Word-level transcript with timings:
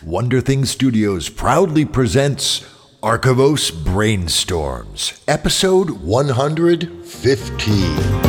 Wonder 0.00 0.40
Thing 0.40 0.64
Studios 0.64 1.28
proudly 1.28 1.84
presents 1.84 2.60
Archivos 3.04 3.70
Brainstorms, 3.70 5.22
episode 5.28 5.90
115. 5.90 8.22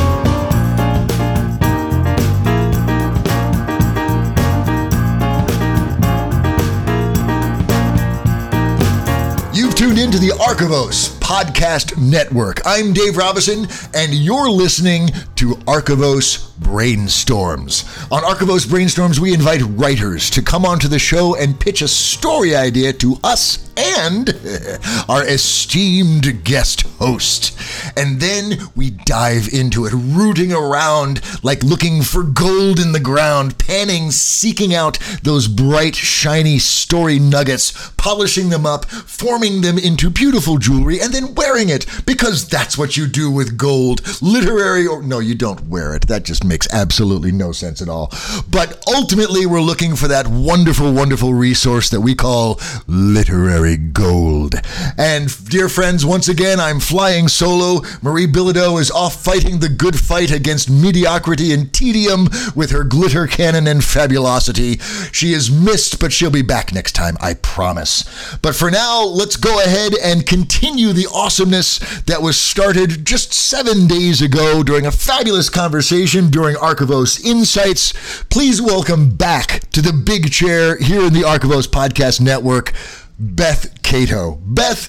You've 9.52 9.74
tuned 9.76 9.98
into 9.98 10.18
the 10.18 10.32
Archivos 10.40 11.20
Podcast 11.24 11.96
Network. 11.96 12.60
I'm 12.66 12.92
Dave 12.92 13.16
Robison, 13.16 13.66
and 13.94 14.12
you're 14.12 14.50
listening 14.50 15.08
to 15.36 15.54
Archivos 15.64 16.50
Brainstorms. 16.58 18.12
On 18.12 18.22
Archivos 18.22 18.66
Brainstorms, 18.66 19.18
we 19.18 19.32
invite 19.32 19.62
writers 19.62 20.28
to 20.28 20.42
come 20.42 20.66
onto 20.66 20.86
the 20.86 20.98
show 20.98 21.34
and 21.34 21.58
pitch 21.58 21.80
a 21.80 21.88
story 21.88 22.54
idea 22.54 22.92
to 22.92 23.16
us 23.24 23.72
and 23.76 24.28
our 25.08 25.26
esteemed 25.26 26.44
guest 26.44 26.82
host. 26.98 27.58
And 27.96 28.20
then 28.20 28.68
we 28.76 28.90
dive 28.90 29.48
into 29.52 29.86
it, 29.86 29.92
rooting 29.94 30.52
around 30.52 31.22
like 31.42 31.62
looking 31.62 32.02
for 32.02 32.22
gold 32.22 32.78
in 32.78 32.92
the 32.92 33.00
ground, 33.00 33.58
panning, 33.58 34.10
seeking 34.10 34.74
out 34.74 34.98
those 35.22 35.48
bright, 35.48 35.96
shiny 35.96 36.58
story 36.58 37.18
nuggets, 37.18 37.90
polishing 37.96 38.50
them 38.50 38.66
up, 38.66 38.84
forming 38.86 39.62
them 39.62 39.78
into 39.78 40.10
beautiful 40.10 40.58
jewelry, 40.58 41.00
and 41.00 41.13
then 41.14 41.34
wearing 41.34 41.68
it 41.68 41.86
because 42.06 42.48
that's 42.48 42.76
what 42.76 42.96
you 42.96 43.06
do 43.06 43.30
with 43.30 43.56
gold. 43.56 44.02
Literary 44.20 44.86
or 44.86 45.02
no, 45.02 45.18
you 45.20 45.34
don't 45.34 45.68
wear 45.68 45.94
it. 45.94 46.08
That 46.08 46.24
just 46.24 46.44
makes 46.44 46.72
absolutely 46.72 47.32
no 47.32 47.52
sense 47.52 47.80
at 47.80 47.88
all. 47.88 48.12
But 48.50 48.82
ultimately, 48.88 49.46
we're 49.46 49.60
looking 49.60 49.96
for 49.96 50.08
that 50.08 50.26
wonderful, 50.26 50.92
wonderful 50.92 51.32
resource 51.34 51.90
that 51.90 52.00
we 52.00 52.14
call 52.14 52.60
literary 52.86 53.76
gold. 53.76 54.56
And 54.98 55.28
dear 55.48 55.68
friends, 55.68 56.04
once 56.04 56.28
again, 56.28 56.58
I'm 56.60 56.80
flying 56.80 57.28
solo. 57.28 57.82
Marie 58.02 58.26
Bilodeau 58.26 58.80
is 58.80 58.90
off 58.90 59.22
fighting 59.22 59.60
the 59.60 59.68
good 59.68 59.98
fight 59.98 60.30
against 60.30 60.70
mediocrity 60.70 61.52
and 61.52 61.72
tedium 61.72 62.28
with 62.54 62.70
her 62.70 62.84
glitter 62.84 63.26
cannon 63.26 63.66
and 63.66 63.84
fabulosity. 63.84 64.78
She 65.12 65.32
is 65.32 65.50
missed, 65.50 66.00
but 66.00 66.12
she'll 66.12 66.30
be 66.30 66.42
back 66.42 66.72
next 66.72 66.92
time, 66.92 67.16
I 67.20 67.34
promise. 67.34 68.04
But 68.42 68.56
for 68.56 68.70
now, 68.70 69.04
let's 69.04 69.36
go 69.36 69.60
ahead 69.62 69.94
and 70.02 70.26
continue 70.26 70.92
the 70.92 71.03
awesomeness 71.12 71.78
that 72.02 72.22
was 72.22 72.38
started 72.40 73.04
just 73.04 73.32
seven 73.32 73.86
days 73.86 74.22
ago 74.22 74.62
during 74.62 74.86
a 74.86 74.90
fabulous 74.90 75.50
conversation 75.50 76.30
during 76.30 76.56
Archivos 76.56 77.24
Insights. 77.24 77.92
Please 78.24 78.60
welcome 78.60 79.10
back 79.10 79.68
to 79.70 79.80
the 79.80 79.92
big 79.92 80.30
chair 80.32 80.76
here 80.78 81.02
in 81.06 81.12
the 81.12 81.22
Archivos 81.22 81.66
Podcast 81.66 82.20
Network, 82.20 82.72
Beth 83.18 83.82
Cato. 83.82 84.38
Beth, 84.44 84.88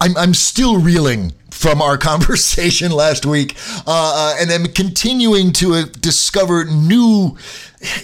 I'm, 0.00 0.16
I'm 0.16 0.34
still 0.34 0.80
reeling 0.80 1.32
from 1.58 1.82
our 1.82 1.98
conversation 2.10 2.92
last 2.92 3.26
week, 3.26 3.56
uh, 3.86 4.36
and 4.38 4.50
I'm 4.50 4.66
continuing 4.66 5.52
to 5.54 5.74
uh, 5.74 5.84
discover 6.00 6.64
new 6.64 7.36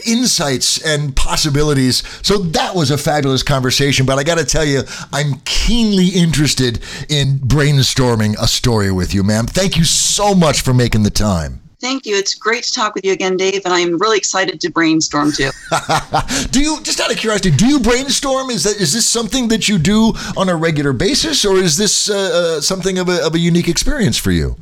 insights 0.07 0.85
and 0.85 1.15
possibilities. 1.17 2.03
So 2.23 2.39
that 2.39 2.75
was 2.75 2.91
a 2.91 2.99
fabulous 2.99 3.43
conversation, 3.43 4.07
but 4.07 4.19
I 4.19 4.25
got 4.25 4.39
to 4.39 4.45
tell 4.45 4.65
you, 4.65 4.83
I'm 5.13 5.41
keenly 5.45 6.09
interested 6.09 6.81
in 7.09 7.39
brainstorming 7.39 8.37
a 8.41 8.47
story 8.47 8.93
with 8.93 9.15
you, 9.15 9.23
ma'am. 9.23 9.47
Thank 9.47 9.77
you 9.77 9.85
so 9.85 10.35
much 10.35 10.61
for 10.61 10.75
making 10.75 11.03
the 11.03 11.11
time. 11.11 11.64
Thank 11.85 12.07
you. 12.07 12.17
It's 12.17 12.35
great 12.35 12.65
to 12.65 12.73
talk 12.73 12.95
with 12.95 13.05
you 13.05 13.13
again, 13.13 13.37
Dave, 13.37 13.61
and 13.67 13.75
I'm 13.75 13.99
really 13.99 14.17
excited 14.17 14.59
to 14.63 14.71
brainstorm 14.71 15.33
too. 15.33 15.51
do 16.51 16.59
you 16.59 16.81
just 16.81 16.99
out 16.99 17.13
of 17.13 17.19
curiosity, 17.19 17.51
do 17.51 17.67
you 17.67 17.79
brainstorm? 17.79 18.49
Is 18.49 18.65
that 18.65 18.81
is 18.81 18.95
this 18.95 19.07
something 19.07 19.49
that 19.49 19.69
you 19.69 19.77
do 19.77 20.15
on 20.35 20.49
a 20.49 20.57
regular 20.57 20.95
basis, 20.95 21.45
or 21.45 21.59
is 21.59 21.77
this 21.77 22.09
uh, 22.09 22.15
uh, 22.15 22.61
something 22.63 22.97
of 22.97 23.11
a, 23.11 23.23
of 23.27 23.35
a 23.35 23.39
unique 23.39 23.69
experience 23.69 24.17
for 24.17 24.31
you? 24.31 24.57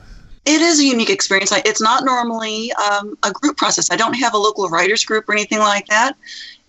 It 0.46 0.61
is 0.61 0.80
a 0.80 0.84
unique 0.84 1.11
experience. 1.11 1.52
It's 1.64 1.80
not 1.80 2.05
normally 2.05 2.72
um, 2.72 3.16
a 3.22 3.30
group 3.30 3.56
process. 3.56 3.92
I 3.92 3.96
don't 3.96 4.14
have 4.14 4.34
a 4.34 4.38
local 4.38 4.68
writers 4.68 5.05
group 5.05 5.28
or 5.28 5.32
anything 5.32 5.61
like 5.61 5.86
that. 5.86 6.16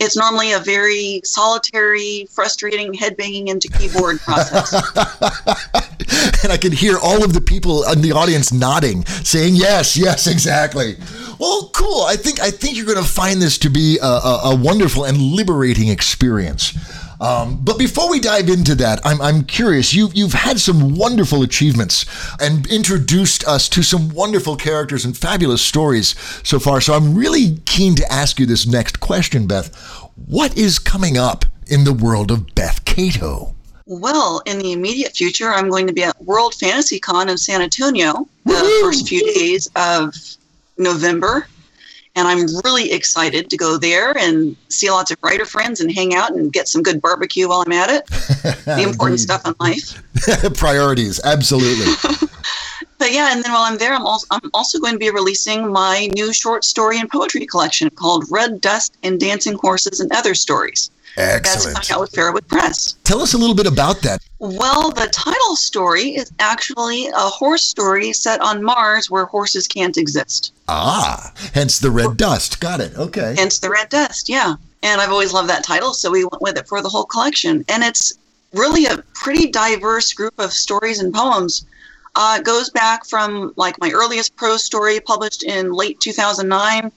It's 0.04 0.18
normally 0.18 0.52
a 0.52 0.60
very 0.60 1.22
solitary, 1.24 2.28
frustrating, 2.30 2.94
head 2.94 3.16
banging 3.16 3.48
into 3.48 3.70
keyboard 3.70 4.20
process. 4.20 4.74
and 6.44 6.52
I 6.52 6.58
can 6.58 6.72
hear 6.72 6.98
all 7.02 7.24
of 7.24 7.34
the 7.34 7.42
people 7.42 7.84
in 7.90 8.02
the 8.02 8.12
audience 8.12 8.52
nodding, 8.52 9.06
saying 9.06 9.56
yes, 9.56 9.96
yes, 9.96 10.28
exactly. 10.28 10.98
Well, 11.40 11.70
cool. 11.74 12.04
I 12.04 12.16
think 12.16 12.42
I 12.42 12.52
think 12.52 12.78
you're 12.78 12.86
going 12.86 13.04
to 13.04 13.10
find 13.10 13.42
this 13.42 13.58
to 13.60 13.70
be 13.70 13.98
a, 14.02 14.06
a, 14.06 14.42
a 14.46 14.56
wonderful 14.56 15.06
and 15.06 15.18
liberating 15.18 15.88
experience. 15.88 16.74
Um, 17.20 17.60
but 17.64 17.78
before 17.78 18.10
we 18.10 18.20
dive 18.20 18.50
into 18.50 18.76
that, 18.76 19.00
I'm, 19.06 19.22
I'm 19.22 19.44
curious. 19.44 19.94
You, 19.94 20.10
you've 20.14 20.34
had 20.34 20.60
some 20.60 20.96
wonderful 20.96 21.44
achievements 21.44 22.06
and 22.40 22.68
introduced 22.68 23.48
us 23.48 23.70
to 23.70 23.84
some 23.84 24.10
wonderful 24.10 24.56
characters 24.56 25.06
and 25.06 25.18
fabulous 25.18 25.62
stories 25.62 26.16
so 26.44 26.60
far. 26.60 26.82
So 26.82 26.94
I'm 26.94 27.16
really 27.16 27.58
keen 27.66 27.96
to 27.96 28.12
ask 28.12 28.40
you 28.40 28.46
this 28.46 28.66
next 28.66 29.00
question, 29.00 29.48
Beth. 29.48 29.76
What 30.28 30.58
is 30.58 30.80
coming 30.80 31.18
up 31.18 31.46
in 31.68 31.84
the 31.84 31.94
world 31.94 32.32
of 32.32 32.54
Beth 32.56 32.84
Cato? 32.86 33.56
Well, 33.86 34.42
in 34.46 34.60
the 34.60 34.72
immediate 34.72 35.16
future, 35.16 35.52
I'm 35.52 35.70
going 35.70 35.88
to 35.88 35.94
be 35.94 36.04
at 36.04 36.22
World 36.24 36.56
Fantasy 36.56 37.00
Con 37.00 37.30
in 37.30 37.38
San 37.38 37.62
Antonio 37.62 38.28
the 38.46 38.54
Woo-hoo! 38.54 38.82
first 38.82 39.08
few 39.10 39.26
days 39.34 39.70
of 39.76 40.16
November 40.78 41.48
and 42.16 42.28
I'm 42.28 42.46
really 42.64 42.92
excited 42.92 43.50
to 43.50 43.58
go 43.58 43.78
there 43.78 44.16
and 44.18 44.56
see 44.70 44.90
lots 44.90 45.12
of 45.12 45.18
writer 45.24 45.46
friends 45.46 45.82
and 45.82 45.92
hang 45.92 46.14
out 46.14 46.32
and 46.32 46.54
get 46.54 46.68
some 46.68 46.84
good 46.84 47.02
barbecue 47.02 47.48
while 47.48 47.64
I'm 47.66 47.72
at 47.72 47.90
it. 47.90 48.06
the 48.66 48.84
important 48.88 49.20
stuff 49.20 49.46
in 49.48 49.56
life. 49.60 50.02
Priorities, 50.58 51.20
absolutely. 51.24 51.92
but 53.00 53.12
yeah, 53.12 53.34
and 53.34 53.44
then 53.44 53.52
while 53.52 53.64
I'm 53.64 53.78
there, 53.78 53.94
I'm 53.94 54.06
also 54.06 54.28
I'm 54.30 54.50
also 54.54 54.80
going 54.80 54.94
to 54.94 55.00
be 55.00 55.10
releasing 55.10 55.72
my 55.72 56.08
new 56.14 56.32
short 56.34 56.64
story 56.64 57.00
and 57.00 57.10
poetry 57.10 57.46
collection 57.48 57.90
called 57.90 58.26
Red 58.30 58.62
Dust 58.62 58.96
and 59.02 59.20
Dancing 59.20 59.58
Horses 59.60 60.00
and 60.00 60.12
Other 60.12 60.36
Stories. 60.36 60.92
Excellent. 61.18 61.76
That's 61.76 61.88
coming 61.88 61.98
out 61.98 62.02
with 62.02 62.12
Fairwood 62.12 62.48
Press. 62.48 62.94
Tell 63.04 63.22
us 63.22 63.34
a 63.34 63.38
little 63.38 63.56
bit 63.56 63.68
about 63.68 64.02
that. 64.02 64.20
Well, 64.40 64.90
the 64.92 65.08
title 65.08 65.56
story 65.56 66.16
is 66.16 66.32
actually 66.40 67.08
a 67.08 67.30
horse 67.30 67.64
story 67.64 68.14
set 68.14 68.42
on 68.42 68.64
Mars 68.64 69.10
where 69.10 69.26
horses 69.26 69.68
can't 69.68 69.98
exist. 69.98 70.54
Ah, 70.68 71.32
hence 71.54 71.80
the 71.80 71.92
red 71.92 72.18
dust. 72.18 72.60
Got 72.60 72.82
it. 72.82 72.96
Okay. 72.98 73.36
Hence 73.38 73.60
the 73.60 73.70
red 73.70 73.90
dust, 73.90 74.28
yeah. 74.28 74.56
And 74.82 75.00
I've 75.00 75.12
always 75.12 75.34
loved 75.34 75.50
that 75.50 75.64
title, 75.64 75.94
so 75.94 76.12
we 76.12 76.26
went 76.26 76.42
with 76.42 76.58
it 76.58 76.68
for 76.68 76.82
the 76.82 76.90
whole 76.90 77.06
collection. 77.06 77.64
And 77.70 77.84
it's 77.84 78.14
really 78.54 78.86
a 78.86 78.98
pretty 79.14 79.48
diverse 79.48 80.14
group 80.14 80.34
of 80.40 80.52
stories 80.52 81.00
and 81.00 81.14
poems. 81.14 81.66
Uh, 82.16 82.38
it 82.40 82.46
goes 82.46 82.70
back 82.70 83.06
from 83.06 83.54
like 83.56 83.80
my 83.80 83.92
earliest 83.92 84.36
prose 84.36 84.64
story 84.64 85.00
published 85.00 85.44
in 85.44 85.72
late 85.72 86.00
2009 86.00 86.92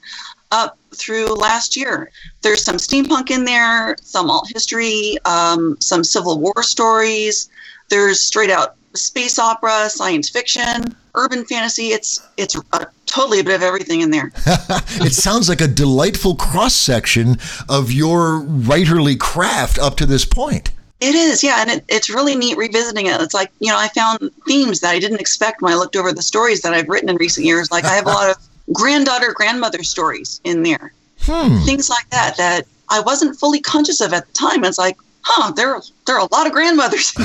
up 0.56 0.78
through 0.94 1.26
last 1.34 1.76
year. 1.76 2.10
There's 2.42 2.64
some 2.64 2.76
steampunk 2.76 3.30
in 3.30 3.44
there, 3.44 3.96
some 4.02 4.30
alt 4.30 4.48
history, 4.52 5.16
um, 5.24 5.76
some 5.80 6.02
Civil 6.02 6.38
War 6.38 6.62
stories. 6.62 7.48
There's 7.88 8.20
straight 8.20 8.50
out 8.50 8.76
space 8.94 9.38
opera, 9.38 9.88
science 9.90 10.28
fiction, 10.28 10.96
urban 11.14 11.44
fantasy. 11.44 11.88
It's 11.88 12.26
it's 12.36 12.56
a, 12.72 12.86
totally 13.06 13.40
a 13.40 13.44
bit 13.44 13.54
of 13.54 13.62
everything 13.62 14.00
in 14.00 14.10
there. 14.10 14.32
it 14.46 15.12
sounds 15.12 15.48
like 15.48 15.60
a 15.60 15.68
delightful 15.68 16.34
cross 16.34 16.74
section 16.74 17.36
of 17.68 17.92
your 17.92 18.40
writerly 18.42 19.18
craft 19.18 19.78
up 19.78 19.96
to 19.96 20.06
this 20.06 20.24
point. 20.24 20.70
It 20.98 21.14
is, 21.14 21.44
yeah, 21.44 21.60
and 21.60 21.70
it, 21.70 21.84
it's 21.88 22.08
really 22.08 22.34
neat 22.34 22.56
revisiting 22.56 23.06
it. 23.06 23.20
It's 23.20 23.34
like 23.34 23.52
you 23.60 23.68
know, 23.68 23.78
I 23.78 23.88
found 23.88 24.30
themes 24.46 24.80
that 24.80 24.90
I 24.90 24.98
didn't 24.98 25.20
expect 25.20 25.60
when 25.60 25.72
I 25.72 25.76
looked 25.76 25.96
over 25.96 26.12
the 26.12 26.22
stories 26.22 26.62
that 26.62 26.72
I've 26.72 26.88
written 26.88 27.10
in 27.10 27.16
recent 27.16 27.44
years. 27.44 27.70
Like 27.70 27.84
I 27.84 27.92
have 27.92 28.06
a 28.06 28.10
lot 28.10 28.30
of 28.30 28.36
granddaughter, 28.72 29.32
grandmother 29.32 29.82
stories 29.82 30.40
in 30.44 30.62
there, 30.62 30.92
hmm. 31.20 31.58
things 31.64 31.88
like 31.88 32.08
that 32.10 32.36
that 32.36 32.66
I 32.88 33.00
wasn't 33.00 33.38
fully 33.38 33.60
conscious 33.60 34.00
of 34.00 34.12
at 34.12 34.26
the 34.26 34.32
time. 34.32 34.64
It's 34.64 34.78
like, 34.78 34.96
huh, 35.22 35.52
there 35.52 35.80
there 36.06 36.16
are 36.16 36.26
a 36.26 36.34
lot 36.34 36.46
of 36.46 36.52
grandmothers. 36.52 37.12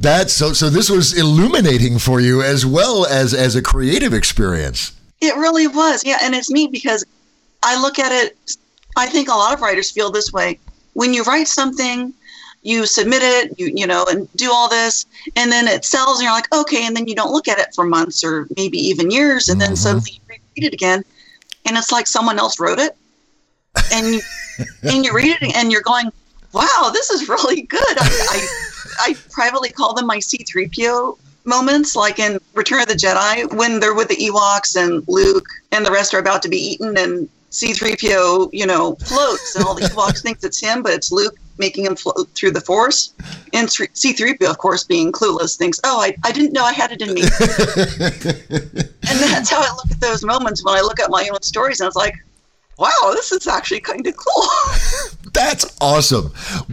That's 0.00 0.32
so. 0.32 0.52
So 0.52 0.70
this 0.70 0.90
was 0.90 1.16
illuminating 1.16 1.98
for 1.98 2.20
you 2.20 2.42
as 2.42 2.64
well 2.64 3.06
as 3.06 3.34
as 3.34 3.56
a 3.56 3.62
creative 3.62 4.14
experience. 4.14 4.92
It 5.20 5.34
really 5.36 5.66
was, 5.66 6.04
yeah, 6.04 6.18
and 6.22 6.34
it's 6.34 6.50
neat 6.50 6.70
because 6.70 7.04
I 7.62 7.80
look 7.80 7.98
at 7.98 8.12
it. 8.12 8.36
I 8.96 9.06
think 9.06 9.28
a 9.28 9.32
lot 9.32 9.52
of 9.52 9.60
writers 9.60 9.90
feel 9.90 10.10
this 10.10 10.32
way. 10.32 10.60
When 10.92 11.12
you 11.12 11.22
write 11.24 11.48
something, 11.48 12.14
you 12.68 12.84
submit 12.84 13.22
it, 13.22 13.58
you 13.58 13.72
you 13.74 13.86
know, 13.86 14.04
and 14.10 14.30
do 14.36 14.50
all 14.52 14.68
this, 14.68 15.06
and 15.36 15.50
then 15.50 15.66
it 15.66 15.86
sells, 15.86 16.18
and 16.18 16.24
you're 16.24 16.32
like, 16.32 16.52
okay, 16.54 16.86
and 16.86 16.94
then 16.94 17.08
you 17.08 17.14
don't 17.14 17.32
look 17.32 17.48
at 17.48 17.58
it 17.58 17.74
for 17.74 17.84
months 17.84 18.22
or 18.22 18.46
maybe 18.56 18.78
even 18.78 19.10
years, 19.10 19.48
and 19.48 19.58
mm-hmm. 19.58 19.70
then 19.70 19.76
suddenly 19.76 20.12
you 20.12 20.20
read 20.28 20.64
it 20.66 20.74
again, 20.74 21.02
and 21.64 21.78
it's 21.78 21.90
like 21.90 22.06
someone 22.06 22.38
else 22.38 22.60
wrote 22.60 22.78
it, 22.78 22.94
and 23.92 24.14
you, 24.14 24.20
and 24.82 25.04
you 25.04 25.14
read 25.14 25.38
it, 25.40 25.56
and 25.56 25.72
you're 25.72 25.82
going, 25.82 26.12
wow, 26.52 26.90
this 26.92 27.08
is 27.08 27.26
really 27.26 27.62
good. 27.62 27.80
I, 27.98 28.26
I, 28.30 29.10
I 29.10 29.16
privately 29.30 29.70
call 29.70 29.94
them 29.94 30.06
my 30.06 30.18
C3PO 30.18 31.18
moments, 31.46 31.96
like 31.96 32.18
in 32.18 32.38
Return 32.52 32.82
of 32.82 32.88
the 32.88 32.94
Jedi, 32.94 33.50
when 33.54 33.80
they're 33.80 33.94
with 33.94 34.08
the 34.08 34.16
Ewoks 34.16 34.76
and 34.76 35.02
Luke 35.08 35.48
and 35.72 35.86
the 35.86 35.90
rest 35.90 36.12
are 36.12 36.18
about 36.18 36.42
to 36.42 36.50
be 36.50 36.58
eaten, 36.58 36.98
and 36.98 37.30
C3PO, 37.50 38.50
you 38.52 38.66
know, 38.66 38.94
floats 38.96 39.56
and 39.56 39.64
all 39.64 39.74
the 39.74 39.80
Ewoks 39.92 40.22
thinks 40.22 40.44
it's 40.44 40.60
him, 40.60 40.82
but 40.82 40.92
it's 40.92 41.10
Luke 41.10 41.38
making 41.58 41.86
him 41.86 41.96
float 41.96 42.28
through 42.34 42.52
the 42.52 42.60
Force. 42.60 43.14
And 43.52 43.68
C3PO, 43.68 44.48
of 44.48 44.58
course, 44.58 44.84
being 44.84 45.12
clueless, 45.12 45.56
thinks, 45.56 45.80
oh, 45.84 46.00
I, 46.00 46.16
I 46.24 46.32
didn't 46.32 46.52
know 46.52 46.64
I 46.64 46.72
had 46.72 46.92
it 46.92 47.02
in 47.02 47.14
me. 47.14 47.22
and 49.08 49.20
that's 49.20 49.50
how 49.50 49.60
I 49.60 49.70
look 49.76 49.90
at 49.90 50.00
those 50.00 50.24
moments 50.24 50.64
when 50.64 50.76
I 50.76 50.80
look 50.80 51.00
at 51.00 51.10
my 51.10 51.28
own 51.32 51.42
stories 51.42 51.80
and 51.80 51.86
it's 51.86 51.96
like, 51.96 52.14
wow, 52.78 52.90
this 53.12 53.32
is 53.32 53.46
actually 53.46 53.80
kind 53.80 54.06
of 54.06 54.14
cool. 54.16 54.48
that's 55.32 55.76
awesome. 55.80 56.32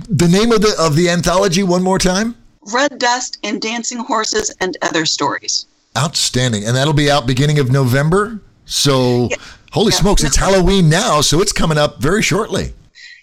The 0.10 0.28
name 0.28 0.52
of 0.52 0.62
the 0.62 0.76
of 0.80 0.96
the 0.96 1.10
anthology 1.10 1.64
one 1.64 1.84
more 1.84 2.00
time? 2.00 2.36
Red 2.74 2.98
Dust 3.00 3.38
and 3.44 3.62
Dancing 3.62 4.00
Horses 4.00 4.56
and 4.60 4.78
Other 4.82 5.06
Stories. 5.06 5.68
Outstanding. 5.98 6.66
And 6.66 6.76
that'll 6.76 6.94
be 6.94 7.12
out 7.12 7.28
beginning 7.28 7.60
of 7.60 7.72
November. 7.72 8.42
So, 8.66 9.28
yeah. 9.30 9.38
holy 9.72 9.92
yeah. 9.92 10.00
smokes, 10.00 10.24
it's 10.24 10.36
Halloween 10.36 10.90
now, 10.90 11.22
so 11.22 11.42
it's 11.42 11.54
coming 11.54 11.78
up 11.78 12.02
very 12.02 12.24
shortly. 12.24 12.74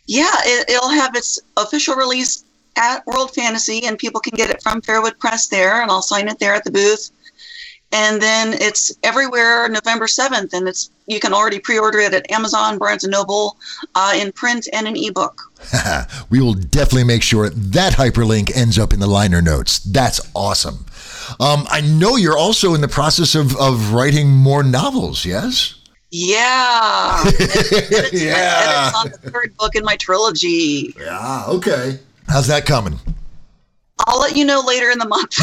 Yeah, 0.06 0.30
it, 0.44 0.70
it'll 0.70 0.90
have 0.90 1.14
its 1.14 1.40
official 1.56 1.94
release 1.94 2.44
at 2.76 3.06
World 3.06 3.34
Fantasy, 3.34 3.84
and 3.86 3.98
people 3.98 4.20
can 4.20 4.36
get 4.36 4.50
it 4.50 4.62
from 4.62 4.80
Fairwood 4.80 5.18
Press 5.18 5.48
there, 5.48 5.82
and 5.82 5.90
I'll 5.90 6.02
sign 6.02 6.28
it 6.28 6.38
there 6.38 6.54
at 6.54 6.64
the 6.64 6.70
booth. 6.70 7.10
And 7.94 8.22
then 8.22 8.54
it's 8.54 8.90
everywhere 9.02 9.68
November 9.68 10.06
7th, 10.06 10.54
and 10.54 10.66
it's 10.66 10.90
you 11.06 11.20
can 11.20 11.34
already 11.34 11.58
pre-order 11.58 11.98
it 11.98 12.14
at 12.14 12.30
Amazon, 12.30 12.78
Barnes 12.78 13.04
& 13.04 13.08
Noble, 13.08 13.58
uh, 13.94 14.14
in 14.16 14.32
print 14.32 14.66
and 14.72 14.88
an 14.88 14.96
ebook. 14.96 15.42
we 16.30 16.40
will 16.40 16.54
definitely 16.54 17.04
make 17.04 17.22
sure 17.22 17.50
that 17.50 17.92
hyperlink 17.92 18.56
ends 18.56 18.78
up 18.78 18.94
in 18.94 19.00
the 19.00 19.06
liner 19.06 19.42
notes. 19.42 19.78
That's 19.80 20.20
awesome. 20.34 20.86
Um, 21.38 21.66
I 21.68 21.82
know 21.82 22.16
you're 22.16 22.38
also 22.38 22.72
in 22.74 22.80
the 22.80 22.88
process 22.88 23.34
of, 23.34 23.54
of 23.56 23.92
writing 23.92 24.30
more 24.30 24.62
novels, 24.62 25.26
yes? 25.26 25.74
Yeah. 26.12 27.22
edits, 27.26 28.22
yeah. 28.22 28.90
Edits 28.90 28.96
on 28.96 29.10
the 29.10 29.30
third 29.30 29.56
book 29.56 29.74
in 29.74 29.82
my 29.82 29.96
trilogy. 29.96 30.94
Yeah, 30.98 31.46
okay. 31.48 31.98
How's 32.28 32.46
that 32.48 32.66
coming? 32.66 32.98
I'll 34.06 34.20
let 34.20 34.36
you 34.36 34.44
know 34.44 34.62
later 34.64 34.90
in 34.90 34.98
the 34.98 35.08
month. 35.08 35.36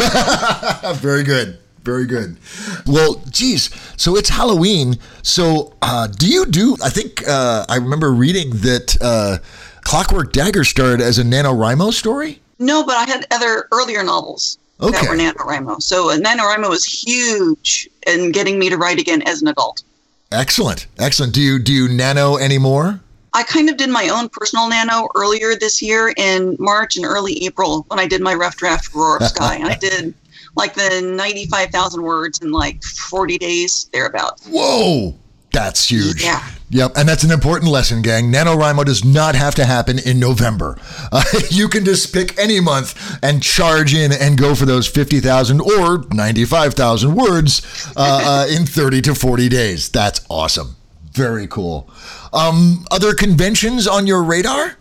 Very 1.01 1.24
good. 1.24 1.57
Very 1.83 2.06
good. 2.06 2.38
Well, 2.86 3.24
geez. 3.31 3.69
So 3.98 4.16
it's 4.16 4.30
Halloween. 4.30 5.00
So 5.24 5.74
uh, 5.81 6.06
do 6.07 6.30
you 6.30 6.45
do? 6.45 6.77
I 6.83 6.89
think 6.89 7.27
uh, 7.27 7.66
I 7.68 7.77
remember 7.77 8.13
reading 8.13 8.51
that 8.57 8.95
uh, 9.01 9.39
Clockwork 9.81 10.33
Dagger 10.33 10.63
started 10.63 11.01
as 11.01 11.18
a 11.18 11.24
NaNoWriMo 11.24 11.94
story. 11.94 12.42
No, 12.60 12.83
but 12.83 12.95
I 12.95 13.06
had 13.06 13.25
other 13.31 13.68
earlier 13.71 14.04
novels 14.04 14.60
okay. 14.81 14.92
that 14.92 15.10
were 15.10 15.16
NaNoWriMo. 15.16 15.81
So 15.81 16.12
uh, 16.12 16.18
NaNoWriMo 16.18 16.69
was 16.69 16.86
huge 16.86 17.89
in 18.06 18.31
getting 18.31 18.60
me 18.60 18.69
to 18.69 18.77
write 18.77 19.00
again 19.00 19.24
as 19.24 19.42
an 19.42 19.48
adult. 19.48 19.83
Excellent, 20.31 20.88
excellent. 21.00 21.34
Do 21.34 21.42
you 21.42 21.58
do 21.58 21.74
you 21.74 21.88
nano 21.88 22.38
anymore? 22.38 23.00
I 23.34 23.44
kind 23.44 23.70
of 23.70 23.78
did 23.78 23.90
my 23.90 24.10
own 24.10 24.30
personal 24.30 24.70
nano 24.70 25.08
earlier 25.16 25.56
this 25.56 25.81
year 25.81 26.14
in 26.18 26.56
March 26.60 26.96
and 26.98 27.06
early 27.06 27.44
April 27.46 27.86
when 27.88 28.00
I 28.00 28.08
did 28.08 28.22
my 28.22 28.34
rough 28.34 28.56
draft 28.56 28.94
Roar 28.94 29.18
of 29.18 29.24
Sky. 29.24 29.56
and 29.56 29.66
I 29.66 29.76
did 29.80 30.14
like 30.56 30.74
the 30.74 31.02
95,000 31.16 32.02
words 32.02 32.40
in 32.40 32.52
like 32.52 32.84
40 32.84 33.38
days, 33.38 33.90
thereabouts. 33.94 34.48
Whoa, 34.48 35.16
that's 35.51 35.90
huge. 35.90 36.24
Yeah. 36.24 36.44
Yep, 36.72 36.92
and 36.98 37.10
that's 37.10 37.24
an 37.24 37.31
important 37.31 37.72
lesson, 37.72 38.04
gang. 38.04 38.31
NaNoWriMo 38.31 38.86
does 38.86 39.04
not 39.04 39.34
have 39.34 39.56
to 39.56 39.66
happen 39.66 39.98
in 40.00 40.19
November. 40.19 40.78
Uh, 41.12 41.24
you 41.50 41.68
can 41.68 41.86
just 41.86 42.13
pick 42.13 42.38
any 42.38 42.60
month 42.60 43.18
and 43.24 43.42
charge 43.42 43.96
in 43.96 44.12
and 44.12 44.38
go 44.38 44.54
for 44.54 44.68
those 44.68 44.88
50,000 44.88 45.60
or 45.60 46.06
95,000 46.12 47.16
words 47.16 47.92
uh, 47.98 48.46
uh, 48.51 48.54
in 48.54 48.68
30 48.68 49.01
to 49.01 49.16
40 49.16 49.50
days. 49.50 49.90
That's 49.90 50.24
awesome. 50.30 50.75
Very 51.13 51.48
cool. 51.48 51.90
Um, 52.31 52.86
other 52.92 53.16
conventions 53.16 53.88
on 53.88 54.06
your 54.06 54.24
radar? 54.24 54.78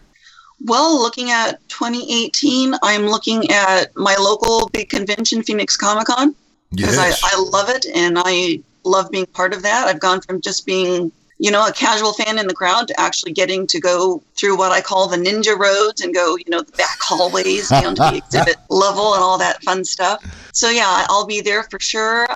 Well, 0.60 0.98
looking 1.00 1.30
at 1.30 1.66
2018, 1.68 2.74
I'm 2.82 3.06
looking 3.06 3.50
at 3.50 3.96
my 3.96 4.16
local 4.16 4.68
big 4.68 4.90
convention, 4.90 5.42
Phoenix 5.42 5.78
Comic 5.78 6.08
Con, 6.08 6.34
because 6.70 6.96
yes. 6.96 7.22
I, 7.24 7.30
I 7.32 7.40
love 7.40 7.70
it 7.70 7.86
and 7.94 8.18
I 8.18 8.60
love 8.88 9.10
being 9.10 9.26
part 9.26 9.52
of 9.52 9.62
that. 9.62 9.86
I've 9.86 10.00
gone 10.00 10.20
from 10.20 10.40
just 10.40 10.66
being, 10.66 11.12
you 11.38 11.50
know, 11.50 11.66
a 11.66 11.72
casual 11.72 12.12
fan 12.12 12.38
in 12.38 12.46
the 12.46 12.54
crowd 12.54 12.88
to 12.88 13.00
actually 13.00 13.32
getting 13.32 13.66
to 13.68 13.80
go 13.80 14.22
through 14.34 14.56
what 14.56 14.72
I 14.72 14.80
call 14.80 15.08
the 15.08 15.16
ninja 15.16 15.56
roads 15.58 16.00
and 16.00 16.12
go, 16.14 16.36
you 16.36 16.44
know, 16.48 16.62
the 16.62 16.72
back 16.72 16.98
hallways 17.00 17.68
down 17.70 17.94
to 17.96 18.02
the 18.02 18.16
exhibit 18.16 18.56
level 18.68 19.14
and 19.14 19.22
all 19.22 19.38
that 19.38 19.62
fun 19.62 19.84
stuff. 19.84 20.24
So, 20.52 20.70
yeah, 20.70 21.06
I'll 21.08 21.26
be 21.26 21.40
there 21.40 21.62
for 21.64 21.78
sure. 21.78 22.28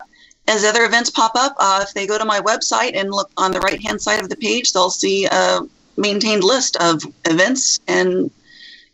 As 0.48 0.64
other 0.64 0.84
events 0.84 1.08
pop 1.08 1.32
up, 1.36 1.54
uh, 1.58 1.84
if 1.86 1.94
they 1.94 2.06
go 2.06 2.18
to 2.18 2.24
my 2.24 2.40
website 2.40 2.96
and 2.96 3.10
look 3.10 3.30
on 3.36 3.52
the 3.52 3.60
right 3.60 3.80
hand 3.80 4.02
side 4.02 4.20
of 4.20 4.28
the 4.28 4.36
page, 4.36 4.72
they'll 4.72 4.90
see 4.90 5.26
a 5.26 5.60
maintained 5.96 6.44
list 6.44 6.76
of 6.76 7.02
events. 7.26 7.80
And, 7.86 8.30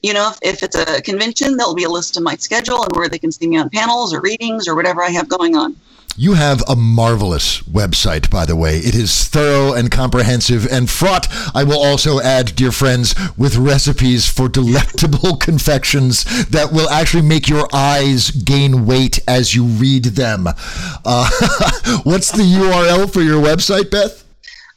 you 0.02 0.12
know, 0.12 0.31
if, 0.31 0.38
if 0.43 0.62
it's 0.62 0.76
a 0.76 1.00
convention, 1.02 1.56
there'll 1.56 1.75
be 1.75 1.84
a 1.84 1.90
list 1.90 2.16
of 2.16 2.22
my 2.22 2.37
schedule 2.37 2.82
and 2.82 2.93
where 2.94 3.08
they 3.08 3.19
can 3.19 3.32
see 3.32 3.49
me 3.49 3.56
on 3.56 3.70
panels 3.70 4.12
or 4.12 4.20
readings 4.20 4.69
or 4.69 4.75
whatever 4.75 5.02
I 5.02 5.10
have 5.10 5.28
going 5.28 5.56
on. 5.56 5.76
You 6.20 6.35
have 6.35 6.65
a 6.67 6.75
marvelous 6.75 7.62
website, 7.62 8.29
by 8.29 8.44
the 8.44 8.56
way. 8.56 8.79
It 8.79 8.97
is 8.97 9.29
thorough 9.29 9.73
and 9.75 9.88
comprehensive 9.88 10.67
and 10.67 10.91
fraught, 10.91 11.29
I 11.55 11.62
will 11.62 11.79
also 11.79 12.20
add, 12.20 12.56
dear 12.56 12.73
friends, 12.73 13.15
with 13.37 13.55
recipes 13.55 14.29
for 14.29 14.49
delectable 14.49 15.37
confections 15.41 16.25
that 16.49 16.73
will 16.73 16.91
actually 16.91 17.23
make 17.23 17.49
your 17.49 17.69
eyes 17.73 18.32
gain 18.32 18.85
weight 18.85 19.20
as 19.29 19.55
you 19.55 19.62
read 19.62 20.06
them. 20.06 20.49
Uh, 20.49 21.31
what's 22.03 22.32
the 22.32 22.43
URL 22.43 23.09
for 23.09 23.20
your 23.20 23.41
website, 23.41 23.88
Beth? 23.93 24.25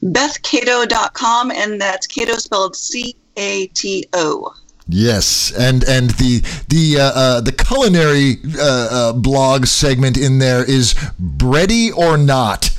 BethCato.com, 0.04 1.50
and 1.50 1.82
that's 1.82 2.06
Cato 2.06 2.38
spelled 2.38 2.76
C 2.76 3.16
A 3.38 3.66
T 3.74 4.06
O. 4.14 4.54
Yes, 4.94 5.54
and 5.58 5.84
and 5.86 6.10
the 6.12 6.44
the 6.68 7.00
uh, 7.00 7.12
uh, 7.16 7.42
the 7.42 7.54
culinary 7.54 8.40
uh, 8.60 8.88
uh 8.92 9.14
blog 9.14 9.66
segment 9.66 10.18
in 10.18 10.40
there 10.40 10.70
is 10.70 10.94
bready 11.20 11.96
or 11.96 12.18
not. 12.18 12.70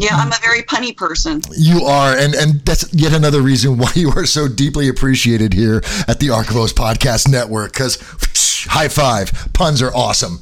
Yeah, 0.00 0.16
I'm 0.16 0.32
a 0.32 0.38
very 0.40 0.62
punny 0.62 0.96
person. 0.96 1.42
You 1.54 1.84
are, 1.84 2.16
and 2.16 2.34
and 2.34 2.60
that's 2.60 2.92
yet 2.94 3.12
another 3.12 3.42
reason 3.42 3.76
why 3.76 3.92
you 3.96 4.10
are 4.16 4.24
so 4.24 4.48
deeply 4.48 4.88
appreciated 4.88 5.52
here 5.52 5.82
at 6.06 6.20
the 6.20 6.28
Archivos 6.28 6.72
Podcast 6.72 7.28
Network. 7.28 7.72
Because 7.72 7.96
high 8.68 8.88
five, 8.88 9.52
puns 9.52 9.82
are 9.82 9.94
awesome. 9.94 10.40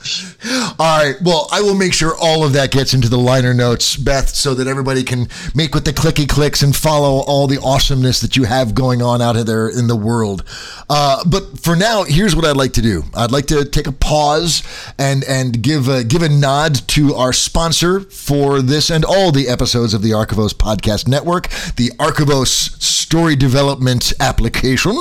All 0.79 0.99
right, 0.99 1.17
well, 1.23 1.49
I 1.51 1.61
will 1.63 1.75
make 1.75 1.93
sure 1.93 2.15
all 2.21 2.45
of 2.45 2.53
that 2.53 2.71
gets 2.71 2.95
into 2.95 3.09
the 3.09 3.19
liner 3.19 3.55
notes, 3.55 3.97
Beth, 3.97 4.29
so 4.29 4.55
that 4.55 4.67
everybody 4.67 5.03
can 5.03 5.29
make 5.55 5.75
with 5.75 5.85
the 5.85 5.93
clicky 5.93 6.29
clicks 6.29 6.63
and 6.63 6.75
follow 6.75 7.25
all 7.27 7.47
the 7.47 7.61
awesomeness 7.63 8.21
that 8.21 8.37
you 8.37 8.45
have 8.45 8.75
going 8.75 9.03
on 9.03 9.23
out 9.23 9.37
of 9.37 9.47
there 9.47 9.69
in 9.69 9.87
the 9.87 9.97
world. 9.97 10.45
Uh, 10.89 11.25
but 11.29 11.59
for 11.59 11.75
now, 11.75 12.05
here's 12.05 12.37
what 12.37 12.45
I'd 12.45 12.57
like 12.57 12.75
to 12.75 12.83
do. 12.83 13.03
I'd 13.15 13.33
like 13.33 13.47
to 13.47 13.65
take 13.65 13.87
a 13.87 13.93
pause 13.93 14.63
and 14.99 15.25
and 15.25 15.63
give 15.63 15.89
a, 15.89 16.05
give 16.05 16.23
a 16.23 16.29
nod 16.29 16.87
to 16.89 17.15
our 17.15 17.33
sponsor 17.33 18.01
for 18.01 18.63
this 18.63 18.91
and 18.91 19.05
all 19.05 19.33
the 19.33 19.49
episodes 19.49 19.95
of 19.95 20.03
the 20.03 20.11
Archivos 20.11 20.53
Podcast 20.53 21.09
Network, 21.09 21.49
the 21.77 21.91
Archivos 21.99 22.47
Story 22.81 23.37
Development 23.37 24.13
Application. 24.21 24.97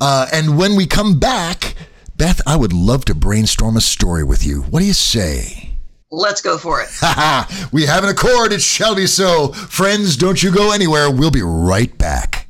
Uh, 0.00 0.26
and 0.32 0.56
when 0.58 0.76
we 0.76 0.86
come 0.86 1.18
back, 1.18 1.74
Beth, 2.18 2.40
I 2.44 2.56
would 2.56 2.72
love 2.72 3.04
to 3.04 3.14
brainstorm 3.14 3.76
a 3.76 3.80
story 3.80 4.24
with 4.24 4.44
you. 4.44 4.62
What 4.62 4.80
do 4.80 4.86
you 4.86 4.92
say? 4.92 5.76
Let's 6.10 6.42
go 6.42 6.58
for 6.58 6.82
it. 6.82 6.88
we 7.72 7.86
have 7.86 8.02
an 8.02 8.10
accord. 8.10 8.52
It 8.52 8.60
shall 8.60 8.96
be 8.96 9.06
so. 9.06 9.52
Friends, 9.52 10.16
don't 10.16 10.42
you 10.42 10.50
go 10.50 10.72
anywhere. 10.72 11.08
We'll 11.12 11.30
be 11.30 11.42
right 11.42 11.96
back. 11.96 12.48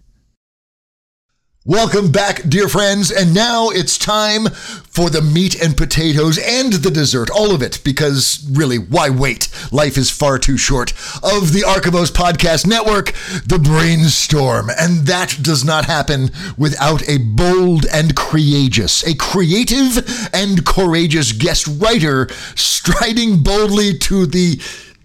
Welcome 1.69 2.11
back, 2.11 2.49
dear 2.49 2.67
friends. 2.67 3.11
And 3.11 3.31
now 3.31 3.69
it's 3.69 3.95
time 3.99 4.47
for 4.89 5.11
the 5.11 5.21
meat 5.21 5.53
and 5.61 5.77
potatoes 5.77 6.39
and 6.39 6.73
the 6.73 6.89
dessert, 6.89 7.29
all 7.29 7.53
of 7.53 7.61
it, 7.61 7.83
because 7.83 8.43
really, 8.51 8.79
why 8.79 9.11
wait? 9.11 9.49
Life 9.71 9.95
is 9.95 10.09
far 10.09 10.39
too 10.39 10.57
short. 10.57 10.93
Of 11.21 11.53
the 11.53 11.61
Archivos 11.67 12.11
Podcast 12.11 12.65
Network, 12.65 13.13
the 13.45 13.59
brainstorm. 13.59 14.71
And 14.79 15.05
that 15.05 15.37
does 15.43 15.63
not 15.63 15.85
happen 15.85 16.31
without 16.57 17.07
a 17.07 17.19
bold 17.19 17.85
and 17.93 18.15
courageous, 18.15 19.05
a 19.05 19.15
creative 19.15 20.29
and 20.33 20.65
courageous 20.65 21.33
guest 21.33 21.67
writer 21.67 22.29
striding 22.55 23.43
boldly 23.43 23.95
to 23.99 24.25
the 24.25 24.59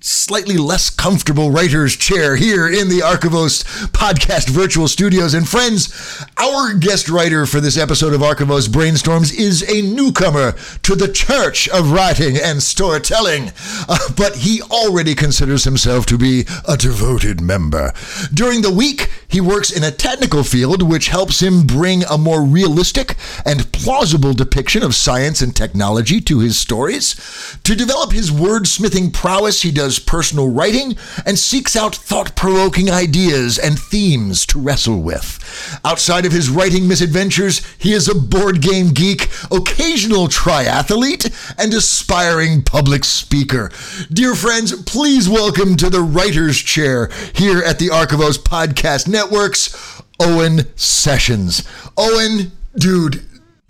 slightly 0.04 0.58
less 0.58 0.90
comfortable 0.90 1.50
writer's 1.50 1.96
chair 1.96 2.36
here 2.36 2.68
in 2.68 2.90
the 2.90 2.98
Archivos 2.98 3.64
podcast 3.88 4.50
virtual 4.50 4.86
studios. 4.86 5.32
And 5.32 5.48
friends, 5.48 5.88
our 6.36 6.74
guest 6.74 7.08
writer 7.08 7.46
for 7.46 7.58
this 7.58 7.78
episode 7.78 8.12
of 8.12 8.20
Archivos 8.20 8.68
Brainstorms 8.68 9.34
is 9.34 9.62
a 9.62 9.80
newcomer 9.80 10.52
to 10.82 10.94
the 10.94 11.10
church 11.10 11.68
of 11.70 11.90
writing 11.90 12.36
and 12.36 12.62
storytelling, 12.62 13.50
uh, 13.88 13.96
but 14.14 14.36
he 14.36 14.60
already 14.62 15.14
considers 15.14 15.64
himself 15.64 16.04
to 16.06 16.18
be 16.18 16.44
a 16.68 16.76
devoted 16.76 17.40
member. 17.40 17.92
During 18.34 18.60
the 18.60 18.72
week, 18.72 19.10
he 19.26 19.40
works 19.40 19.70
in 19.70 19.82
a 19.82 19.90
technical 19.90 20.44
field 20.44 20.82
which 20.82 21.08
helps 21.08 21.40
him 21.40 21.66
bring 21.66 22.04
a 22.04 22.18
more 22.18 22.42
realistic 22.42 23.16
and 23.46 23.72
plausible 23.72 24.34
depiction 24.34 24.82
of 24.82 24.94
science 24.94 25.40
and 25.40 25.56
technology 25.56 26.20
to 26.20 26.40
his 26.40 26.58
stories. 26.58 27.14
To 27.64 27.74
develop 27.74 28.12
his 28.12 28.30
wordsmithing 28.30 29.14
prowess, 29.14 29.62
he 29.62 29.70
does 29.70 29.93
personal 29.98 30.50
writing 30.50 30.96
and 31.24 31.38
seeks 31.38 31.76
out 31.76 31.94
thought 31.94 32.36
provoking 32.36 32.90
ideas 32.90 33.58
and 33.58 33.78
themes 33.78 34.46
to 34.46 34.58
wrestle 34.58 35.00
with. 35.00 35.80
Outside 35.84 36.26
of 36.26 36.32
his 36.32 36.50
writing 36.50 36.88
misadventures, 36.88 37.62
he 37.78 37.92
is 37.92 38.08
a 38.08 38.14
board 38.14 38.60
game 38.60 38.88
geek, 38.88 39.28
occasional 39.50 40.28
triathlete, 40.28 41.32
and 41.58 41.72
aspiring 41.72 42.62
public 42.62 43.04
speaker. 43.04 43.70
Dear 44.12 44.34
friends, 44.34 44.72
please 44.82 45.28
welcome 45.28 45.76
to 45.76 45.90
the 45.90 46.02
writer's 46.02 46.58
chair 46.58 47.10
here 47.34 47.62
at 47.62 47.78
the 47.78 47.88
Archivos 47.88 48.38
Podcast 48.38 49.08
Networks, 49.08 50.02
Owen 50.20 50.66
Sessions. 50.76 51.66
Owen, 51.96 52.52
dude, 52.76 53.24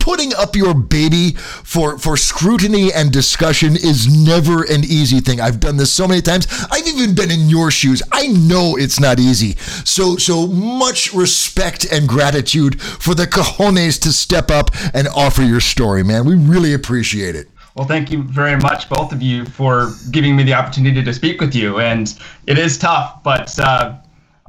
putting 0.05 0.35
up 0.35 0.55
your 0.55 0.75
baby 0.75 1.31
for 1.31 1.99
for 1.99 2.15
scrutiny 2.15 2.93
and 2.93 3.11
discussion 3.11 3.75
is 3.75 4.07
never 4.07 4.63
an 4.65 4.85
easy 4.85 5.19
thing. 5.19 5.41
I've 5.41 5.61
done 5.61 5.79
this 5.79 5.91
so 5.91 6.07
many 6.07 6.21
times. 6.21 6.47
I've 6.71 6.87
even 6.87 7.15
been 7.15 7.31
in 7.31 7.49
your 7.49 7.71
shoes. 7.71 8.03
I 8.13 8.27
know 8.27 8.77
it's 8.77 9.01
not 9.01 9.19
easy. 9.19 9.57
So 9.87 10.17
so 10.19 10.47
much 10.47 11.15
respect 11.15 11.87
and 11.91 12.07
gratitude 12.07 12.83
for 12.83 13.15
the 13.15 13.27
cojones 13.27 13.99
to 14.03 14.13
step 14.13 14.51
up 14.51 14.71
and 14.93 15.09
offer 15.09 15.43
your 15.43 15.61
story, 15.61 16.03
man. 16.05 16.27
We 16.27 16.35
really 16.35 16.75
appreciate 16.75 17.35
it. 17.35 17.49
Well, 17.75 17.89
thank 17.89 18.13
you 18.13 18.25
very 18.25 18.59
much, 18.59 18.91
both 18.91 19.11
of 19.11 19.23
you, 19.23 19.47
for 19.47 19.91
giving 20.11 20.37
me 20.37 20.43
the 20.43 20.53
opportunity 20.53 21.03
to 21.03 21.15
speak 21.15 21.41
with 21.41 21.55
you. 21.55 21.81
And 21.81 22.15
it 22.47 22.59
is 22.59 22.77
tough, 22.77 23.23
but 23.25 23.59
uh, 23.59 23.97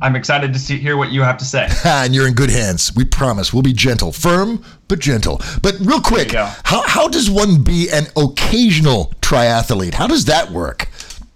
I'm 0.02 0.16
excited 0.16 0.52
to 0.52 0.60
see 0.60 0.78
hear 0.78 0.98
what 0.98 1.12
you 1.12 1.22
have 1.22 1.38
to 1.38 1.46
say. 1.46 1.70
and 1.86 2.14
you're 2.14 2.28
in 2.28 2.34
good 2.34 2.50
hands. 2.50 2.94
We 2.96 3.06
promise. 3.06 3.54
We'll 3.54 3.64
be 3.64 3.74
gentle, 3.74 4.12
firm 4.12 4.64
but 4.88 5.00
gentle. 5.00 5.42
But 5.62 5.78
real 5.80 6.02
quick, 6.02 6.34
how 6.34 6.82
how 6.86 7.08
does 7.08 7.30
one 7.30 7.64
be 7.64 7.90
an 7.90 8.08
occasional 8.18 9.14
triathlete? 9.22 9.94
How 9.94 10.08
does 10.08 10.25
that 10.25 10.52
work? 10.52 10.90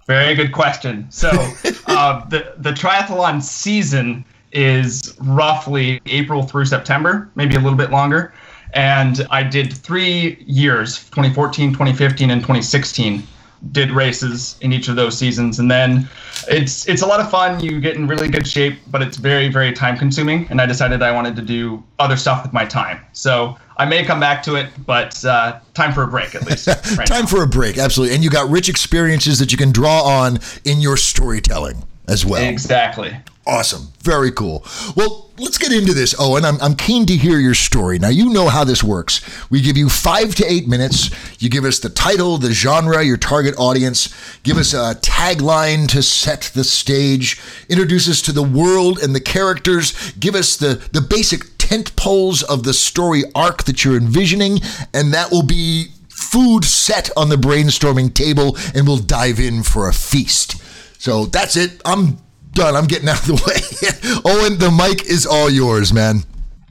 Very 0.06 0.34
good 0.34 0.52
question. 0.52 1.06
So 1.10 1.28
uh, 1.86 2.28
the 2.28 2.54
the 2.58 2.72
triathlon 2.72 3.42
season 3.42 4.24
is 4.52 5.16
roughly 5.20 6.00
April 6.06 6.42
through 6.42 6.66
September, 6.66 7.30
maybe 7.36 7.54
a 7.54 7.60
little 7.60 7.78
bit 7.78 7.90
longer. 7.90 8.34
And 8.74 9.26
I 9.30 9.42
did 9.42 9.72
three 9.72 10.44
years 10.46 10.98
2014, 11.10 11.72
2015, 11.72 12.30
and 12.30 12.40
2016 12.40 13.26
did 13.72 13.90
races 13.90 14.56
in 14.60 14.72
each 14.72 14.88
of 14.88 14.96
those 14.96 15.16
seasons. 15.16 15.58
And 15.58 15.70
then 15.70 16.08
it's 16.48 16.88
it's 16.88 17.02
a 17.02 17.06
lot 17.06 17.20
of 17.20 17.30
fun. 17.30 17.60
You 17.60 17.80
get 17.80 17.96
in 17.96 18.06
really 18.06 18.28
good 18.28 18.46
shape 18.46 18.78
but 18.90 19.02
it's 19.02 19.16
very 19.16 19.48
very 19.48 19.72
time 19.72 19.98
consuming. 19.98 20.46
And 20.50 20.60
i 20.60 20.66
decided 20.66 21.02
i 21.02 21.12
wanted 21.12 21.36
to 21.36 21.42
do 21.42 21.82
other 21.98 22.16
stuff 22.16 22.42
with 22.42 22.52
my 22.52 22.64
time. 22.64 23.00
So 23.12 23.56
i 23.76 23.84
may 23.84 24.04
come 24.04 24.20
back 24.20 24.42
to 24.44 24.54
it 24.56 24.68
but 24.86 25.22
uh, 25.24 25.60
time 25.74 25.92
for 25.92 26.02
a 26.02 26.08
break 26.08 26.34
at 26.34 26.46
least 26.46 26.66
right 26.96 27.06
time 27.06 27.22
now. 27.22 27.26
for 27.26 27.42
a 27.42 27.48
break 27.48 27.78
absolutely. 27.78 28.14
And 28.14 28.24
you 28.24 28.30
got 28.30 28.48
rich 28.50 28.68
experiences 28.68 29.38
that 29.38 29.52
you 29.52 29.58
can 29.58 29.72
draw 29.72 30.02
on 30.02 30.38
in 30.64 30.80
your 30.80 30.96
storytelling 30.96 31.84
as 32.08 32.26
well. 32.26 32.42
Exactly. 32.42 33.16
Awesome. 33.46 33.88
Very 34.00 34.32
cool. 34.32 34.64
Well, 34.96 35.29
let's 35.40 35.58
get 35.58 35.72
into 35.72 35.94
this, 35.94 36.14
Owen. 36.18 36.44
I'm, 36.44 36.60
I'm 36.60 36.74
keen 36.74 37.06
to 37.06 37.16
hear 37.16 37.38
your 37.38 37.54
story. 37.54 37.98
Now, 37.98 38.08
you 38.08 38.30
know 38.30 38.48
how 38.48 38.64
this 38.64 38.84
works. 38.84 39.20
We 39.50 39.60
give 39.60 39.76
you 39.76 39.88
five 39.88 40.34
to 40.36 40.44
eight 40.44 40.68
minutes. 40.68 41.10
You 41.42 41.48
give 41.48 41.64
us 41.64 41.78
the 41.78 41.88
title, 41.88 42.36
the 42.36 42.52
genre, 42.52 43.02
your 43.02 43.16
target 43.16 43.54
audience, 43.58 44.14
give 44.42 44.58
us 44.58 44.74
a 44.74 44.94
tagline 45.00 45.88
to 45.88 46.02
set 46.02 46.50
the 46.54 46.64
stage, 46.64 47.40
introduce 47.68 48.08
us 48.08 48.20
to 48.22 48.32
the 48.32 48.42
world 48.42 48.98
and 48.98 49.14
the 49.14 49.20
characters, 49.20 50.12
give 50.12 50.34
us 50.34 50.56
the, 50.56 50.74
the 50.92 51.00
basic 51.00 51.44
tent 51.58 51.96
poles 51.96 52.42
of 52.42 52.64
the 52.64 52.74
story 52.74 53.22
arc 53.34 53.64
that 53.64 53.84
you're 53.84 53.96
envisioning, 53.96 54.58
and 54.92 55.14
that 55.14 55.30
will 55.30 55.44
be 55.44 55.86
food 56.08 56.64
set 56.64 57.08
on 57.16 57.28
the 57.30 57.36
brainstorming 57.36 58.12
table, 58.12 58.56
and 58.74 58.86
we'll 58.86 58.98
dive 58.98 59.40
in 59.40 59.62
for 59.62 59.88
a 59.88 59.92
feast. 59.92 60.62
So 61.00 61.24
that's 61.26 61.56
it. 61.56 61.80
I'm 61.84 62.18
done. 62.52 62.76
I'm 62.76 62.86
getting 62.86 63.08
out 63.08 63.20
of 63.20 63.26
the 63.26 63.42
way. 63.46 64.30
Owen, 64.30 64.58
the 64.58 64.70
mic 64.70 65.06
is 65.06 65.26
all 65.26 65.50
yours, 65.50 65.92
man. 65.92 66.24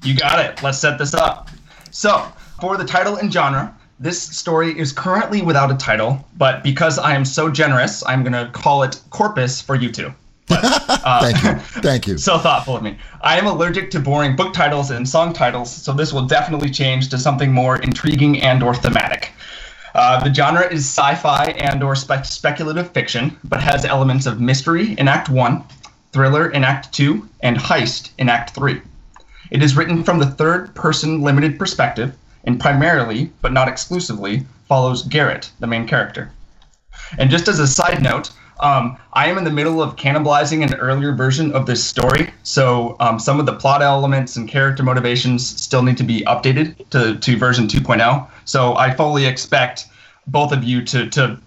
You 0.04 0.16
got 0.16 0.40
it. 0.40 0.62
Let's 0.64 0.80
set 0.80 0.98
this 0.98 1.14
up. 1.14 1.50
So, 1.92 2.26
for 2.62 2.78
the 2.78 2.86
title 2.86 3.16
and 3.16 3.32
genre, 3.32 3.76
this 4.00 4.22
story 4.22 4.78
is 4.80 4.94
currently 4.94 5.42
without 5.42 5.72
a 5.72 5.76
title, 5.76 6.26
but 6.38 6.64
because 6.64 6.98
I 6.98 7.14
am 7.16 7.26
so 7.26 7.50
generous, 7.50 8.04
I'm 8.08 8.24
going 8.24 8.34
to 8.34 8.50
call 8.52 8.84
it 8.84 9.02
Corpus 9.10 9.62
for 9.62 9.76
you 9.76 9.92
two. 9.92 10.14
But, 10.48 10.62
uh, 10.64 11.20
Thank 11.22 11.44
you. 11.44 11.54
Thank 11.82 12.08
you. 12.08 12.18
so 12.18 12.40
thoughtful 12.40 12.76
of 12.76 12.82
me. 12.82 12.98
I 13.22 13.38
am 13.38 13.46
allergic 13.46 13.92
to 13.92 14.00
boring 14.00 14.36
book 14.36 14.52
titles 14.52 14.90
and 14.90 15.08
song 15.08 15.32
titles, 15.32 15.72
so 15.72 15.94
this 15.94 16.12
will 16.12 16.26
definitely 16.26 16.72
change 16.72 17.10
to 17.10 17.20
something 17.20 17.52
more 17.52 17.78
intriguing 17.78 18.42
and 18.42 18.64
or 18.64 18.74
thematic. 18.74 19.29
Uh, 19.96 20.24
the 20.24 20.34
genre 20.34 20.66
is 20.72 20.86
sci-fi 20.86 21.46
and 21.58 21.84
or 21.84 21.96
spe- 21.96 22.24
speculative 22.24 22.92
fiction, 22.92 23.38
but 23.44 23.62
has 23.62 23.86
elements 23.86 24.26
of 24.26 24.40
mystery 24.40 24.94
in 24.94 25.08
Act 25.08 25.30
1, 25.30 25.64
thriller 26.12 26.50
in 26.50 26.64
Act 26.64 26.92
2, 26.94 27.28
and 27.42 27.58
heist 27.58 28.12
in 28.18 28.30
Act 28.30 28.52
3. 28.52 28.82
It 29.52 29.64
is 29.64 29.76
written 29.76 30.04
from 30.04 30.20
the 30.20 30.28
third-person 30.28 31.22
limited 31.22 31.58
perspective 31.58 32.16
and 32.44 32.60
primarily, 32.60 33.32
but 33.42 33.52
not 33.52 33.68
exclusively, 33.68 34.46
follows 34.68 35.04
Garrett, 35.04 35.52
the 35.60 35.68
main 35.68 35.88
character. 35.88 36.32
And 37.18 37.30
just 37.30 37.48
as 37.48 37.60
a 37.60 37.68
side 37.68 38.02
note, 38.02 38.32
um, 38.60 38.98
I 39.14 39.28
am 39.28 39.38
in 39.38 39.44
the 39.44 39.52
middle 39.52 39.82
of 39.82 39.96
cannibalizing 39.96 40.64
an 40.64 40.74
earlier 40.76 41.14
version 41.14 41.52
of 41.54 41.66
this 41.66 41.84
story, 41.84 42.32
so 42.44 42.96
um, 43.00 43.20
some 43.20 43.40
of 43.40 43.46
the 43.46 43.54
plot 43.54 43.82
elements 43.82 44.36
and 44.36 44.48
character 44.48 44.84
motivations 44.84 45.46
still 45.46 45.84
need 45.84 45.98
to 45.98 46.04
be 46.04 46.22
updated 46.22 46.90
to, 46.90 47.18
to 47.18 47.38
version 47.38 47.68
2.0. 47.68 48.28
So 48.46 48.76
I 48.76 48.94
fully 48.94 49.26
expect 49.26 49.88
both 50.28 50.52
of 50.52 50.64
you 50.64 50.84
to, 50.86 51.10
to 51.12 51.40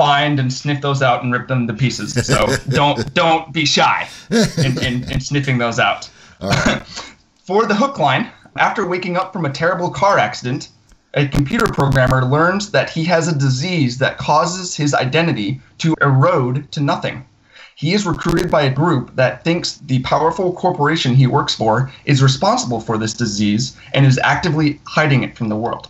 find 0.00 0.40
and 0.40 0.50
sniff 0.52 0.80
those 0.80 1.02
out 1.02 1.22
and 1.22 1.32
rip 1.32 1.46
them 1.48 1.66
to 1.66 1.74
pieces. 1.74 2.26
So 2.26 2.46
don't 2.70 3.12
don't 3.12 3.52
be 3.52 3.66
shy 3.66 4.08
in, 4.30 4.78
in, 4.82 5.10
in 5.10 5.20
sniffing 5.20 5.58
those 5.58 5.78
out. 5.78 6.08
Right. 6.40 6.82
For 7.44 7.66
the 7.66 7.74
hook 7.74 7.98
line, 7.98 8.30
after 8.56 8.86
waking 8.86 9.16
up 9.16 9.32
from 9.32 9.44
a 9.44 9.50
terrible 9.50 9.90
car 9.90 10.18
accident, 10.18 10.68
a 11.14 11.26
computer 11.26 11.66
programmer 11.66 12.24
learns 12.24 12.70
that 12.70 12.90
he 12.90 13.04
has 13.04 13.26
a 13.26 13.36
disease 13.36 13.98
that 13.98 14.18
causes 14.18 14.76
his 14.76 14.94
identity 14.94 15.60
to 15.78 15.94
erode 16.00 16.70
to 16.70 16.80
nothing. 16.80 17.24
He 17.74 17.94
is 17.94 18.06
recruited 18.06 18.50
by 18.50 18.62
a 18.62 18.70
group 18.70 19.16
that 19.16 19.42
thinks 19.42 19.78
the 19.78 20.00
powerful 20.00 20.52
corporation 20.52 21.14
he 21.14 21.26
works 21.26 21.54
for 21.54 21.90
is 22.04 22.22
responsible 22.22 22.78
for 22.80 22.96
this 22.96 23.14
disease 23.14 23.76
and 23.94 24.06
is 24.06 24.20
actively 24.22 24.80
hiding 24.86 25.24
it 25.24 25.36
from 25.36 25.48
the 25.48 25.56
world. 25.56 25.88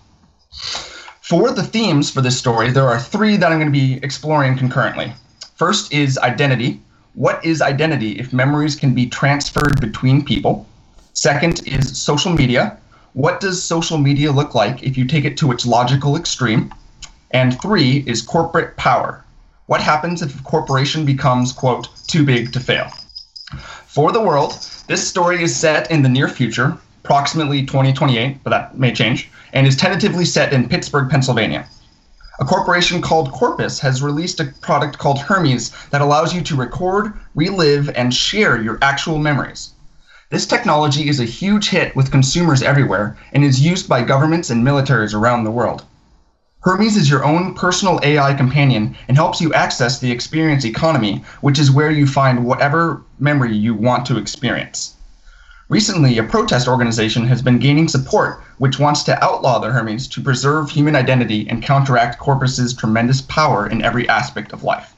For 1.21 1.51
the 1.51 1.65
themes 1.65 2.11
for 2.11 2.23
this 2.23 2.39
story, 2.39 2.71
there 2.71 2.89
are 2.89 2.99
three 2.99 3.37
that 3.37 3.53
I'm 3.53 3.59
going 3.59 3.73
to 3.73 3.79
be 3.79 4.01
exploring 4.03 4.57
concurrently. 4.57 5.13
First 5.57 5.93
is 5.93 6.17
identity. 6.19 6.81
What 7.15 7.45
is 7.45 7.61
identity 7.61 8.19
if 8.19 8.33
memories 8.33 8.77
can 8.77 8.95
be 8.95 9.07
transferred 9.07 9.81
between 9.81 10.25
people? 10.25 10.67
Second 11.13 11.67
is 11.67 12.01
social 12.01 12.33
media 12.33 12.79
what 13.13 13.41
does 13.41 13.63
social 13.63 13.99
media 13.99 14.31
look 14.31 14.55
like 14.55 14.83
if 14.83 14.97
you 14.97 15.05
take 15.05 15.25
it 15.25 15.37
to 15.39 15.51
its 15.51 15.67
logical 15.67 16.17
extreme? 16.17 16.73
And 17.33 17.61
three 17.61 18.05
is 18.07 18.23
corporate 18.23 18.77
power. 18.77 19.25
What 19.67 19.81
happens 19.81 20.23
if 20.23 20.39
a 20.39 20.43
corporation 20.43 21.05
becomes, 21.05 21.53
quote, 21.53 21.89
too 22.07 22.25
big 22.25 22.53
to 22.53 22.61
fail? 22.61 22.89
For 23.87 24.13
the 24.13 24.23
world, 24.23 24.65
this 24.87 25.07
story 25.07 25.43
is 25.43 25.55
set 25.55 25.91
in 25.91 26.03
the 26.03 26.09
near 26.09 26.29
future, 26.29 26.79
approximately 27.05 27.67
2028, 27.67 28.45
but 28.45 28.51
that 28.51 28.79
may 28.79 28.93
change, 28.93 29.29
and 29.53 29.67
is 29.67 29.77
tentatively 29.77 30.25
set 30.25 30.53
in 30.53 30.69
Pittsburgh, 30.69 31.11
Pennsylvania. 31.11 31.67
A 32.39 32.45
corporation 32.45 33.03
called 33.03 33.33
Corpus 33.33 33.81
has 33.81 34.03
released 34.03 34.39
a 34.41 34.53
product 34.61 34.99
called 34.99 35.19
Hermes 35.19 35.73
that 35.91 36.01
allows 36.01 36.33
you 36.33 36.43
to 36.43 36.57
record, 36.57 37.13
relive, 37.35 37.91
and 37.91 38.15
share 38.15 38.63
your 38.63 38.79
actual 38.83 39.19
memories. 39.19 39.71
This 40.31 40.47
technology 40.47 41.09
is 41.09 41.19
a 41.19 41.25
huge 41.25 41.71
hit 41.71 41.97
with 41.97 42.13
consumers 42.13 42.63
everywhere 42.63 43.17
and 43.33 43.43
is 43.43 43.61
used 43.61 43.89
by 43.89 44.05
governments 44.05 44.49
and 44.49 44.65
militaries 44.65 45.13
around 45.13 45.43
the 45.43 45.51
world. 45.51 45.85
Hermes 46.61 46.97
is 46.97 47.11
your 47.11 47.25
own 47.25 47.53
personal 47.55 47.99
AI 48.05 48.35
companion 48.35 48.95
and 49.09 49.17
helps 49.17 49.41
you 49.41 49.53
access 49.53 49.99
the 49.99 50.13
experience 50.13 50.65
economy, 50.65 51.25
which 51.41 51.59
is 51.59 51.73
where 51.73 51.91
you 51.91 52.07
find 52.07 52.45
whatever 52.45 53.03
memory 53.19 53.57
you 53.57 53.75
want 53.75 54.07
to 54.07 54.19
experience. 54.19 54.95
Recently, 55.69 56.17
a 56.17 56.23
protest 56.23 56.69
organization 56.69 57.27
has 57.27 57.43
been 57.43 57.59
gaining 57.59 57.89
support 57.89 58.41
which 58.59 58.79
wants 58.79 59.03
to 59.05 59.25
outlaw 59.25 59.59
the 59.59 59.71
Hermes 59.71 60.07
to 60.07 60.21
preserve 60.21 60.71
human 60.71 60.95
identity 60.95 61.49
and 61.51 61.61
counteract 61.61 62.21
Corpus's 62.21 62.73
tremendous 62.73 63.21
power 63.21 63.67
in 63.67 63.83
every 63.83 64.09
aspect 64.09 64.53
of 64.53 64.63
life. 64.63 64.95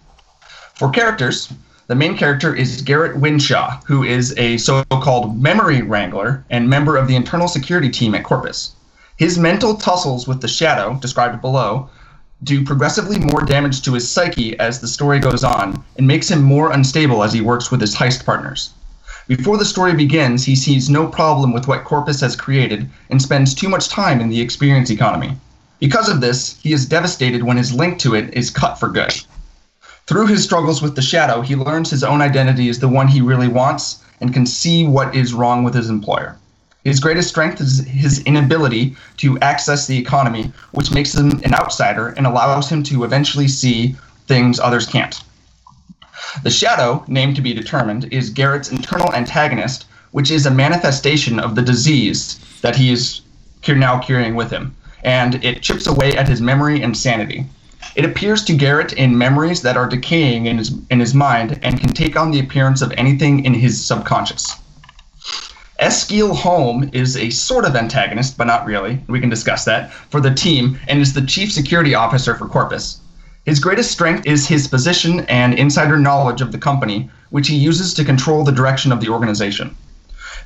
For 0.75 0.91
characters, 0.91 1.49
the 1.89 1.95
main 1.95 2.17
character 2.17 2.55
is 2.55 2.81
Garrett 2.83 3.17
Winshaw, 3.17 3.83
who 3.87 4.05
is 4.05 4.33
a 4.39 4.57
so 4.59 4.85
called 4.85 5.41
memory 5.43 5.83
wrangler 5.83 6.45
and 6.49 6.71
member 6.71 6.97
of 6.97 7.09
the 7.09 7.17
internal 7.17 7.49
security 7.49 7.91
team 7.91 8.15
at 8.15 8.23
Corpus. 8.23 8.73
His 9.17 9.37
mental 9.37 9.75
tussles 9.75 10.29
with 10.29 10.41
the 10.41 10.49
shadow, 10.49 10.99
described 11.01 11.41
below, 11.41 11.91
do 12.45 12.65
progressively 12.65 13.19
more 13.19 13.43
damage 13.43 13.83
to 13.83 13.95
his 13.95 14.09
psyche 14.09 14.59
as 14.59 14.81
the 14.81 14.89
story 14.89 15.19
goes 15.19 15.45
on 15.45 15.83
and 15.97 16.07
makes 16.07 16.31
him 16.31 16.43
more 16.43 16.73
unstable 16.73 17.23
as 17.23 17.33
he 17.33 17.41
works 17.41 17.71
with 17.71 17.81
his 17.81 17.95
heist 17.97 18.25
partners. 18.25 18.71
Before 19.29 19.57
the 19.57 19.65
story 19.65 19.95
begins, 19.95 20.45
he 20.45 20.57
sees 20.57 20.91
no 20.91 21.07
problem 21.07 21.53
with 21.53 21.69
what 21.69 21.85
Corpus 21.85 22.21
has 22.21 22.35
created 22.35 22.91
and 23.11 23.23
spends 23.23 23.55
too 23.55 23.69
much 23.69 23.89
time 23.89 24.21
in 24.21 24.29
the 24.29 24.41
experience 24.41 24.91
economy. 24.91 25.37
Because 25.79 26.09
of 26.09 26.21
this, 26.21 26.59
he 26.63 26.73
is 26.73 26.87
devastated 26.87 27.43
when 27.43 27.57
his 27.57 27.73
link 27.73 27.99
to 28.01 28.15
it 28.15 28.35
is 28.35 28.51
cut 28.51 28.79
for 28.79 28.89
good. 28.89 29.13
Through 30.07 30.27
his 30.27 30.43
struggles 30.43 30.83
with 30.83 30.97
the 30.97 31.03
shadow, 31.03 31.43
he 31.43 31.55
learns 31.55 31.91
his 31.91 32.03
own 32.03 32.21
identity 32.21 32.69
is 32.69 32.81
the 32.81 32.89
one 32.89 33.09
he 33.09 33.21
really 33.21 33.49
wants 33.49 34.03
and 34.21 34.35
can 34.35 34.47
see 34.47 34.87
what 34.87 35.15
is 35.15 35.33
wrong 35.33 35.63
with 35.63 35.75
his 35.75 35.89
employer. 35.89 36.37
His 36.85 36.99
greatest 36.99 37.29
strength 37.29 37.61
is 37.61 37.87
his 37.87 38.19
inability 38.25 38.97
to 39.19 39.39
access 39.39 39.87
the 39.87 39.99
economy, 39.99 40.53
which 40.73 40.91
makes 40.91 41.15
him 41.15 41.41
an 41.45 41.55
outsider 41.55 42.09
and 42.09 42.27
allows 42.27 42.69
him 42.69 42.83
to 42.85 43.05
eventually 43.05 43.47
see 43.47 43.95
things 44.27 44.59
others 44.59 44.87
can't. 44.87 45.23
The 46.43 46.51
shadow, 46.51 47.05
named 47.07 47.37
to 47.37 47.43
be 47.43 47.53
determined, 47.53 48.13
is 48.13 48.31
Garrett's 48.31 48.73
internal 48.73 49.15
antagonist, 49.15 49.87
which 50.11 50.31
is 50.31 50.47
a 50.47 50.51
manifestation 50.51 51.39
of 51.39 51.55
the 51.55 51.63
disease 51.63 52.41
that 52.63 52.75
he 52.75 52.93
is 52.93 53.21
now 53.69 54.01
carrying 54.01 54.35
with 54.35 54.51
him, 54.51 54.75
and 55.05 55.45
it 55.45 55.63
chips 55.63 55.87
away 55.87 56.17
at 56.17 56.29
his 56.29 56.41
memory 56.41 56.83
and 56.83 56.97
sanity. 56.97 57.47
It 57.95 58.05
appears 58.05 58.45
to 58.45 58.55
Garrett 58.55 58.93
in 58.93 59.19
memories 59.19 59.63
that 59.63 59.77
are 59.77 59.87
decaying 59.87 60.47
in 60.47 60.59
his, 60.59 60.73
in 60.91 61.01
his 61.01 61.15
mind 61.15 61.59
and 61.63 61.79
can 61.79 61.91
take 61.91 62.17
on 62.17 62.31
the 62.31 62.41
appearance 62.41 62.81
of 62.81 62.93
anything 62.97 63.45
in 63.45 63.55
his 63.55 63.85
subconscious. 63.85 64.57
Eskiel 65.81 66.35
Holm 66.35 66.89
is 66.93 67.17
a 67.17 67.31
sort 67.31 67.65
of 67.65 67.75
antagonist, 67.75 68.39
but 68.39 68.47
not 68.47 68.65
really. 68.65 69.01
We 69.09 69.21
can 69.21 69.29
discuss 69.29 69.65
that 69.65 69.93
for 69.93 70.21
the 70.21 70.33
team 70.33 70.79
and 70.87 71.01
is 71.01 71.13
the 71.13 71.27
chief 71.27 71.53
security 71.53 71.95
officer 71.95 72.35
for 72.35 72.47
Corpus. 72.47 73.01
His 73.45 73.59
greatest 73.59 73.91
strength 73.91 74.25
is 74.25 74.47
his 74.47 74.69
position 74.69 75.21
and 75.29 75.55
insider 75.55 75.99
knowledge 75.99 76.41
of 76.41 76.53
the 76.53 76.59
company, 76.59 77.11
which 77.31 77.49
he 77.49 77.57
uses 77.57 77.93
to 77.95 78.05
control 78.05 78.45
the 78.45 78.53
direction 78.53 78.93
of 78.93 79.01
the 79.01 79.09
organization. 79.09 79.75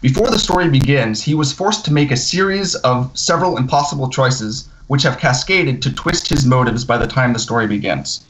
Before 0.01 0.31
the 0.31 0.39
story 0.39 0.69
begins, 0.71 1.23
he 1.23 1.35
was 1.35 1.53
forced 1.53 1.85
to 1.85 1.93
make 1.93 2.11
a 2.11 2.17
series 2.17 2.75
of 2.77 3.11
several 3.13 3.59
impossible 3.59 4.09
choices 4.09 4.69
which 4.87 5.03
have 5.03 5.19
cascaded 5.19 5.83
to 5.83 5.93
twist 5.93 6.29
his 6.29 6.47
motives 6.47 6.85
by 6.85 6.99
the 6.99 7.07
time 7.07 7.33
the 7.33 7.39
story 7.39 7.67
begins. 7.67 8.25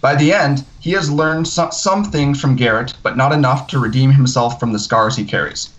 By 0.00 0.14
the 0.14 0.32
end, 0.32 0.64
he 0.78 0.92
has 0.92 1.10
learned 1.10 1.48
so- 1.48 1.70
some 1.70 2.04
things 2.04 2.40
from 2.40 2.56
Garrett, 2.56 2.94
but 3.02 3.16
not 3.16 3.32
enough 3.32 3.66
to 3.68 3.78
redeem 3.78 4.12
himself 4.12 4.60
from 4.60 4.72
the 4.72 4.78
scars 4.78 5.16
he 5.16 5.24
carries. 5.24 5.70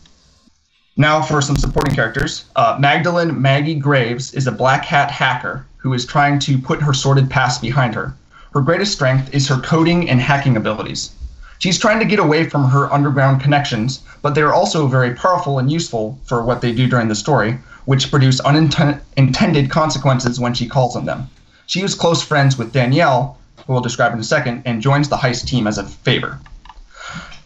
Now, 0.98 1.22
for 1.22 1.42
some 1.42 1.56
supporting 1.56 1.96
characters 1.96 2.44
uh, 2.58 2.78
Magdalene 2.80 3.42
Maggie 3.42 3.76
Graves 3.76 4.34
is 4.34 4.48
a 4.48 4.52
black 4.52 4.84
hat 4.84 5.10
hacker 5.10 5.66
who 5.78 5.94
is 5.94 6.06
trying 6.06 6.40
to 6.40 6.58
put 6.58 6.82
her 6.82 6.94
sordid 6.94 7.30
past 7.30 7.62
behind 7.62 7.96
her. 7.96 8.14
Her 8.54 8.62
greatest 8.62 8.92
strength 8.92 9.34
is 9.34 9.48
her 9.48 9.62
coding 9.62 10.10
and 10.10 10.20
hacking 10.20 10.58
abilities. 10.58 11.12
She's 11.60 11.78
trying 11.78 12.00
to 12.00 12.06
get 12.06 12.20
away 12.20 12.50
from 12.50 12.70
her 12.70 12.92
underground 12.92 13.42
connections, 13.42 14.02
but 14.22 14.34
they 14.34 14.42
are 14.42 14.54
also 14.54 14.88
very 14.88 15.14
powerful 15.14 15.60
and 15.60 15.70
useful 15.70 16.18
for 16.24 16.42
what 16.42 16.62
they 16.62 16.72
do 16.72 16.88
during 16.88 17.10
the 17.10 17.16
story, 17.16 17.60
which 17.84 18.10
produce 18.10 18.40
unintended 18.40 19.70
consequences 19.70 20.40
when 20.40 20.54
she 20.54 20.70
calls 20.70 20.96
on 20.96 21.06
them. 21.06 21.30
She 21.68 21.84
is 21.84 21.96
close 21.96 22.24
friends 22.24 22.58
with 22.58 22.72
Danielle, 22.72 23.38
who 23.68 23.74
we'll 23.74 23.82
describe 23.82 24.14
in 24.14 24.20
a 24.20 24.24
second, 24.24 24.64
and 24.66 24.82
joins 24.82 25.10
the 25.10 25.18
heist 25.18 25.48
team 25.48 25.68
as 25.68 25.78
a 25.78 25.84
favor. 25.84 26.40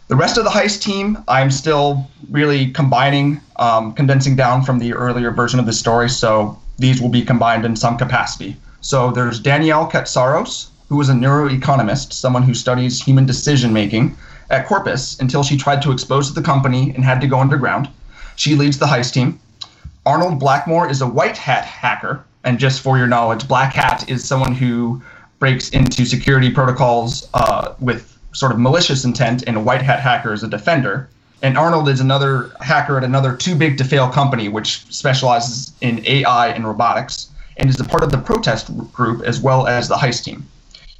The 0.06 0.16
rest 0.16 0.38
of 0.38 0.44
the 0.44 0.50
heist 0.50 0.80
team, 0.80 1.18
I'm 1.26 1.50
still 1.50 2.08
really 2.30 2.70
combining, 2.70 3.40
um, 3.56 3.94
condensing 3.94 4.36
down 4.36 4.62
from 4.62 4.78
the 4.78 4.94
earlier 4.94 5.32
version 5.32 5.58
of 5.58 5.66
the 5.66 5.72
story, 5.72 6.08
so 6.08 6.56
these 6.78 7.02
will 7.02 7.08
be 7.08 7.22
combined 7.22 7.64
in 7.64 7.74
some 7.74 7.96
capacity. 7.96 8.56
So 8.80 9.10
there's 9.10 9.40
Danielle 9.40 9.90
Katsaros, 9.90 10.68
who 10.88 11.00
is 11.00 11.08
a 11.08 11.12
neuroeconomist, 11.12 12.12
someone 12.12 12.42
who 12.42 12.54
studies 12.54 13.02
human 13.02 13.26
decision 13.26 13.72
making 13.72 14.16
at 14.50 14.66
Corpus 14.66 15.18
until 15.20 15.42
she 15.42 15.56
tried 15.56 15.82
to 15.82 15.92
expose 15.92 16.32
the 16.32 16.42
company 16.42 16.92
and 16.94 17.04
had 17.04 17.20
to 17.20 17.26
go 17.26 17.40
underground. 17.40 17.88
She 18.36 18.54
leads 18.54 18.78
the 18.78 18.86
heist 18.86 19.12
team. 19.12 19.38
Arnold 20.06 20.38
Blackmore 20.38 20.88
is 20.88 21.00
a 21.00 21.06
white 21.06 21.36
hat 21.36 21.64
hacker. 21.64 22.24
And 22.44 22.58
just 22.58 22.82
for 22.82 22.98
your 22.98 23.06
knowledge, 23.06 23.48
black 23.48 23.72
hat 23.72 24.08
is 24.08 24.22
someone 24.22 24.54
who 24.54 25.02
breaks 25.38 25.70
into 25.70 26.04
security 26.04 26.50
protocols 26.50 27.28
uh, 27.32 27.74
with 27.80 28.18
sort 28.32 28.52
of 28.52 28.58
malicious 28.58 29.04
intent, 29.04 29.44
and 29.46 29.56
a 29.56 29.60
white 29.60 29.80
hat 29.80 30.00
hacker 30.00 30.32
is 30.32 30.42
a 30.42 30.48
defender. 30.48 31.08
And 31.42 31.56
Arnold 31.56 31.88
is 31.88 32.00
another 32.00 32.50
hacker 32.60 32.98
at 32.98 33.04
another 33.04 33.34
too 33.34 33.54
big 33.54 33.78
to 33.78 33.84
fail 33.84 34.08
company, 34.08 34.48
which 34.48 34.84
specializes 34.92 35.72
in 35.80 36.04
AI 36.06 36.48
and 36.48 36.66
robotics, 36.66 37.28
and 37.56 37.70
is 37.70 37.80
a 37.80 37.84
part 37.84 38.02
of 38.02 38.10
the 38.10 38.18
protest 38.18 38.70
group 38.92 39.22
as 39.22 39.40
well 39.40 39.66
as 39.66 39.88
the 39.88 39.96
heist 39.96 40.24
team. 40.24 40.46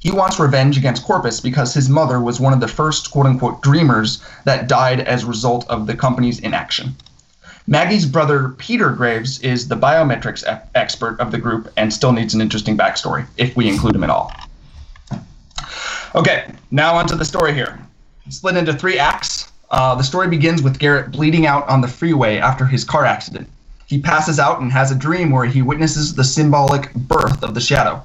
He 0.05 0.11
wants 0.11 0.39
revenge 0.39 0.77
against 0.77 1.03
Corpus 1.03 1.39
because 1.39 1.73
his 1.73 1.89
mother 1.89 2.19
was 2.19 2.39
one 2.39 2.53
of 2.53 2.59
the 2.59 2.67
first 2.67 3.09
quote 3.09 3.25
unquote 3.25 3.63
dreamers 3.63 4.21
that 4.43 4.67
died 4.67 4.99
as 4.99 5.23
a 5.23 5.25
result 5.25 5.67
of 5.67 5.87
the 5.87 5.95
company's 5.95 6.37
inaction. 6.37 6.95
Maggie's 7.65 8.05
brother 8.05 8.49
Peter 8.49 8.91
Graves 8.91 9.39
is 9.39 9.67
the 9.67 9.75
biometrics 9.75 10.43
e- 10.43 10.61
expert 10.75 11.19
of 11.19 11.31
the 11.31 11.39
group 11.39 11.73
and 11.75 11.91
still 11.91 12.11
needs 12.11 12.35
an 12.35 12.41
interesting 12.41 12.77
backstory, 12.77 13.25
if 13.37 13.55
we 13.55 13.67
include 13.67 13.95
him 13.95 14.03
at 14.03 14.11
all. 14.11 14.31
Okay, 16.13 16.51
now 16.69 16.93
onto 16.93 17.15
the 17.15 17.25
story 17.25 17.55
here. 17.55 17.79
Split 18.29 18.57
into 18.57 18.73
three 18.73 18.99
acts. 18.99 19.51
Uh, 19.71 19.95
the 19.95 20.03
story 20.03 20.27
begins 20.27 20.61
with 20.61 20.77
Garrett 20.77 21.13
bleeding 21.13 21.47
out 21.47 21.67
on 21.67 21.81
the 21.81 21.87
freeway 21.87 22.37
after 22.37 22.67
his 22.67 22.83
car 22.83 23.05
accident. 23.05 23.49
He 23.87 23.99
passes 23.99 24.37
out 24.37 24.61
and 24.61 24.71
has 24.71 24.91
a 24.91 24.95
dream 24.95 25.31
where 25.31 25.45
he 25.45 25.63
witnesses 25.63 26.13
the 26.13 26.23
symbolic 26.23 26.93
birth 26.93 27.41
of 27.41 27.55
the 27.55 27.59
shadow. 27.59 28.03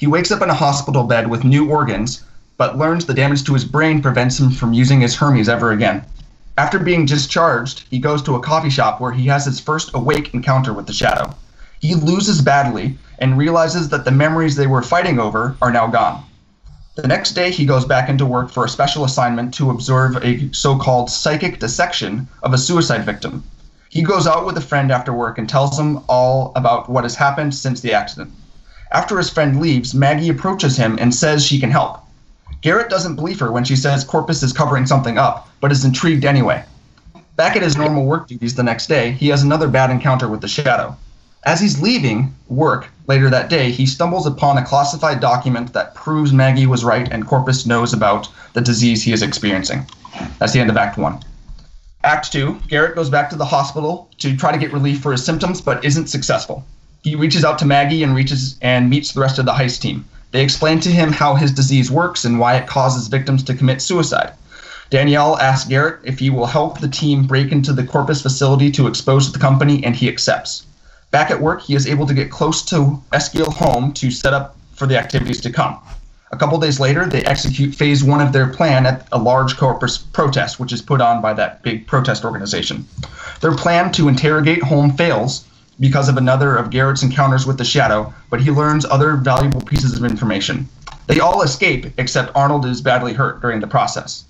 He 0.00 0.06
wakes 0.06 0.30
up 0.30 0.40
in 0.40 0.48
a 0.48 0.54
hospital 0.54 1.04
bed 1.04 1.28
with 1.28 1.44
new 1.44 1.68
organs, 1.68 2.22
but 2.56 2.78
learns 2.78 3.04
the 3.04 3.12
damage 3.12 3.44
to 3.44 3.52
his 3.52 3.66
brain 3.66 4.00
prevents 4.00 4.40
him 4.40 4.50
from 4.50 4.72
using 4.72 5.02
his 5.02 5.16
Hermes 5.16 5.46
ever 5.46 5.72
again. 5.72 6.02
After 6.56 6.78
being 6.78 7.04
discharged, 7.04 7.84
he 7.90 7.98
goes 7.98 8.22
to 8.22 8.34
a 8.34 8.40
coffee 8.40 8.70
shop 8.70 8.98
where 8.98 9.12
he 9.12 9.26
has 9.26 9.44
his 9.44 9.60
first 9.60 9.90
awake 9.92 10.32
encounter 10.32 10.72
with 10.72 10.86
the 10.86 10.94
shadow. 10.94 11.34
He 11.80 11.94
loses 11.94 12.40
badly 12.40 12.96
and 13.18 13.36
realizes 13.36 13.90
that 13.90 14.06
the 14.06 14.10
memories 14.10 14.56
they 14.56 14.66
were 14.66 14.80
fighting 14.80 15.18
over 15.18 15.54
are 15.60 15.70
now 15.70 15.86
gone. 15.86 16.24
The 16.94 17.06
next 17.06 17.32
day, 17.32 17.50
he 17.50 17.66
goes 17.66 17.84
back 17.84 18.08
into 18.08 18.24
work 18.24 18.50
for 18.50 18.64
a 18.64 18.70
special 18.70 19.04
assignment 19.04 19.52
to 19.56 19.68
observe 19.68 20.16
a 20.24 20.50
so 20.54 20.78
called 20.78 21.10
psychic 21.10 21.60
dissection 21.60 22.26
of 22.42 22.54
a 22.54 22.58
suicide 22.58 23.04
victim. 23.04 23.44
He 23.90 24.00
goes 24.00 24.26
out 24.26 24.46
with 24.46 24.56
a 24.56 24.62
friend 24.62 24.90
after 24.90 25.12
work 25.12 25.36
and 25.36 25.46
tells 25.46 25.78
him 25.78 25.98
all 26.08 26.52
about 26.56 26.88
what 26.88 27.04
has 27.04 27.16
happened 27.16 27.54
since 27.54 27.82
the 27.82 27.92
accident. 27.92 28.32
After 28.92 29.18
his 29.18 29.30
friend 29.30 29.60
leaves, 29.60 29.94
Maggie 29.94 30.30
approaches 30.30 30.76
him 30.76 30.98
and 31.00 31.14
says 31.14 31.44
she 31.44 31.60
can 31.60 31.70
help. 31.70 32.00
Garrett 32.60 32.90
doesn't 32.90 33.14
believe 33.14 33.38
her 33.38 33.52
when 33.52 33.64
she 33.64 33.76
says 33.76 34.04
Corpus 34.04 34.42
is 34.42 34.52
covering 34.52 34.84
something 34.84 35.16
up, 35.16 35.48
but 35.60 35.70
is 35.70 35.84
intrigued 35.84 36.24
anyway. 36.24 36.64
Back 37.36 37.56
at 37.56 37.62
his 37.62 37.76
normal 37.76 38.04
work 38.04 38.26
duties 38.26 38.54
the 38.54 38.62
next 38.62 38.88
day, 38.88 39.12
he 39.12 39.28
has 39.28 39.42
another 39.42 39.68
bad 39.68 39.90
encounter 39.90 40.28
with 40.28 40.40
the 40.40 40.48
Shadow. 40.48 40.96
As 41.44 41.60
he's 41.60 41.80
leaving 41.80 42.34
work 42.48 42.88
later 43.06 43.30
that 43.30 43.48
day, 43.48 43.70
he 43.70 43.86
stumbles 43.86 44.26
upon 44.26 44.58
a 44.58 44.64
classified 44.64 45.20
document 45.20 45.72
that 45.72 45.94
proves 45.94 46.32
Maggie 46.32 46.66
was 46.66 46.84
right 46.84 47.08
and 47.10 47.26
Corpus 47.26 47.64
knows 47.64 47.94
about 47.94 48.28
the 48.52 48.60
disease 48.60 49.02
he 49.02 49.12
is 49.12 49.22
experiencing. 49.22 49.86
That's 50.38 50.52
the 50.52 50.60
end 50.60 50.68
of 50.68 50.76
Act 50.76 50.98
1. 50.98 51.20
Act 52.02 52.32
2, 52.32 52.60
Garrett 52.68 52.94
goes 52.94 53.08
back 53.08 53.30
to 53.30 53.36
the 53.36 53.44
hospital 53.44 54.10
to 54.18 54.36
try 54.36 54.52
to 54.52 54.58
get 54.58 54.72
relief 54.72 55.00
for 55.00 55.12
his 55.12 55.24
symptoms 55.24 55.60
but 55.60 55.82
isn't 55.84 56.08
successful. 56.08 56.64
He 57.02 57.16
reaches 57.16 57.44
out 57.44 57.58
to 57.60 57.66
Maggie 57.66 58.02
and 58.02 58.14
reaches 58.14 58.56
and 58.60 58.90
meets 58.90 59.12
the 59.12 59.20
rest 59.20 59.38
of 59.38 59.46
the 59.46 59.54
heist 59.54 59.80
team. 59.80 60.04
They 60.32 60.42
explain 60.42 60.80
to 60.80 60.90
him 60.90 61.12
how 61.12 61.34
his 61.34 61.50
disease 61.50 61.90
works 61.90 62.24
and 62.24 62.38
why 62.38 62.56
it 62.56 62.66
causes 62.66 63.08
victims 63.08 63.42
to 63.44 63.54
commit 63.54 63.80
suicide. 63.80 64.32
Danielle 64.90 65.38
asks 65.38 65.68
Garrett 65.68 66.00
if 66.04 66.18
he 66.18 66.30
will 66.30 66.46
help 66.46 66.80
the 66.80 66.88
team 66.88 67.26
break 67.26 67.52
into 67.52 67.72
the 67.72 67.84
Corpus 67.84 68.20
facility 68.20 68.70
to 68.72 68.86
expose 68.86 69.32
the 69.32 69.38
company, 69.38 69.82
and 69.82 69.96
he 69.96 70.08
accepts. 70.08 70.66
Back 71.10 71.30
at 71.30 71.40
work, 71.40 71.62
he 71.62 71.74
is 71.74 71.86
able 71.86 72.06
to 72.06 72.14
get 72.14 72.30
close 72.30 72.62
to 72.66 73.02
Eskiel 73.12 73.52
Holm 73.54 73.92
to 73.94 74.10
set 74.10 74.34
up 74.34 74.56
for 74.74 74.86
the 74.86 74.98
activities 74.98 75.40
to 75.40 75.50
come. 75.50 75.78
A 76.32 76.36
couple 76.36 76.58
days 76.58 76.78
later, 76.78 77.06
they 77.06 77.24
execute 77.24 77.74
phase 77.74 78.04
one 78.04 78.20
of 78.20 78.32
their 78.32 78.46
plan 78.46 78.86
at 78.86 79.08
a 79.10 79.18
large 79.18 79.56
corpus 79.56 79.98
protest, 79.98 80.60
which 80.60 80.72
is 80.72 80.82
put 80.82 81.00
on 81.00 81.20
by 81.20 81.32
that 81.34 81.62
big 81.62 81.86
protest 81.86 82.24
organization. 82.24 82.86
Their 83.40 83.56
plan 83.56 83.90
to 83.92 84.08
interrogate 84.08 84.62
Holm 84.62 84.92
fails 84.92 85.44
because 85.80 86.08
of 86.08 86.18
another 86.18 86.56
of 86.56 86.70
Garrett's 86.70 87.02
encounters 87.02 87.46
with 87.46 87.56
the 87.58 87.64
Shadow, 87.64 88.12
but 88.28 88.40
he 88.40 88.50
learns 88.50 88.84
other 88.84 89.16
valuable 89.16 89.62
pieces 89.62 89.96
of 89.96 90.04
information. 90.04 90.68
They 91.06 91.18
all 91.18 91.42
escape, 91.42 91.86
except 91.98 92.36
Arnold 92.36 92.66
is 92.66 92.82
badly 92.82 93.14
hurt 93.14 93.40
during 93.40 93.60
the 93.60 93.66
process. 93.66 94.24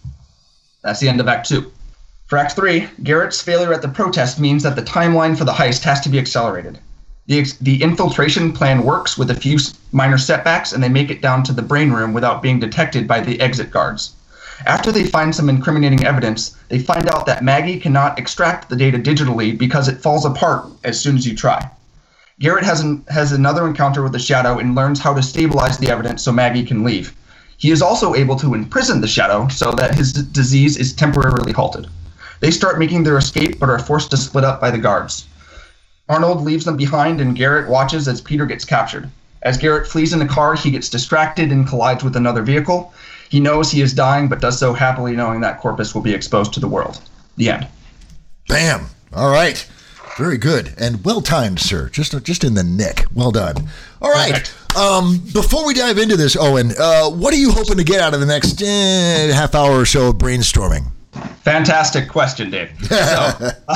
That's 0.82 1.00
the 1.00 1.08
end 1.08 1.20
of 1.20 1.28
Act 1.28 1.48
2. 1.48 1.70
For 2.28 2.38
Act 2.38 2.52
3, 2.52 2.88
Garrett's 3.02 3.42
failure 3.42 3.74
at 3.74 3.82
the 3.82 3.88
protest 3.88 4.38
means 4.38 4.62
that 4.62 4.76
the 4.76 4.82
timeline 4.82 5.36
for 5.36 5.44
the 5.44 5.52
heist 5.52 5.82
has 5.82 6.00
to 6.02 6.08
be 6.08 6.18
accelerated. 6.18 6.78
The, 7.26 7.44
the 7.60 7.82
infiltration 7.82 8.52
plan 8.52 8.84
works 8.84 9.18
with 9.18 9.30
a 9.30 9.34
few 9.34 9.58
minor 9.92 10.18
setbacks, 10.18 10.72
and 10.72 10.82
they 10.82 10.88
make 10.88 11.10
it 11.10 11.20
down 11.20 11.42
to 11.44 11.52
the 11.52 11.62
brain 11.62 11.90
room 11.90 12.12
without 12.12 12.42
being 12.42 12.60
detected 12.60 13.08
by 13.08 13.20
the 13.20 13.40
exit 13.40 13.70
guards. 13.70 14.14
After 14.66 14.92
they 14.92 15.04
find 15.04 15.34
some 15.34 15.48
incriminating 15.48 16.04
evidence, 16.04 16.56
they 16.68 16.78
find 16.78 17.08
out 17.08 17.26
that 17.26 17.42
Maggie 17.42 17.80
cannot 17.80 18.18
extract 18.18 18.68
the 18.68 18.76
data 18.76 18.98
digitally 18.98 19.56
because 19.56 19.88
it 19.88 20.02
falls 20.02 20.24
apart 20.24 20.66
as 20.84 21.00
soon 21.00 21.16
as 21.16 21.26
you 21.26 21.34
try. 21.34 21.70
Garrett 22.40 22.64
has, 22.64 22.80
an, 22.80 23.04
has 23.08 23.32
another 23.32 23.66
encounter 23.66 24.02
with 24.02 24.12
the 24.12 24.18
Shadow 24.18 24.58
and 24.58 24.74
learns 24.74 25.00
how 25.00 25.14
to 25.14 25.22
stabilize 25.22 25.78
the 25.78 25.90
evidence 25.90 26.22
so 26.22 26.32
Maggie 26.32 26.64
can 26.64 26.84
leave. 26.84 27.14
He 27.56 27.70
is 27.70 27.82
also 27.82 28.14
able 28.14 28.36
to 28.36 28.54
imprison 28.54 29.00
the 29.00 29.08
Shadow 29.08 29.48
so 29.48 29.72
that 29.72 29.94
his 29.94 30.12
d- 30.12 30.22
disease 30.32 30.78
is 30.78 30.94
temporarily 30.94 31.52
halted. 31.52 31.86
They 32.40 32.50
start 32.50 32.78
making 32.78 33.02
their 33.02 33.18
escape 33.18 33.58
but 33.58 33.68
are 33.68 33.78
forced 33.78 34.10
to 34.12 34.16
split 34.16 34.44
up 34.44 34.60
by 34.60 34.70
the 34.70 34.78
guards. 34.78 35.26
Arnold 36.08 36.42
leaves 36.42 36.64
them 36.64 36.78
behind 36.78 37.20
and 37.20 37.36
Garrett 37.36 37.68
watches 37.68 38.08
as 38.08 38.22
Peter 38.22 38.46
gets 38.46 38.64
captured. 38.64 39.10
As 39.42 39.58
Garrett 39.58 39.86
flees 39.86 40.12
in 40.12 40.22
a 40.22 40.26
car, 40.26 40.54
he 40.54 40.70
gets 40.70 40.88
distracted 40.88 41.52
and 41.52 41.66
collides 41.68 42.02
with 42.02 42.16
another 42.16 42.42
vehicle. 42.42 42.92
He 43.30 43.38
knows 43.38 43.70
he 43.70 43.80
is 43.80 43.94
dying, 43.94 44.28
but 44.28 44.40
does 44.40 44.58
so 44.58 44.72
happily 44.72 45.14
knowing 45.14 45.40
that 45.40 45.60
Corpus 45.60 45.94
will 45.94 46.02
be 46.02 46.12
exposed 46.12 46.52
to 46.54 46.60
the 46.60 46.68
world. 46.68 47.00
The 47.36 47.50
end. 47.50 47.68
Bam. 48.48 48.86
All 49.14 49.30
right. 49.30 49.66
Very 50.18 50.36
good 50.36 50.74
and 50.76 51.02
well 51.04 51.22
timed, 51.22 51.60
sir. 51.60 51.88
Just 51.88 52.20
just 52.24 52.42
in 52.42 52.54
the 52.54 52.64
nick. 52.64 53.04
Well 53.14 53.30
done. 53.30 53.70
All 54.02 54.10
right. 54.10 54.52
Um, 54.76 55.18
before 55.32 55.64
we 55.64 55.74
dive 55.74 55.98
into 55.98 56.16
this, 56.16 56.36
Owen, 56.36 56.72
uh, 56.78 57.08
what 57.08 57.32
are 57.32 57.38
you 57.38 57.52
hoping 57.52 57.76
to 57.76 57.84
get 57.84 58.00
out 58.00 58.14
of 58.14 58.20
the 58.20 58.26
next 58.26 58.60
eh, 58.62 59.32
half 59.32 59.54
hour 59.54 59.80
or 59.80 59.86
so 59.86 60.08
of 60.08 60.16
brainstorming? 60.16 60.90
Fantastic 61.42 62.08
question, 62.08 62.50
Dave. 62.50 62.70
So, 62.90 63.50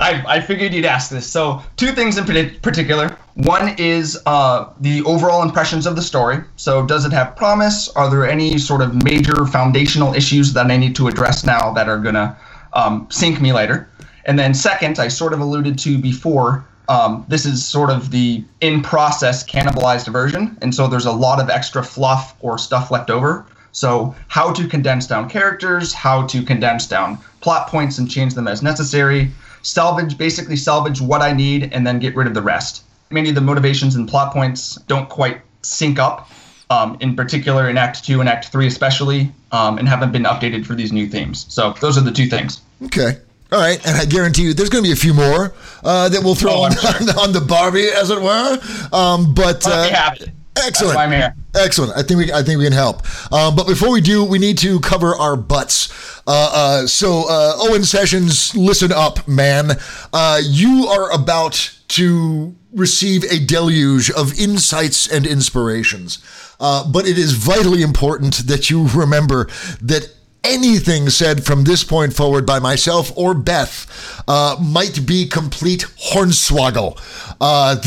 I, 0.00 0.24
I 0.26 0.40
figured 0.40 0.72
you'd 0.72 0.84
ask 0.84 1.10
this. 1.10 1.26
So, 1.26 1.62
two 1.76 1.92
things 1.92 2.16
in 2.18 2.24
particular. 2.60 3.16
One 3.34 3.74
is 3.78 4.20
uh, 4.26 4.72
the 4.80 5.02
overall 5.02 5.42
impressions 5.42 5.86
of 5.86 5.96
the 5.96 6.02
story. 6.02 6.38
So, 6.56 6.86
does 6.86 7.04
it 7.04 7.12
have 7.12 7.36
promise? 7.36 7.88
Are 7.90 8.10
there 8.10 8.26
any 8.26 8.58
sort 8.58 8.80
of 8.80 9.04
major 9.04 9.46
foundational 9.46 10.14
issues 10.14 10.52
that 10.54 10.70
I 10.70 10.76
need 10.76 10.96
to 10.96 11.08
address 11.08 11.44
now 11.44 11.72
that 11.74 11.88
are 11.88 11.98
going 11.98 12.14
to 12.14 12.36
um, 12.72 13.06
sink 13.10 13.40
me 13.40 13.52
later? 13.52 13.88
And 14.24 14.38
then, 14.38 14.54
second, 14.54 14.98
I 14.98 15.08
sort 15.08 15.32
of 15.32 15.40
alluded 15.40 15.78
to 15.80 15.98
before. 15.98 16.64
Um, 16.88 17.24
this 17.28 17.46
is 17.46 17.64
sort 17.64 17.90
of 17.90 18.10
the 18.10 18.44
in 18.60 18.82
process 18.82 19.44
cannibalized 19.44 20.10
version. 20.10 20.56
And 20.62 20.74
so, 20.74 20.86
there's 20.88 21.06
a 21.06 21.12
lot 21.12 21.40
of 21.40 21.50
extra 21.50 21.82
fluff 21.82 22.34
or 22.40 22.56
stuff 22.58 22.90
left 22.90 23.10
over. 23.10 23.46
So, 23.74 24.14
how 24.28 24.52
to 24.52 24.68
condense 24.68 25.06
down 25.08 25.28
characters, 25.28 25.92
how 25.92 26.26
to 26.28 26.42
condense 26.44 26.86
down 26.86 27.18
plot 27.40 27.66
points 27.68 27.98
and 27.98 28.08
change 28.08 28.34
them 28.34 28.46
as 28.46 28.62
necessary, 28.62 29.30
salvage, 29.62 30.16
basically 30.16 30.54
salvage 30.56 31.00
what 31.00 31.20
I 31.22 31.32
need 31.32 31.70
and 31.72 31.84
then 31.84 31.98
get 31.98 32.14
rid 32.14 32.28
of 32.28 32.34
the 32.34 32.40
rest. 32.40 32.84
Many 33.10 33.30
of 33.30 33.34
the 33.34 33.40
motivations 33.40 33.96
and 33.96 34.08
plot 34.08 34.32
points 34.32 34.76
don't 34.86 35.08
quite 35.08 35.40
sync 35.62 35.98
up, 35.98 36.30
um, 36.70 36.96
in 37.00 37.16
particular 37.16 37.68
in 37.68 37.76
Act 37.76 38.04
2 38.04 38.20
and 38.20 38.28
Act 38.28 38.46
3, 38.48 38.68
especially, 38.68 39.32
um, 39.50 39.76
and 39.78 39.88
haven't 39.88 40.12
been 40.12 40.22
updated 40.24 40.64
for 40.64 40.74
these 40.74 40.92
new 40.92 41.08
themes. 41.08 41.44
So, 41.48 41.74
those 41.80 41.98
are 41.98 42.02
the 42.02 42.12
two 42.12 42.26
things. 42.26 42.60
Okay. 42.84 43.18
All 43.52 43.60
right, 43.60 43.84
and 43.86 43.96
I 43.96 44.04
guarantee 44.04 44.42
you, 44.42 44.54
there's 44.54 44.70
going 44.70 44.82
to 44.82 44.88
be 44.88 44.92
a 44.92 44.96
few 44.96 45.14
more 45.14 45.52
uh, 45.82 46.08
that 46.08 46.22
we'll 46.22 46.34
throw 46.36 46.52
Oh, 46.52 46.62
on, 46.62 46.72
sure. 46.76 46.90
on 47.20 47.32
the 47.32 47.44
Barbie, 47.46 47.88
as 47.88 48.10
it 48.10 48.20
were. 48.20 48.58
Um, 48.92 49.34
but 49.34 49.66
uh, 49.66 49.88
have 49.90 50.20
it. 50.20 50.30
Excellent. 50.56 50.98
I'm 50.98 51.10
here. 51.10 51.34
Excellent. 51.54 51.96
I 51.96 52.02
think 52.02 52.18
we 52.18 52.32
I 52.32 52.42
think 52.42 52.58
we 52.58 52.64
can 52.64 52.72
help. 52.72 53.02
Um, 53.32 53.54
but 53.56 53.66
before 53.66 53.90
we 53.90 54.00
do, 54.00 54.24
we 54.24 54.38
need 54.38 54.58
to 54.58 54.80
cover 54.80 55.14
our 55.14 55.36
butts. 55.36 55.90
Uh, 56.26 56.50
uh, 56.52 56.86
so 56.86 57.24
uh, 57.28 57.54
Owen 57.58 57.84
Sessions, 57.84 58.54
listen 58.56 58.92
up, 58.92 59.26
man. 59.28 59.72
Uh, 60.12 60.40
you 60.42 60.86
are 60.86 61.12
about 61.12 61.78
to 61.88 62.54
receive 62.72 63.24
a 63.24 63.38
deluge 63.38 64.10
of 64.10 64.38
insights 64.38 65.06
and 65.10 65.26
inspirations. 65.26 66.18
Uh, 66.58 66.90
but 66.90 67.06
it 67.06 67.18
is 67.18 67.32
vitally 67.32 67.82
important 67.82 68.46
that 68.46 68.70
you 68.70 68.88
remember 68.88 69.46
that 69.80 70.12
anything 70.44 71.08
said 71.10 71.44
from 71.44 71.64
this 71.64 71.82
point 71.82 72.12
forward 72.12 72.46
by 72.46 72.58
myself 72.58 73.10
or 73.16 73.34
Beth 73.34 74.22
uh, 74.28 74.56
might 74.60 75.06
be 75.06 75.26
complete 75.26 75.86
hornswoggle. 76.12 77.00
Uh, 77.40 77.74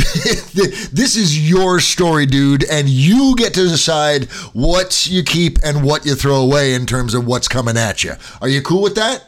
this 0.92 1.16
is 1.16 1.50
your 1.50 1.80
story, 1.80 2.26
dude, 2.26 2.64
and 2.70 2.90
you 2.90 3.36
get 3.38 3.54
to 3.54 3.68
decide 3.68 4.26
what 4.54 5.08
you 5.08 5.24
keep 5.24 5.58
and 5.64 5.84
what 5.84 6.06
you 6.06 6.16
throw 6.16 6.42
away 6.42 6.74
in 6.74 6.86
terms 6.86 7.14
of 7.14 7.26
what's 7.26 7.48
coming 7.48 7.78
at 7.78 8.04
you. 8.04 8.14
Are 8.42 8.50
you 8.50 8.62
cool 8.62 8.82
with 8.82 8.96
that? 8.96 9.24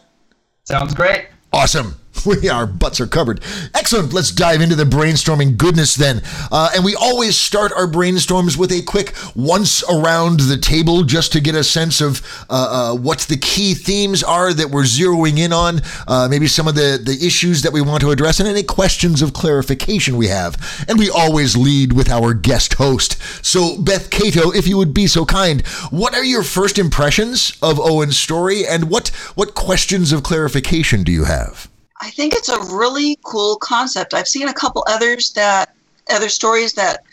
Sounds 0.63 0.93
great. 0.93 1.27
Awesome. 1.53 1.99
We 2.29 2.49
our 2.49 2.67
butts 2.67 2.99
are 2.99 3.07
covered. 3.07 3.41
Excellent. 3.73 4.13
Let's 4.13 4.31
dive 4.31 4.61
into 4.61 4.75
the 4.75 4.83
brainstorming 4.83 5.57
goodness 5.57 5.95
then. 5.95 6.21
Uh, 6.51 6.69
and 6.75 6.85
we 6.85 6.95
always 6.95 7.35
start 7.35 7.71
our 7.73 7.87
brainstorms 7.87 8.57
with 8.57 8.71
a 8.71 8.81
quick 8.83 9.15
once 9.35 9.83
around 9.89 10.41
the 10.41 10.57
table 10.57 11.03
just 11.03 11.31
to 11.33 11.39
get 11.39 11.55
a 11.55 11.63
sense 11.63 12.01
of 12.01 12.21
uh, 12.49 12.91
uh, 12.93 12.97
what 12.97 13.19
the 13.21 13.37
key 13.37 13.73
themes 13.73 14.23
are 14.23 14.53
that 14.53 14.69
we're 14.69 14.83
zeroing 14.83 15.39
in 15.39 15.53
on. 15.53 15.81
Uh, 16.07 16.27
maybe 16.29 16.47
some 16.47 16.67
of 16.67 16.75
the 16.75 16.99
the 17.03 17.25
issues 17.25 17.61
that 17.63 17.73
we 17.73 17.81
want 17.81 18.01
to 18.01 18.11
address 18.11 18.39
and 18.39 18.47
any 18.47 18.63
questions 18.63 19.21
of 19.21 19.33
clarification 19.33 20.17
we 20.17 20.27
have. 20.27 20.85
And 20.87 20.99
we 20.99 21.09
always 21.09 21.57
lead 21.57 21.93
with 21.93 22.09
our 22.09 22.33
guest 22.33 22.75
host. 22.75 23.21
So 23.45 23.81
Beth 23.81 24.09
Cato, 24.09 24.51
if 24.51 24.67
you 24.67 24.77
would 24.77 24.93
be 24.93 25.07
so 25.07 25.25
kind, 25.25 25.65
what 25.89 26.13
are 26.13 26.23
your 26.23 26.43
first 26.43 26.77
impressions 26.77 27.57
of 27.61 27.79
Owen's 27.79 28.17
story, 28.17 28.65
and 28.67 28.89
what 28.89 29.09
what 29.35 29.55
questions 29.55 30.11
of 30.11 30.23
clarification 30.23 31.03
do 31.03 31.11
you 31.11 31.23
have? 31.25 31.68
I 32.01 32.09
think 32.09 32.33
it's 32.33 32.49
a 32.49 32.59
really 32.75 33.17
cool 33.23 33.57
concept. 33.57 34.13
I've 34.13 34.27
seen 34.27 34.47
a 34.47 34.53
couple 34.53 34.83
others 34.87 35.31
that 35.33 35.75
other 36.09 36.29
stories 36.29 36.73
that 36.73 37.03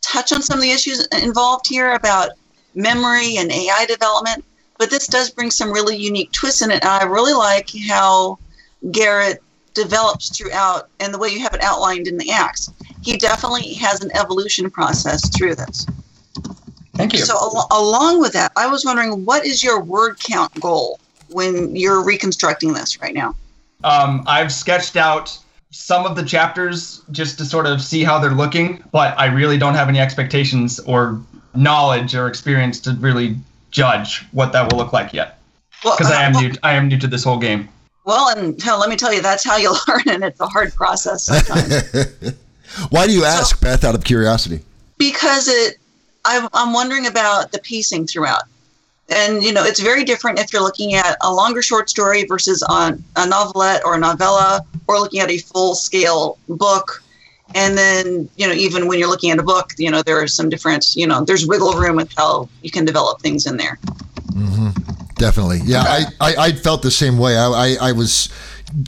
touch 0.00 0.32
on 0.32 0.42
some 0.42 0.58
of 0.58 0.62
the 0.62 0.70
issues 0.70 1.06
involved 1.08 1.66
here 1.68 1.92
about 1.92 2.30
memory 2.74 3.36
and 3.36 3.52
AI 3.52 3.84
development, 3.86 4.44
but 4.78 4.90
this 4.90 5.06
does 5.06 5.30
bring 5.30 5.50
some 5.50 5.70
really 5.70 5.96
unique 5.96 6.32
twists 6.32 6.62
in 6.62 6.70
it. 6.70 6.82
And 6.82 6.90
I 6.90 7.04
really 7.04 7.34
like 7.34 7.70
how 7.88 8.38
Garrett 8.90 9.42
develops 9.74 10.36
throughout 10.36 10.88
and 11.00 11.12
the 11.12 11.18
way 11.18 11.28
you 11.28 11.40
have 11.40 11.54
it 11.54 11.62
outlined 11.62 12.08
in 12.08 12.16
the 12.16 12.30
acts. 12.30 12.72
He 13.02 13.16
definitely 13.16 13.74
has 13.74 14.02
an 14.02 14.10
evolution 14.16 14.70
process 14.70 15.28
through 15.36 15.56
this. 15.56 15.86
Thank 16.94 17.14
you. 17.14 17.20
So, 17.20 17.34
al- 17.34 17.68
along 17.70 18.20
with 18.20 18.32
that, 18.34 18.52
I 18.56 18.66
was 18.66 18.84
wondering 18.84 19.24
what 19.24 19.46
is 19.46 19.62
your 19.62 19.82
word 19.82 20.18
count 20.20 20.58
goal 20.60 21.00
when 21.28 21.74
you're 21.74 22.04
reconstructing 22.04 22.72
this 22.72 23.00
right 23.00 23.14
now? 23.14 23.34
Um, 23.84 24.24
I've 24.26 24.52
sketched 24.52 24.96
out 24.96 25.38
some 25.70 26.04
of 26.04 26.16
the 26.16 26.22
chapters 26.22 27.02
just 27.10 27.38
to 27.38 27.44
sort 27.44 27.66
of 27.66 27.80
see 27.80 28.04
how 28.04 28.18
they're 28.18 28.30
looking, 28.30 28.82
but 28.92 29.18
I 29.18 29.26
really 29.26 29.58
don't 29.58 29.74
have 29.74 29.88
any 29.88 29.98
expectations 30.00 30.78
or 30.80 31.20
knowledge 31.54 32.14
or 32.14 32.28
experience 32.28 32.78
to 32.80 32.92
really 32.92 33.36
judge 33.70 34.26
what 34.32 34.52
that 34.52 34.70
will 34.70 34.78
look 34.78 34.92
like 34.92 35.12
yet. 35.12 35.38
Well, 35.84 35.96
Because 35.96 36.12
I 36.12 36.22
am 36.22 36.36
uh, 36.36 36.40
new. 36.40 36.52
I 36.62 36.74
am 36.74 36.88
new 36.88 36.98
to 36.98 37.06
this 37.06 37.24
whole 37.24 37.38
game. 37.38 37.68
Well, 38.04 38.36
and 38.36 38.60
hell, 38.60 38.78
let 38.80 38.90
me 38.90 38.96
tell 38.96 39.12
you, 39.12 39.22
that's 39.22 39.44
how 39.44 39.56
you 39.56 39.70
learn, 39.88 40.02
and 40.08 40.24
it's 40.24 40.40
a 40.40 40.46
hard 40.46 40.74
process 40.74 41.24
sometimes. 41.24 42.34
Why 42.90 43.06
do 43.06 43.12
you 43.12 43.24
ask, 43.24 43.60
Beth, 43.60 43.84
out 43.84 43.94
of 43.94 44.04
curiosity? 44.04 44.60
because 44.98 45.48
it, 45.48 45.78
I'm, 46.24 46.48
I'm 46.52 46.72
wondering 46.72 47.06
about 47.06 47.50
the 47.50 47.58
piecing 47.58 48.06
throughout. 48.06 48.44
And, 49.12 49.42
you 49.42 49.52
know, 49.52 49.64
it's 49.64 49.80
very 49.80 50.04
different 50.04 50.38
if 50.38 50.52
you're 50.52 50.62
looking 50.62 50.94
at 50.94 51.16
a 51.22 51.32
longer 51.32 51.62
short 51.62 51.90
story 51.90 52.24
versus 52.24 52.62
on 52.62 53.02
a 53.16 53.26
novelette 53.26 53.82
or 53.84 53.94
a 53.94 53.98
novella, 53.98 54.64
or 54.88 54.98
looking 54.98 55.20
at 55.20 55.30
a 55.30 55.38
full 55.38 55.74
scale 55.74 56.38
book. 56.48 57.02
And 57.54 57.76
then, 57.76 58.28
you 58.36 58.46
know, 58.46 58.54
even 58.54 58.88
when 58.88 58.98
you're 58.98 59.10
looking 59.10 59.30
at 59.30 59.38
a 59.38 59.42
book, 59.42 59.72
you 59.76 59.90
know, 59.90 60.02
there 60.02 60.20
are 60.20 60.26
some 60.26 60.48
different, 60.48 60.96
you 60.96 61.06
know, 61.06 61.24
there's 61.24 61.46
wiggle 61.46 61.74
room 61.74 61.96
with 61.96 62.12
how 62.16 62.48
you 62.62 62.70
can 62.70 62.84
develop 62.84 63.20
things 63.20 63.46
in 63.46 63.56
there. 63.58 63.78
Definitely. 65.16 65.60
Yeah, 65.64 65.82
I, 65.82 66.04
I, 66.20 66.34
I 66.36 66.52
felt 66.52 66.82
the 66.82 66.90
same 66.90 67.18
way. 67.18 67.36
I, 67.36 67.46
I, 67.46 67.76
I 67.80 67.92
was 67.92 68.28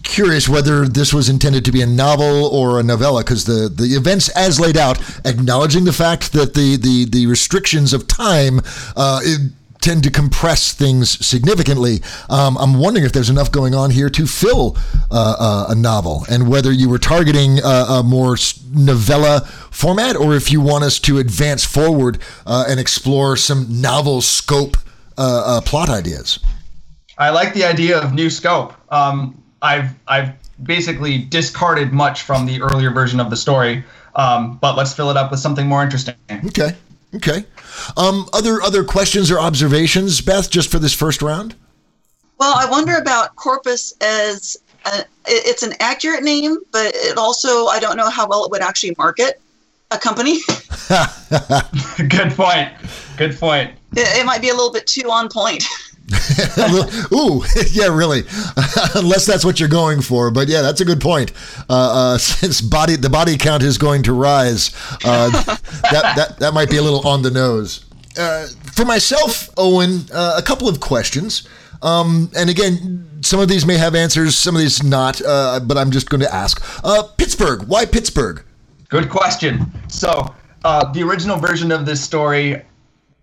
curious 0.02 0.48
whether 0.48 0.88
this 0.88 1.12
was 1.12 1.28
intended 1.28 1.64
to 1.66 1.70
be 1.70 1.82
a 1.82 1.86
novel 1.86 2.46
or 2.46 2.80
a 2.80 2.82
novella 2.82 3.22
because 3.22 3.44
the, 3.44 3.68
the 3.68 3.94
events 3.94 4.30
as 4.30 4.58
laid 4.58 4.76
out, 4.76 4.98
acknowledging 5.24 5.84
the 5.84 5.92
fact 5.92 6.32
that 6.32 6.54
the, 6.54 6.76
the, 6.76 7.04
the 7.04 7.26
restrictions 7.26 7.92
of 7.92 8.08
time 8.08 8.60
uh, 8.96 9.20
it 9.22 9.52
tend 9.84 10.02
to 10.02 10.10
compress 10.10 10.72
things 10.72 11.24
significantly. 11.24 12.00
Um, 12.30 12.56
I'm 12.56 12.78
wondering 12.78 13.04
if 13.04 13.12
there's 13.12 13.28
enough 13.28 13.52
going 13.52 13.74
on 13.74 13.90
here 13.90 14.08
to 14.08 14.26
fill 14.26 14.78
uh, 15.10 15.36
uh, 15.38 15.66
a 15.68 15.74
novel, 15.74 16.24
and 16.30 16.48
whether 16.48 16.72
you 16.72 16.88
were 16.88 16.98
targeting 16.98 17.58
uh, 17.62 18.00
a 18.00 18.02
more 18.02 18.38
novella 18.72 19.42
format, 19.70 20.16
or 20.16 20.34
if 20.34 20.50
you 20.50 20.62
want 20.62 20.84
us 20.84 20.98
to 21.00 21.18
advance 21.18 21.64
forward 21.64 22.18
uh, 22.46 22.64
and 22.66 22.80
explore 22.80 23.36
some 23.36 23.66
novel 23.82 24.22
scope 24.22 24.78
uh, 25.18 25.42
uh, 25.44 25.60
plot 25.60 25.90
ideas. 25.90 26.40
I 27.18 27.28
like 27.28 27.52
the 27.52 27.64
idea 27.64 28.00
of 28.00 28.14
new 28.14 28.30
scope. 28.30 28.72
Um, 28.90 29.42
I've 29.60 29.94
I've 30.08 30.32
basically 30.62 31.18
discarded 31.18 31.92
much 31.92 32.22
from 32.22 32.46
the 32.46 32.62
earlier 32.62 32.90
version 32.90 33.20
of 33.20 33.28
the 33.28 33.36
story, 33.36 33.84
um, 34.16 34.56
but 34.62 34.76
let's 34.76 34.94
fill 34.94 35.10
it 35.10 35.16
up 35.18 35.30
with 35.30 35.40
something 35.40 35.68
more 35.68 35.82
interesting. 35.82 36.16
Okay. 36.46 36.74
Okay. 37.16 37.44
Um, 37.96 38.28
other 38.32 38.62
other 38.62 38.84
questions 38.84 39.30
or 39.30 39.38
observations, 39.38 40.20
Beth, 40.20 40.50
just 40.50 40.70
for 40.70 40.78
this 40.78 40.94
first 40.94 41.22
round? 41.22 41.54
Well, 42.38 42.54
I 42.56 42.68
wonder 42.68 42.96
about 42.96 43.36
Corpus 43.36 43.94
as 44.00 44.56
a, 44.86 45.04
it's 45.26 45.62
an 45.62 45.74
accurate 45.80 46.22
name, 46.22 46.58
but 46.72 46.92
it 46.94 47.16
also 47.16 47.66
I 47.66 47.78
don't 47.80 47.96
know 47.96 48.10
how 48.10 48.26
well 48.28 48.44
it 48.44 48.50
would 48.50 48.62
actually 48.62 48.94
market 48.98 49.40
a 49.90 49.98
company. 49.98 50.38
Good 52.08 52.32
point. 52.32 52.72
Good 53.16 53.38
point. 53.38 53.72
It, 53.92 54.20
it 54.20 54.26
might 54.26 54.40
be 54.40 54.48
a 54.48 54.54
little 54.54 54.72
bit 54.72 54.86
too 54.86 55.10
on 55.10 55.28
point. 55.28 55.64
Ooh, 57.12 57.42
yeah, 57.72 57.86
really. 57.86 58.20
Unless 58.94 59.24
that's 59.26 59.44
what 59.44 59.58
you're 59.58 59.70
going 59.70 60.02
for, 60.02 60.30
but 60.30 60.48
yeah, 60.48 60.60
that's 60.60 60.80
a 60.80 60.84
good 60.84 61.00
point. 61.00 61.32
Uh, 61.70 62.12
uh, 62.14 62.18
since 62.18 62.60
body 62.60 62.96
the 62.96 63.08
body 63.08 63.38
count 63.38 63.62
is 63.62 63.78
going 63.78 64.02
to 64.02 64.12
rise, 64.12 64.74
uh, 65.04 65.30
that 65.30 66.12
that 66.16 66.38
that 66.40 66.52
might 66.52 66.68
be 66.68 66.76
a 66.76 66.82
little 66.82 67.06
on 67.08 67.22
the 67.22 67.30
nose. 67.30 67.86
Uh, 68.18 68.46
for 68.74 68.84
myself, 68.84 69.48
Owen, 69.56 70.00
uh, 70.12 70.34
a 70.36 70.42
couple 70.42 70.68
of 70.68 70.78
questions. 70.78 71.48
Um, 71.82 72.30
and 72.36 72.48
again, 72.50 73.08
some 73.22 73.40
of 73.40 73.48
these 73.48 73.66
may 73.66 73.76
have 73.76 73.94
answers, 73.94 74.36
some 74.36 74.54
of 74.54 74.60
these 74.60 74.82
not, 74.82 75.20
uh, 75.22 75.60
but 75.60 75.76
I'm 75.76 75.90
just 75.90 76.08
going 76.08 76.20
to 76.20 76.32
ask. 76.32 76.62
Pittsburgh, 77.16 77.66
why 77.66 77.84
Pittsburgh? 77.86 78.44
Good 78.88 79.10
question. 79.10 79.72
So, 79.88 80.34
the 80.62 81.02
original 81.02 81.38
version 81.38 81.72
of 81.72 81.86
this 81.86 82.02
story 82.02 82.62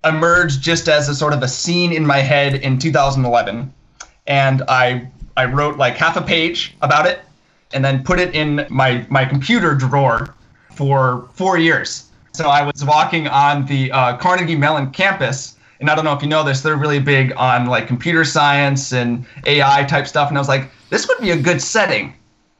emerged 0.04 0.62
just 0.62 0.88
as 0.88 1.10
a 1.10 1.16
sort 1.16 1.34
of 1.34 1.44
a 1.44 1.48
scene 1.48 1.92
in 1.92 2.06
my 2.06 2.18
head 2.20 2.56
in 2.56 2.78
2011 2.78 3.72
and 4.28 4.64
i 4.68 5.08
i 5.38 5.46
wrote 5.46 5.78
like 5.78 5.96
half 5.96 6.18
a 6.18 6.22
page 6.22 6.76
about 6.82 7.06
it 7.06 7.22
and 7.74 7.84
then 7.84 8.04
put 8.04 8.20
it 8.20 8.34
in 8.36 8.66
my 8.70 9.06
my 9.10 9.26
computer 9.26 9.76
drawer 9.76 10.36
for 10.74 11.30
four 11.34 11.58
years. 11.58 12.10
So 12.34 12.50
i 12.50 12.62
was 12.62 12.84
walking 12.86 13.28
on 13.28 13.66
the 13.66 13.92
uh, 13.92 14.18
carnegie 14.18 14.56
mellon 14.56 14.92
campus. 14.92 15.58
And 15.80 15.90
i 15.90 15.96
don't 15.96 16.06
know 16.06 16.14
if 16.14 16.22
you 16.22 16.30
know 16.30 16.44
this 16.44 16.62
they're 16.62 16.78
really 16.78 17.00
big 17.00 17.34
on 17.38 17.66
like 17.66 17.88
computer 17.88 18.24
science 18.24 18.94
and 18.94 19.26
ai 19.46 19.84
type 19.84 20.08
stuff. 20.08 20.30
And 20.30 20.38
i 20.38 20.42
was 20.42 20.48
like 20.48 20.70
this 20.90 21.08
would 21.08 21.20
be 21.20 21.32
a 21.32 21.38
good 21.38 21.62
setting 21.62 22.14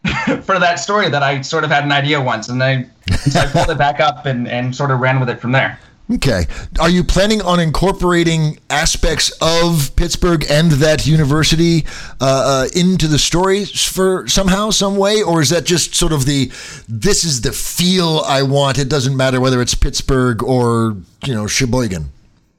for 0.44 0.58
that 0.60 0.80
story 0.80 1.10
that 1.10 1.24
i 1.24 1.42
sort 1.42 1.64
of 1.64 1.70
had 1.70 1.84
an 1.84 1.92
idea 1.92 2.20
once. 2.20 2.50
And 2.50 2.64
i, 2.64 2.86
so 3.30 3.40
I 3.40 3.46
pulled 3.46 3.70
it 3.70 3.78
back 3.78 4.00
up 4.00 4.26
and, 4.26 4.48
and 4.48 4.76
sort 4.76 4.92
of 4.92 5.00
ran 5.00 5.20
with 5.20 5.30
it 5.30 5.40
from 5.40 5.52
there 5.52 5.80
Okay. 6.14 6.46
Are 6.80 6.90
you 6.90 7.04
planning 7.04 7.42
on 7.42 7.60
incorporating 7.60 8.60
aspects 8.70 9.32
of 9.42 9.96
Pittsburgh 9.96 10.46
and 10.50 10.72
that 10.74 11.08
university 11.08 11.86
uh, 12.20 12.66
uh, 12.66 12.68
into 12.76 13.08
the 13.08 13.20
story 13.20 13.66
for 13.66 14.28
somehow, 14.28 14.72
some 14.72 14.98
way, 14.98 15.22
or 15.22 15.42
is 15.42 15.50
that 15.50 15.66
just 15.66 15.96
sort 15.96 16.12
of 16.12 16.26
the 16.26 16.52
this 16.90 17.24
is 17.24 17.42
the 17.42 17.52
feel 17.52 18.24
I 18.26 18.44
want? 18.44 18.78
It 18.78 18.90
doesn't 18.90 19.16
matter 19.16 19.40
whether 19.40 19.62
it's 19.62 19.74
Pittsburgh 19.74 20.44
or 20.44 20.98
you 21.26 21.34
know 21.34 21.48
Sheboygan. 21.48 22.12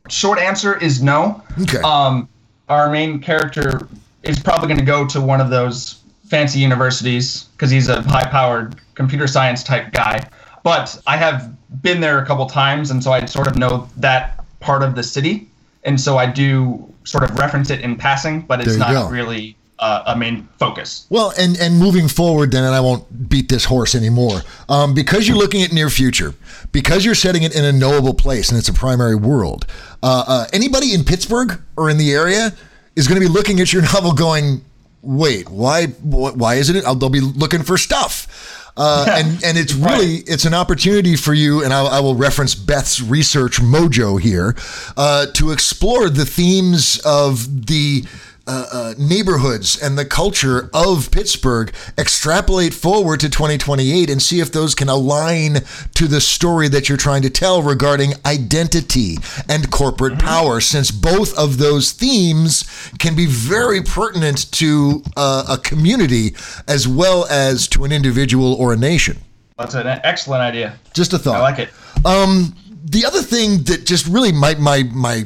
Short 0.08 0.38
answer 0.38 0.78
is 0.78 1.02
no. 1.02 1.42
Okay. 1.60 1.78
Um, 1.78 2.28
our 2.68 2.90
main 2.90 3.20
character 3.20 3.86
is 4.22 4.38
probably 4.38 4.68
going 4.68 4.78
to 4.78 4.84
go 4.84 5.06
to 5.06 5.20
one 5.20 5.40
of 5.40 5.50
those 5.50 6.00
fancy 6.24 6.58
universities 6.58 7.44
because 7.52 7.70
he's 7.70 7.88
a 7.88 8.00
high-powered 8.02 8.76
computer 8.94 9.26
science 9.26 9.62
type 9.62 9.92
guy. 9.92 10.26
But 10.62 10.98
I 11.06 11.16
have 11.16 11.54
been 11.80 12.00
there 12.00 12.18
a 12.18 12.26
couple 12.26 12.46
times, 12.46 12.90
and 12.90 13.02
so 13.02 13.12
I 13.12 13.24
sort 13.24 13.46
of 13.46 13.56
know 13.56 13.88
that 13.96 14.44
part 14.60 14.82
of 14.82 14.94
the 14.94 15.02
city, 15.02 15.48
and 15.84 16.00
so 16.00 16.18
I 16.18 16.26
do 16.26 16.92
sort 17.04 17.24
of 17.24 17.36
reference 17.38 17.70
it 17.70 17.80
in 17.80 17.96
passing, 17.96 18.42
but 18.42 18.60
it's 18.60 18.76
not 18.76 18.92
go. 18.92 19.08
really 19.08 19.56
uh, 19.82 20.04
a 20.06 20.16
main 20.16 20.48
focus. 20.58 21.06
Well, 21.10 21.32
and 21.36 21.58
and 21.58 21.76
moving 21.78 22.06
forward, 22.06 22.52
then, 22.52 22.62
and 22.64 22.74
I 22.74 22.80
won't 22.80 23.28
beat 23.28 23.48
this 23.48 23.64
horse 23.64 23.94
anymore. 23.94 24.40
Um, 24.68 24.94
because 24.94 25.26
you're 25.26 25.36
looking 25.36 25.62
at 25.62 25.72
near 25.72 25.90
future, 25.90 26.34
because 26.70 27.04
you're 27.04 27.16
setting 27.16 27.42
it 27.42 27.54
in 27.54 27.64
a 27.64 27.72
knowable 27.72 28.14
place, 28.14 28.48
and 28.48 28.58
it's 28.58 28.68
a 28.68 28.72
primary 28.72 29.16
world. 29.16 29.66
Uh, 30.02 30.24
uh, 30.26 30.46
anybody 30.52 30.94
in 30.94 31.04
Pittsburgh 31.04 31.60
or 31.76 31.90
in 31.90 31.98
the 31.98 32.12
area 32.12 32.52
is 32.94 33.08
going 33.08 33.20
to 33.20 33.26
be 33.26 33.32
looking 33.32 33.60
at 33.60 33.72
your 33.72 33.82
novel, 33.92 34.12
going, 34.12 34.64
"Wait, 35.02 35.48
why? 35.48 35.86
Why 35.86 36.54
isn't 36.54 36.76
it?" 36.76 36.84
They'll 36.84 37.10
be 37.10 37.20
looking 37.20 37.64
for 37.64 37.76
stuff. 37.76 38.61
Uh, 38.76 39.06
and 39.08 39.26
and 39.44 39.58
it's 39.58 39.74
really 39.74 40.16
right. 40.16 40.24
it's 40.26 40.44
an 40.44 40.54
opportunity 40.54 41.16
for 41.16 41.34
you, 41.34 41.62
and 41.64 41.72
I, 41.72 41.84
I, 41.84 42.00
will 42.00 42.14
reference 42.14 42.54
Beth's 42.54 43.00
research 43.02 43.60
mojo 43.60 44.20
here 44.20 44.54
uh, 44.96 45.26
to 45.34 45.50
explore 45.50 46.08
the 46.08 46.24
themes 46.24 47.00
of 47.04 47.66
the 47.66 48.04
uh, 48.46 48.66
uh, 48.72 48.94
neighborhoods 48.98 49.80
and 49.80 49.96
the 49.96 50.04
culture 50.04 50.70
of 50.74 51.10
Pittsburgh, 51.10 51.72
extrapolate 51.96 52.74
forward 52.74 53.20
to 53.20 53.28
2028 53.28 54.10
and 54.10 54.20
see 54.20 54.40
if 54.40 54.52
those 54.52 54.74
can 54.74 54.88
align 54.88 55.58
to 55.94 56.06
the 56.06 56.20
story 56.20 56.68
that 56.68 56.88
you're 56.88 56.98
trying 56.98 57.22
to 57.22 57.30
tell 57.30 57.62
regarding 57.62 58.12
identity 58.26 59.16
and 59.48 59.70
corporate 59.70 60.14
mm-hmm. 60.14 60.26
power, 60.26 60.60
since 60.60 60.90
both 60.90 61.36
of 61.38 61.58
those 61.58 61.92
themes 61.92 62.64
can 62.98 63.14
be 63.14 63.26
very 63.26 63.82
pertinent 63.82 64.50
to 64.52 65.02
uh, 65.16 65.44
a 65.48 65.58
community 65.58 66.34
as 66.68 66.88
well 66.88 67.26
as 67.26 67.68
to 67.68 67.84
an 67.84 67.92
individual 67.92 68.54
or 68.54 68.72
a 68.72 68.76
nation. 68.76 69.18
That's 69.58 69.74
an 69.74 69.86
excellent 69.86 70.42
idea. 70.42 70.76
Just 70.94 71.12
a 71.12 71.18
thought. 71.18 71.36
I 71.36 71.40
like 71.40 71.58
it. 71.58 71.70
Um, 72.04 72.56
the 72.84 73.04
other 73.04 73.22
thing 73.22 73.62
that 73.64 73.86
just 73.86 74.06
really 74.06 74.32
my 74.32 74.54
my 74.56 74.82
my 74.92 75.24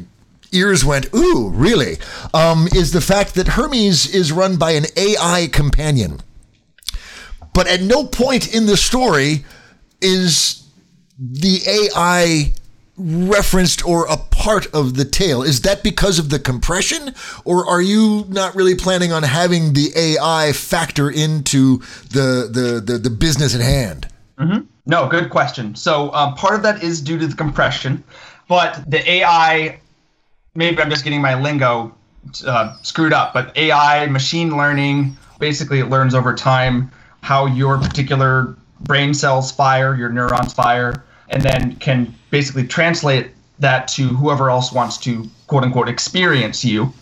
ears 0.56 0.84
went, 0.84 1.12
ooh, 1.14 1.50
really, 1.50 1.98
um, 2.34 2.68
is 2.74 2.92
the 2.92 3.00
fact 3.00 3.34
that 3.34 3.48
Hermes 3.48 4.12
is 4.14 4.32
run 4.32 4.56
by 4.56 4.72
an 4.72 4.86
AI 4.96 5.48
companion. 5.52 6.20
But 7.54 7.66
at 7.66 7.80
no 7.80 8.04
point 8.04 8.54
in 8.54 8.66
the 8.66 8.76
story 8.76 9.44
is 10.00 10.62
the 11.18 11.60
AI 11.66 12.52
referenced 12.98 13.86
or 13.86 14.06
a 14.06 14.16
part 14.16 14.66
of 14.74 14.94
the 14.94 15.04
tale. 15.04 15.42
Is 15.42 15.62
that 15.62 15.82
because 15.82 16.18
of 16.18 16.30
the 16.30 16.38
compression, 16.38 17.14
or 17.44 17.66
are 17.66 17.82
you 17.82 18.24
not 18.28 18.54
really 18.54 18.74
planning 18.74 19.12
on 19.12 19.22
having 19.22 19.72
the 19.72 19.90
AI 19.94 20.52
factor 20.52 21.10
into 21.10 21.78
the 22.10 22.48
the 22.50 22.82
the, 22.84 22.98
the 22.98 23.10
business 23.10 23.54
at 23.54 23.60
hand? 23.60 24.08
Mm-hmm. 24.38 24.64
No, 24.86 25.08
good 25.08 25.30
question. 25.30 25.74
So 25.74 26.12
um, 26.12 26.34
part 26.34 26.54
of 26.54 26.62
that 26.62 26.82
is 26.82 27.00
due 27.00 27.18
to 27.18 27.26
the 27.26 27.34
compression, 27.34 28.04
but 28.48 28.82
the 28.88 29.08
AI 29.10 29.80
maybe 30.56 30.80
I'm 30.80 30.90
just 30.90 31.04
getting 31.04 31.20
my 31.20 31.40
lingo 31.40 31.94
uh, 32.46 32.76
screwed 32.82 33.12
up, 33.12 33.32
but 33.32 33.56
AI, 33.56 34.06
machine 34.06 34.56
learning, 34.56 35.16
basically 35.38 35.78
it 35.78 35.86
learns 35.86 36.14
over 36.14 36.34
time 36.34 36.90
how 37.20 37.46
your 37.46 37.78
particular 37.78 38.56
brain 38.80 39.14
cells 39.14 39.52
fire, 39.52 39.94
your 39.94 40.08
neurons 40.08 40.52
fire, 40.52 41.04
and 41.28 41.42
then 41.42 41.76
can 41.76 42.14
basically 42.30 42.66
translate 42.66 43.30
that 43.58 43.88
to 43.88 44.08
whoever 44.08 44.50
else 44.50 44.72
wants 44.72 44.98
to 44.98 45.28
quote 45.46 45.64
unquote 45.64 45.88
experience 45.88 46.64
you, 46.64 46.92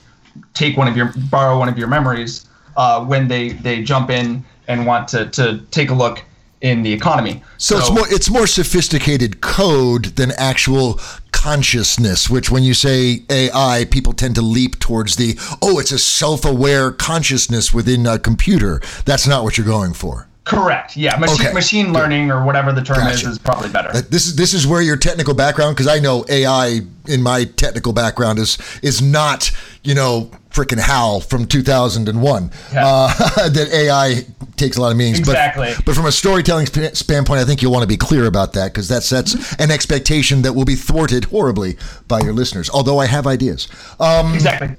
take 0.53 0.77
one 0.77 0.89
of 0.89 0.97
your, 0.97 1.13
borrow 1.31 1.59
one 1.59 1.69
of 1.69 1.79
your 1.79 1.89
memories 1.89 2.47
uh, 2.77 3.05
when 3.05 3.29
they, 3.29 3.51
they 3.51 3.83
jump 3.83 4.11
in 4.11 4.45
and 4.69 4.87
want 4.87 5.09
to, 5.09 5.27
to 5.31 5.59
take 5.71 5.91
a 5.91 5.95
look 5.95 6.23
in 6.61 6.83
the 6.83 6.93
economy. 6.93 7.43
So, 7.59 7.79
so, 7.79 7.81
it's 7.81 7.91
more 7.91 8.07
it's 8.09 8.31
more 8.31 8.47
sophisticated 8.47 9.41
code 9.41 10.17
than 10.17 10.33
actual 10.39 11.01
consciousness. 11.33 12.31
Which, 12.31 12.51
when 12.51 12.63
you 12.63 12.75
say 12.75 13.23
AI, 13.31 13.87
people 13.91 14.13
tend 14.13 14.35
to 14.37 14.43
leap 14.43 14.79
towards 14.79 15.17
the 15.17 15.39
oh, 15.61 15.79
it's 15.79 15.93
a 15.93 15.99
self-aware 15.99 16.93
consciousness 16.93 17.73
within 17.75 18.07
a 18.07 18.19
computer. 18.19 18.81
That's 19.05 19.27
not 19.27 19.45
what 19.45 19.59
you're 19.59 19.67
going 19.67 19.95
for. 19.95 20.29
Correct. 20.45 20.95
Yeah, 20.95 21.17
machine, 21.17 21.47
okay. 21.47 21.55
machine 21.55 21.93
learning 21.93 22.31
or 22.31 22.45
whatever 22.45 22.71
the 22.71 22.83
term 22.83 22.99
gotcha. 22.99 23.15
is 23.15 23.25
is 23.25 23.39
probably 23.39 23.71
better. 23.71 23.99
This 24.03 24.27
is 24.27 24.37
this 24.37 24.53
is 24.53 24.67
where 24.67 24.83
your 24.83 24.99
technical 24.99 25.33
background, 25.33 25.75
because 25.75 25.89
I 25.89 25.99
know 26.01 26.27
AI 26.29 26.81
in 27.07 27.23
my 27.23 27.45
technical 27.45 27.95
background 27.95 28.39
is 28.39 28.59
is 28.83 29.01
not 29.01 29.51
you 29.83 29.95
know 29.95 30.31
freaking 30.51 30.79
Hal 30.79 31.21
from 31.21 31.47
2001. 31.47 32.51
Yeah. 32.73 32.87
Uh, 32.87 33.49
that 33.49 33.69
AI 33.73 34.27
takes 34.57 34.77
a 34.77 34.81
lot 34.81 34.93
of 34.93 34.97
meanings. 34.97 35.19
Exactly. 35.19 35.73
But, 35.77 35.85
but 35.85 35.95
from 35.97 36.07
a 36.07 36.13
storytelling 36.13 36.67
standpoint, 36.67 37.41
I 37.41 37.45
think 37.45 37.61
you'll 37.61 37.73
want 37.73 37.83
to 37.83 37.89
be 37.89 37.97
clear 37.97 38.27
about 38.27 38.53
that 38.53 38.73
because 38.73 38.89
that 38.89 39.03
sets 39.03 39.35
mm-hmm. 39.35 39.63
an 39.63 39.71
expectation 39.71 40.43
that 40.43 40.53
will 40.53 40.65
be 40.65 40.77
thwarted 40.77 41.25
horribly 41.25 41.77
by 42.07 42.21
your 42.21 42.33
listeners. 42.33 42.71
Although 42.71 42.99
I 42.99 43.07
have 43.07 43.27
ideas. 43.27 43.67
Um, 43.99 44.35
exactly. 44.35 44.77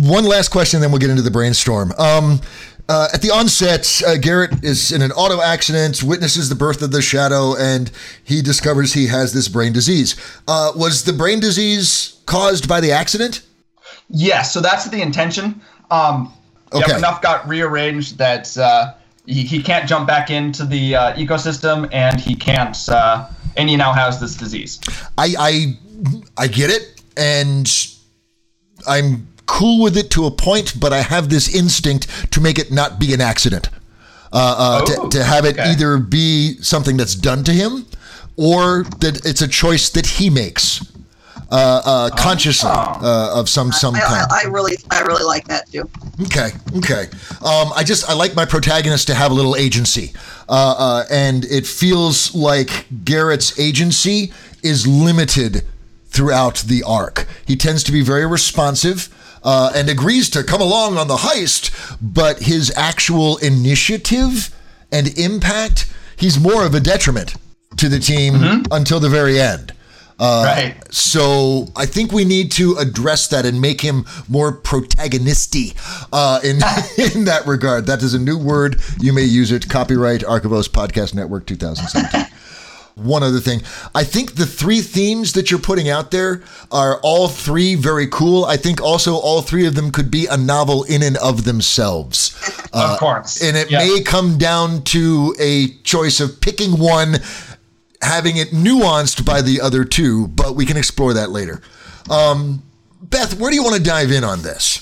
One 0.00 0.24
last 0.24 0.50
question, 0.50 0.80
then 0.80 0.92
we'll 0.92 1.00
get 1.00 1.10
into 1.10 1.22
the 1.22 1.30
brainstorm. 1.30 1.92
Um, 1.98 2.40
uh, 2.88 3.08
at 3.12 3.22
the 3.22 3.30
onset, 3.30 4.02
uh, 4.06 4.16
Garrett 4.16 4.64
is 4.64 4.92
in 4.92 5.02
an 5.02 5.12
auto 5.12 5.40
accident, 5.40 6.02
witnesses 6.02 6.48
the 6.48 6.54
birth 6.54 6.82
of 6.82 6.92
the 6.92 7.02
shadow, 7.02 7.56
and 7.56 7.90
he 8.24 8.42
discovers 8.42 8.92
he 8.92 9.06
has 9.08 9.32
this 9.32 9.48
brain 9.48 9.72
disease. 9.72 10.16
Uh, 10.46 10.72
was 10.76 11.04
the 11.04 11.12
brain 11.12 11.40
disease 11.40 12.20
caused 12.26 12.68
by 12.68 12.80
the 12.80 12.92
accident? 12.92 13.42
Yes, 14.08 14.52
so 14.52 14.60
that's 14.60 14.88
the 14.88 15.02
intention. 15.02 15.60
Um, 15.90 16.32
Okay. 16.72 16.84
Yep, 16.88 16.98
enough 16.98 17.22
got 17.22 17.48
rearranged 17.48 18.18
that 18.18 18.56
uh, 18.58 18.94
he, 19.24 19.44
he 19.44 19.62
can't 19.62 19.88
jump 19.88 20.06
back 20.06 20.30
into 20.30 20.64
the 20.64 20.96
uh, 20.96 21.12
ecosystem, 21.14 21.88
and 21.92 22.20
he 22.20 22.34
can't, 22.34 22.76
uh, 22.88 23.28
and 23.56 23.68
he 23.68 23.76
now 23.76 23.92
has 23.92 24.18
this 24.20 24.34
disease. 24.34 24.80
I 25.16 25.34
I 25.38 25.78
I 26.36 26.48
get 26.48 26.70
it, 26.70 27.00
and 27.16 27.72
I'm 28.86 29.28
cool 29.46 29.82
with 29.82 29.96
it 29.96 30.10
to 30.10 30.26
a 30.26 30.30
point, 30.30 30.78
but 30.78 30.92
I 30.92 31.02
have 31.02 31.28
this 31.28 31.54
instinct 31.54 32.32
to 32.32 32.40
make 32.40 32.58
it 32.58 32.70
not 32.70 32.98
be 32.98 33.14
an 33.14 33.20
accident. 33.20 33.68
Uh, 34.32 34.36
uh, 34.36 34.80
Oh, 34.82 35.08
to, 35.08 35.18
to 35.18 35.24
have 35.24 35.44
it 35.44 35.58
okay. 35.58 35.70
either 35.70 35.98
be 35.98 36.56
something 36.60 36.96
that's 36.96 37.14
done 37.14 37.44
to 37.44 37.52
him, 37.52 37.86
or 38.36 38.84
that 39.00 39.24
it's 39.24 39.40
a 39.40 39.48
choice 39.48 39.88
that 39.90 40.06
he 40.06 40.28
makes 40.30 40.80
uh, 41.50 41.80
uh, 41.84 42.10
consciously 42.16 42.70
uh, 42.70 43.38
of 43.38 43.48
some 43.48 43.70
some 43.72 43.94
I, 43.94 44.00
kind. 44.00 44.26
I, 44.30 44.42
I 44.44 44.48
really, 44.48 44.76
I 44.90 45.00
really 45.02 45.24
like 45.24 45.46
that 45.48 45.70
too. 45.70 45.88
Okay, 46.24 46.50
okay. 46.76 47.06
Um, 47.44 47.72
I 47.76 47.84
just 47.84 48.08
I 48.10 48.14
like 48.14 48.34
my 48.34 48.44
protagonist 48.44 49.06
to 49.06 49.14
have 49.14 49.30
a 49.30 49.34
little 49.34 49.54
agency, 49.54 50.12
uh, 50.48 50.74
uh, 50.76 51.04
and 51.10 51.44
it 51.44 51.66
feels 51.66 52.34
like 52.34 52.86
Garrett's 53.04 53.58
agency 53.58 54.32
is 54.62 54.86
limited 54.86 55.62
throughout 56.08 56.56
the 56.66 56.82
arc. 56.82 57.26
He 57.46 57.56
tends 57.56 57.84
to 57.84 57.92
be 57.92 58.02
very 58.02 58.26
responsive. 58.26 59.08
Uh, 59.46 59.70
and 59.76 59.88
agrees 59.88 60.28
to 60.28 60.42
come 60.42 60.60
along 60.60 60.98
on 60.98 61.06
the 61.06 61.16
heist, 61.16 61.70
but 62.02 62.40
his 62.40 62.72
actual 62.76 63.36
initiative 63.38 64.52
and 64.90 65.16
impact, 65.16 65.86
he's 66.16 66.36
more 66.38 66.66
of 66.66 66.74
a 66.74 66.80
detriment 66.80 67.36
to 67.76 67.88
the 67.88 68.00
team 68.00 68.34
until 68.72 68.98
the 68.98 69.08
very 69.08 69.38
end. 69.40 69.72
Uh, 70.18 70.42
Right. 70.46 70.76
So 70.92 71.68
I 71.76 71.86
think 71.86 72.10
we 72.10 72.24
need 72.24 72.50
to 72.52 72.74
address 72.78 73.28
that 73.28 73.44
and 73.44 73.60
make 73.60 73.82
him 73.82 74.04
more 74.28 74.50
protagonisty 74.50 75.76
uh, 76.12 76.40
in 76.42 76.56
in 77.16 77.26
that 77.26 77.42
regard. 77.46 77.86
That 77.86 78.02
is 78.02 78.14
a 78.14 78.18
new 78.18 78.38
word. 78.38 78.80
You 78.98 79.12
may 79.12 79.24
use 79.24 79.52
it. 79.52 79.68
Copyright 79.68 80.22
Archivos 80.22 80.68
Podcast 80.68 81.14
Network 81.14 81.46
2017. 81.46 82.26
One 82.96 83.22
other 83.22 83.40
thing, 83.40 83.60
I 83.94 84.04
think 84.04 84.36
the 84.36 84.46
three 84.46 84.80
themes 84.80 85.34
that 85.34 85.50
you're 85.50 85.60
putting 85.60 85.90
out 85.90 86.10
there 86.12 86.42
are 86.72 86.98
all 87.02 87.28
three 87.28 87.74
very 87.74 88.06
cool. 88.06 88.46
I 88.46 88.56
think 88.56 88.80
also 88.80 89.16
all 89.16 89.42
three 89.42 89.66
of 89.66 89.74
them 89.74 89.90
could 89.92 90.10
be 90.10 90.24
a 90.26 90.36
novel 90.38 90.82
in 90.84 91.02
and 91.02 91.18
of 91.18 91.44
themselves. 91.44 92.34
of 92.72 92.98
course. 92.98 93.42
Uh, 93.42 93.46
And 93.48 93.56
it 93.58 93.70
Yeah. 93.70 93.78
may 93.80 94.00
come 94.00 94.38
down 94.38 94.82
to 94.84 95.36
a 95.38 95.68
choice 95.84 96.20
of 96.20 96.40
picking 96.40 96.78
one, 96.78 97.20
having 98.00 98.38
it 98.38 98.52
nuanced 98.54 99.26
by 99.26 99.42
the 99.42 99.60
other 99.60 99.84
two, 99.84 100.28
but 100.28 100.54
we 100.56 100.64
can 100.64 100.78
explore 100.78 101.12
that 101.12 101.30
later. 101.30 101.60
Um, 102.08 102.62
Beth, 103.02 103.34
where 103.38 103.50
do 103.50 103.56
you 103.56 103.62
want 103.62 103.76
to 103.76 103.82
dive 103.82 104.10
in 104.10 104.24
on 104.24 104.40
this? 104.40 104.80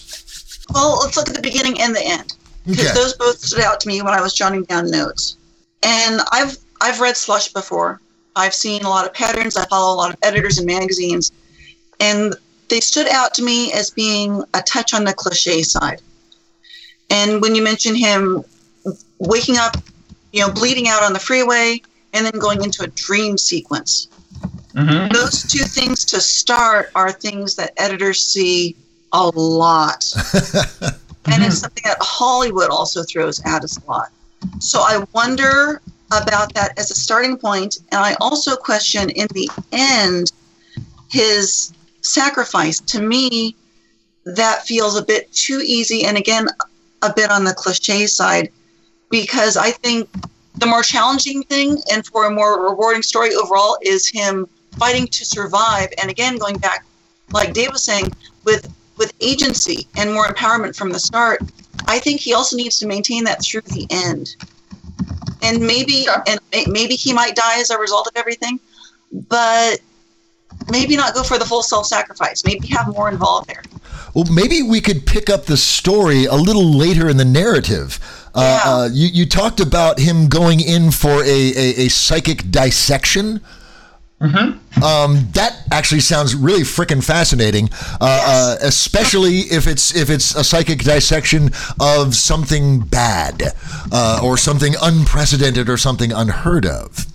Well, 0.72 1.00
let's 1.02 1.16
look 1.16 1.28
at 1.28 1.34
the 1.34 1.42
beginning 1.42 1.80
and 1.80 1.96
the 1.96 2.04
end 2.04 2.32
because 2.64 2.86
Okay. 2.86 2.94
those 2.94 3.12
both 3.14 3.44
stood 3.44 3.60
out 3.64 3.80
to 3.80 3.88
me 3.88 4.02
when 4.02 4.14
I 4.14 4.20
was 4.20 4.34
jotting 4.34 4.62
down 4.62 4.88
notes. 4.88 5.34
And 5.82 6.20
I've 6.30 6.56
I've 6.80 7.00
read 7.00 7.16
Slush 7.16 7.52
before. 7.52 8.00
I've 8.36 8.54
seen 8.54 8.82
a 8.84 8.88
lot 8.88 9.06
of 9.06 9.14
patterns. 9.14 9.56
I 9.56 9.64
follow 9.66 9.94
a 9.94 9.96
lot 9.96 10.12
of 10.12 10.18
editors 10.22 10.58
and 10.58 10.66
magazines, 10.66 11.32
and 12.00 12.34
they 12.68 12.80
stood 12.80 13.08
out 13.08 13.34
to 13.34 13.42
me 13.42 13.72
as 13.72 13.90
being 13.90 14.42
a 14.54 14.62
touch 14.62 14.94
on 14.94 15.04
the 15.04 15.12
cliche 15.12 15.62
side. 15.62 16.00
And 17.10 17.40
when 17.40 17.54
you 17.54 17.62
mention 17.62 17.94
him 17.94 18.44
waking 19.18 19.56
up, 19.58 19.76
you 20.32 20.40
know, 20.40 20.50
bleeding 20.50 20.88
out 20.88 21.02
on 21.02 21.12
the 21.12 21.18
freeway, 21.18 21.80
and 22.12 22.24
then 22.26 22.38
going 22.38 22.62
into 22.62 22.82
a 22.82 22.88
dream 22.88 23.38
sequence, 23.38 24.08
Mhm. 24.74 25.12
those 25.12 25.42
two 25.44 25.64
things 25.64 26.04
to 26.06 26.20
start 26.20 26.90
are 26.94 27.12
things 27.12 27.54
that 27.54 27.72
editors 27.76 28.24
see 28.24 28.74
a 29.12 29.30
lot. 29.34 30.04
and 31.26 31.44
it's 31.44 31.58
something 31.58 31.82
that 31.84 31.96
Hollywood 32.00 32.70
also 32.70 33.04
throws 33.04 33.40
at 33.44 33.62
us 33.62 33.78
a 33.78 33.90
lot. 33.90 34.10
So 34.58 34.80
I 34.80 35.04
wonder 35.12 35.80
about 36.22 36.54
that 36.54 36.78
as 36.78 36.90
a 36.90 36.94
starting 36.94 37.36
point, 37.36 37.78
and 37.92 38.00
I 38.00 38.14
also 38.20 38.56
question 38.56 39.10
in 39.10 39.26
the 39.32 39.48
end 39.72 40.32
his 41.10 41.72
sacrifice. 42.02 42.80
To 42.80 43.00
me, 43.00 43.56
that 44.24 44.66
feels 44.66 44.96
a 44.96 45.04
bit 45.04 45.32
too 45.32 45.60
easy, 45.64 46.04
and 46.04 46.16
again, 46.16 46.46
a 47.02 47.12
bit 47.12 47.30
on 47.30 47.44
the 47.44 47.54
cliche 47.54 48.06
side, 48.06 48.50
because 49.10 49.56
I 49.56 49.70
think 49.70 50.08
the 50.56 50.66
more 50.66 50.82
challenging 50.82 51.42
thing 51.42 51.78
and 51.92 52.06
for 52.06 52.26
a 52.26 52.30
more 52.30 52.62
rewarding 52.62 53.02
story 53.02 53.34
overall 53.34 53.76
is 53.82 54.08
him 54.08 54.48
fighting 54.78 55.06
to 55.08 55.24
survive. 55.24 55.88
And 56.00 56.10
again, 56.10 56.38
going 56.38 56.58
back, 56.58 56.84
like 57.32 57.52
Dave 57.52 57.72
was 57.72 57.84
saying, 57.84 58.12
with 58.44 58.72
with 58.96 59.12
agency 59.20 59.88
and 59.96 60.12
more 60.12 60.26
empowerment 60.26 60.76
from 60.76 60.90
the 60.90 61.00
start, 61.00 61.42
I 61.86 61.98
think 61.98 62.20
he 62.20 62.32
also 62.32 62.56
needs 62.56 62.78
to 62.78 62.86
maintain 62.86 63.24
that 63.24 63.42
through 63.42 63.62
the 63.62 63.86
end. 63.90 64.36
And 65.44 65.60
maybe 65.60 66.06
Yeah. 66.06 66.22
and 66.26 66.40
maybe 66.78 66.94
he 66.94 67.12
might 67.12 67.34
die 67.36 67.58
as 67.60 67.70
a 67.70 67.78
result 67.78 68.06
of 68.06 68.12
everything, 68.16 68.58
but 69.28 69.78
maybe 70.70 70.96
not 70.96 71.14
go 71.14 71.22
for 71.22 71.38
the 71.38 71.44
full 71.44 71.62
self-sacrifice. 71.62 72.44
Maybe 72.44 72.66
have 72.68 72.88
more 72.88 73.08
involved 73.08 73.48
there. 73.48 73.62
Well, 74.14 74.24
maybe 74.30 74.62
we 74.62 74.80
could 74.80 75.06
pick 75.06 75.28
up 75.28 75.46
the 75.46 75.56
story 75.56 76.24
a 76.24 76.34
little 76.36 76.64
later 76.64 77.08
in 77.08 77.16
the 77.16 77.24
narrative. 77.24 77.98
Uh, 78.34 78.40
Yeah. 78.64 78.70
uh, 78.72 78.88
you, 78.92 79.08
you 79.08 79.26
talked 79.26 79.60
about 79.60 79.98
him 79.98 80.28
going 80.28 80.60
in 80.60 80.90
for 80.92 81.22
a, 81.24 81.52
a, 81.64 81.66
a 81.84 81.88
psychic 81.88 82.50
dissection. 82.50 83.40
Um, 84.82 85.28
that 85.32 85.62
actually 85.70 86.00
sounds 86.00 86.34
really 86.34 86.62
freaking 86.62 87.02
fascinating, 87.04 87.68
uh, 87.72 87.96
uh, 88.00 88.56
especially 88.62 89.40
if 89.40 89.66
it's 89.66 89.94
if 89.94 90.10
it's 90.10 90.34
a 90.34 90.42
psychic 90.42 90.80
dissection 90.80 91.50
of 91.80 92.14
something 92.14 92.80
bad 92.80 93.42
uh, 93.92 94.20
or 94.22 94.36
something 94.36 94.74
unprecedented 94.82 95.68
or 95.68 95.76
something 95.76 96.12
unheard 96.12 96.66
of. 96.66 97.06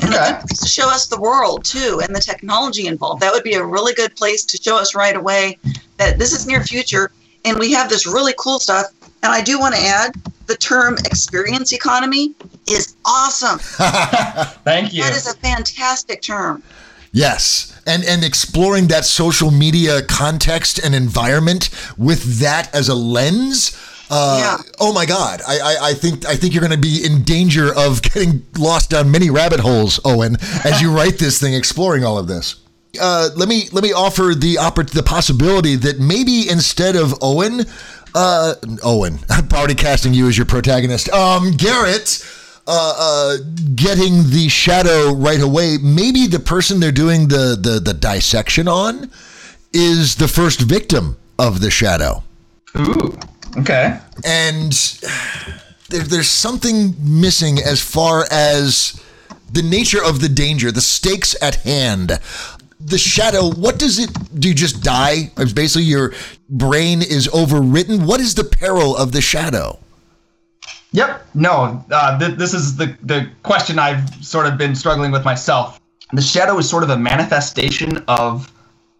And 0.00 0.14
Okay. 0.14 0.30
a 0.30 0.32
good 0.32 0.40
place 0.48 0.60
to 0.60 0.68
show 0.68 0.88
us 0.88 1.06
the 1.06 1.20
world 1.20 1.64
too 1.64 2.00
and 2.02 2.14
the 2.14 2.20
technology 2.20 2.86
involved. 2.86 3.22
That 3.22 3.32
would 3.32 3.44
be 3.44 3.54
a 3.54 3.64
really 3.64 3.94
good 3.94 4.14
place 4.16 4.44
to 4.46 4.56
show 4.60 4.76
us 4.76 4.94
right 4.94 5.16
away 5.16 5.58
that 5.98 6.18
this 6.18 6.32
is 6.32 6.46
near 6.46 6.62
future 6.62 7.10
and 7.44 7.58
we 7.58 7.72
have 7.72 7.88
this 7.88 8.06
really 8.06 8.34
cool 8.38 8.58
stuff. 8.58 8.86
And 9.22 9.32
I 9.32 9.42
do 9.42 9.58
want 9.58 9.74
to 9.74 9.80
add 9.80 10.14
the 10.46 10.56
term 10.56 10.96
experience 11.04 11.72
economy 11.72 12.34
is 12.68 12.96
awesome. 13.04 13.58
Thank 14.64 14.92
you. 14.92 15.02
That 15.02 15.14
is 15.14 15.26
a 15.26 15.36
fantastic 15.38 16.22
term. 16.22 16.62
Yes, 17.12 17.78
and 17.86 18.04
and 18.04 18.24
exploring 18.24 18.86
that 18.88 19.04
social 19.04 19.50
media 19.50 20.00
context 20.02 20.78
and 20.82 20.94
environment 20.94 21.68
with 21.98 22.38
that 22.40 22.74
as 22.74 22.88
a 22.88 22.94
lens. 22.94 23.76
Uh, 24.10 24.38
Yeah. 24.40 24.72
Oh 24.80 24.92
my 24.94 25.04
God! 25.04 25.42
I, 25.46 25.58
I, 25.58 25.88
I 25.90 25.94
think 25.94 26.24
I 26.26 26.36
think 26.36 26.54
you're 26.54 26.66
going 26.66 26.72
to 26.72 26.78
be 26.78 27.04
in 27.04 27.22
danger 27.22 27.74
of 27.76 28.00
getting 28.14 28.46
lost 28.58 28.90
down 28.90 29.10
many 29.10 29.28
rabbit 29.30 29.60
holes, 29.60 30.00
Owen, 30.06 30.36
as 30.64 30.80
you 30.80 30.90
write 30.90 31.18
this 31.18 31.38
thing, 31.40 31.52
exploring 31.54 32.02
all 32.04 32.18
of 32.18 32.28
this. 32.28 32.56
Uh, 33.00 33.28
let 33.36 33.48
me 33.48 33.68
let 33.72 33.82
me 33.84 33.92
offer 33.92 34.34
the 34.34 34.54
oppor- 34.56 34.88
the 34.90 35.02
possibility 35.02 35.76
that 35.76 35.98
maybe 35.98 36.48
instead 36.48 36.96
of 36.96 37.14
Owen, 37.22 37.66
uh, 38.14 38.54
Owen, 38.82 39.18
I'm 39.30 39.48
already 39.52 39.74
casting 39.74 40.14
you 40.14 40.28
as 40.28 40.36
your 40.38 40.46
protagonist. 40.46 41.08
Um, 41.10 41.52
Garrett, 41.52 42.22
uh, 42.66 42.94
uh, 42.96 43.36
getting 43.74 44.30
the 44.30 44.48
shadow 44.48 45.12
right 45.12 45.40
away. 45.40 45.78
Maybe 45.82 46.26
the 46.26 46.38
person 46.38 46.80
they're 46.80 46.92
doing 46.92 47.28
the 47.28 47.56
the 47.60 47.80
the 47.80 47.94
dissection 47.94 48.68
on 48.68 49.10
is 49.72 50.16
the 50.16 50.28
first 50.28 50.60
victim 50.60 51.16
of 51.38 51.60
the 51.60 51.70
shadow 51.70 52.22
Ooh. 52.76 53.18
Okay. 53.56 53.98
and 54.24 54.72
there, 55.88 56.02
there's 56.02 56.28
something 56.28 56.94
missing 57.00 57.58
as 57.58 57.80
far 57.80 58.26
as 58.30 59.00
the 59.50 59.62
nature 59.62 60.02
of 60.02 60.20
the 60.20 60.28
danger, 60.28 60.72
the 60.72 60.80
stakes 60.80 61.36
at 61.42 61.56
hand. 61.56 62.18
The 62.80 62.98
shadow, 62.98 63.52
what 63.52 63.78
does 63.78 63.98
it 63.98 64.10
do? 64.38 64.48
You 64.48 64.54
just 64.54 64.82
die? 64.82 65.30
It's 65.36 65.52
Basically, 65.52 65.84
your 65.84 66.14
brain 66.48 67.00
is 67.00 67.28
overwritten. 67.28 68.06
What 68.06 68.20
is 68.20 68.34
the 68.34 68.44
peril 68.44 68.96
of 68.96 69.12
the 69.12 69.20
shadow? 69.20 69.78
Yep. 70.92 71.26
No. 71.34 71.84
Uh, 71.90 72.18
th- 72.18 72.38
this 72.38 72.54
is 72.54 72.76
the 72.76 72.96
the 73.02 73.28
question 73.42 73.78
I've 73.78 74.08
sort 74.24 74.46
of 74.46 74.56
been 74.58 74.74
struggling 74.74 75.10
with 75.10 75.24
myself. 75.24 75.80
The 76.12 76.22
shadow 76.22 76.58
is 76.58 76.68
sort 76.68 76.82
of 76.82 76.90
a 76.90 76.96
manifestation 76.96 78.04
of 78.08 78.52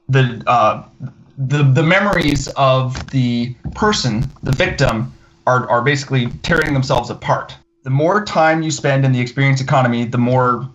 the 0.09 0.43
uh, 0.47 0.85
the 1.39 1.63
the 1.63 1.83
memories 1.83 2.49
of 2.49 3.11
the 3.11 3.55
person, 3.75 4.25
the 4.43 4.53
victim, 4.53 5.13
are 5.47 5.69
are 5.69 5.83
basically 5.83 6.29
tearing 6.43 6.73
themselves 6.73 7.11
apart. 7.11 7.55
The 7.83 7.91
more 7.91 8.25
time 8.25 8.63
you 8.63 8.71
spend 8.71 9.05
in 9.05 9.13
the 9.13 9.21
experience 9.21 9.61
economy, 9.61 10.05
the 10.05 10.19
more 10.19 10.69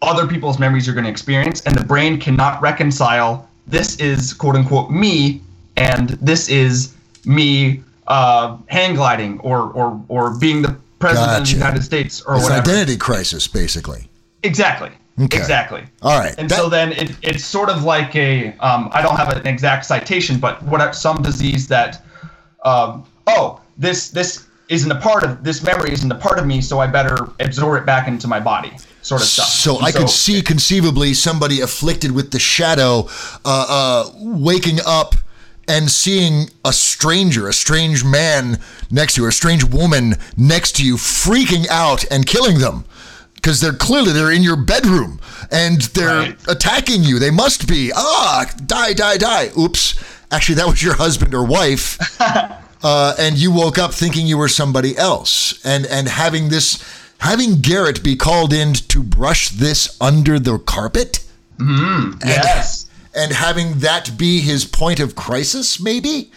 other 0.00 0.26
people's 0.26 0.58
memories 0.58 0.86
you're 0.86 0.94
going 0.94 1.04
to 1.04 1.10
experience, 1.10 1.60
and 1.62 1.76
the 1.76 1.84
brain 1.84 2.18
cannot 2.18 2.60
reconcile 2.62 3.48
this 3.66 3.96
is 3.96 4.32
quote 4.32 4.56
unquote 4.56 4.90
me, 4.90 5.42
and 5.76 6.10
this 6.20 6.48
is 6.48 6.94
me 7.24 7.82
uh, 8.06 8.56
hang 8.66 8.94
gliding 8.94 9.40
or 9.40 9.70
or 9.72 10.02
or 10.08 10.38
being 10.38 10.62
the 10.62 10.76
president 10.98 11.42
of 11.42 11.46
the 11.46 11.52
United 11.54 11.82
States 11.82 12.22
or 12.22 12.36
It's 12.36 12.44
an 12.46 12.52
whatever. 12.52 12.70
identity 12.70 12.96
crisis, 12.96 13.46
basically. 13.48 14.08
Exactly. 14.42 14.90
Okay. 15.20 15.36
Exactly. 15.38 15.84
All 16.02 16.18
right. 16.18 16.34
And 16.38 16.48
That- 16.50 16.56
so 16.58 16.68
then 16.68 16.92
it, 16.92 17.12
it's 17.22 17.44
sort 17.44 17.68
of 17.70 17.84
like 17.84 18.14
a 18.16 18.52
um, 18.58 18.88
I 18.92 19.00
don't 19.02 19.16
have 19.16 19.28
an 19.36 19.46
exact 19.46 19.86
citation, 19.86 20.38
but 20.38 20.62
what 20.64 20.94
some 20.94 21.22
disease 21.22 21.68
that 21.68 22.02
um, 22.64 23.04
oh 23.26 23.60
this 23.78 24.10
this 24.10 24.46
isn't 24.68 24.90
a 24.90 24.96
part 25.00 25.22
of 25.24 25.44
this 25.44 25.62
memory 25.62 25.92
isn't 25.92 26.10
a 26.10 26.14
part 26.16 26.38
of 26.38 26.46
me, 26.46 26.60
so 26.60 26.80
I 26.80 26.86
better 26.86 27.16
absorb 27.38 27.82
it 27.82 27.86
back 27.86 28.08
into 28.08 28.26
my 28.26 28.40
body, 28.40 28.72
sort 29.02 29.20
of 29.20 29.26
stuff. 29.28 29.46
So 29.46 29.76
And 29.76 29.86
I 29.86 29.92
could 29.92 30.08
see 30.08 30.40
conceivably 30.42 31.12
somebody 31.14 31.60
afflicted 31.60 32.10
with 32.12 32.30
the 32.30 32.38
shadow 32.38 33.06
uh, 33.44 33.66
uh, 33.68 34.10
waking 34.16 34.78
up 34.86 35.14
and 35.68 35.90
seeing 35.90 36.50
a 36.64 36.72
stranger, 36.72 37.48
a 37.48 37.52
strange 37.52 38.04
man 38.04 38.58
next 38.90 39.14
to 39.14 39.22
you, 39.22 39.28
a 39.28 39.32
strange 39.32 39.64
woman 39.64 40.14
next 40.36 40.76
to 40.76 40.84
you, 40.84 40.96
freaking 40.96 41.66
out 41.68 42.04
and 42.10 42.26
killing 42.26 42.58
them 42.58 42.84
because 43.34 43.60
they're 43.60 43.72
clearly 43.74 44.12
they're 44.12 44.30
in 44.32 44.42
your 44.42 44.56
bedroom 44.56 45.20
and 45.50 45.82
they're 45.94 46.18
Right. 46.18 46.38
attacking 46.48 47.02
you. 47.04 47.18
They 47.18 47.30
must 47.30 47.66
be 47.68 47.92
ah 47.94 48.46
die 48.66 48.94
die 48.94 49.18
die. 49.18 49.50
Oops, 49.58 49.94
actually 50.30 50.54
that 50.56 50.66
was 50.66 50.82
your 50.82 50.94
husband 50.94 51.34
or 51.34 51.44
wife. 51.44 51.98
uh, 52.20 53.14
and 53.18 53.36
you 53.36 53.50
woke 53.50 53.78
up 53.78 53.92
thinking 53.94 54.26
you 54.26 54.38
were 54.38 54.48
somebody 54.48 54.96
else, 54.96 55.58
and 55.64 55.84
and 55.86 56.08
having 56.08 56.48
this, 56.50 56.82
having 57.18 57.60
Garrett 57.60 58.02
be 58.02 58.16
called 58.16 58.52
in 58.52 58.74
to 58.74 59.02
brush 59.02 59.48
this 59.50 59.96
under 60.00 60.38
the 60.38 60.58
carpet, 60.58 61.20
yes. 62.24 62.86
And 63.14 63.32
having 63.32 63.78
that 63.80 64.16
be 64.18 64.40
his 64.40 64.64
point 64.64 65.00
of 65.00 65.14
crisis, 65.14 65.80
maybe. 65.80 66.30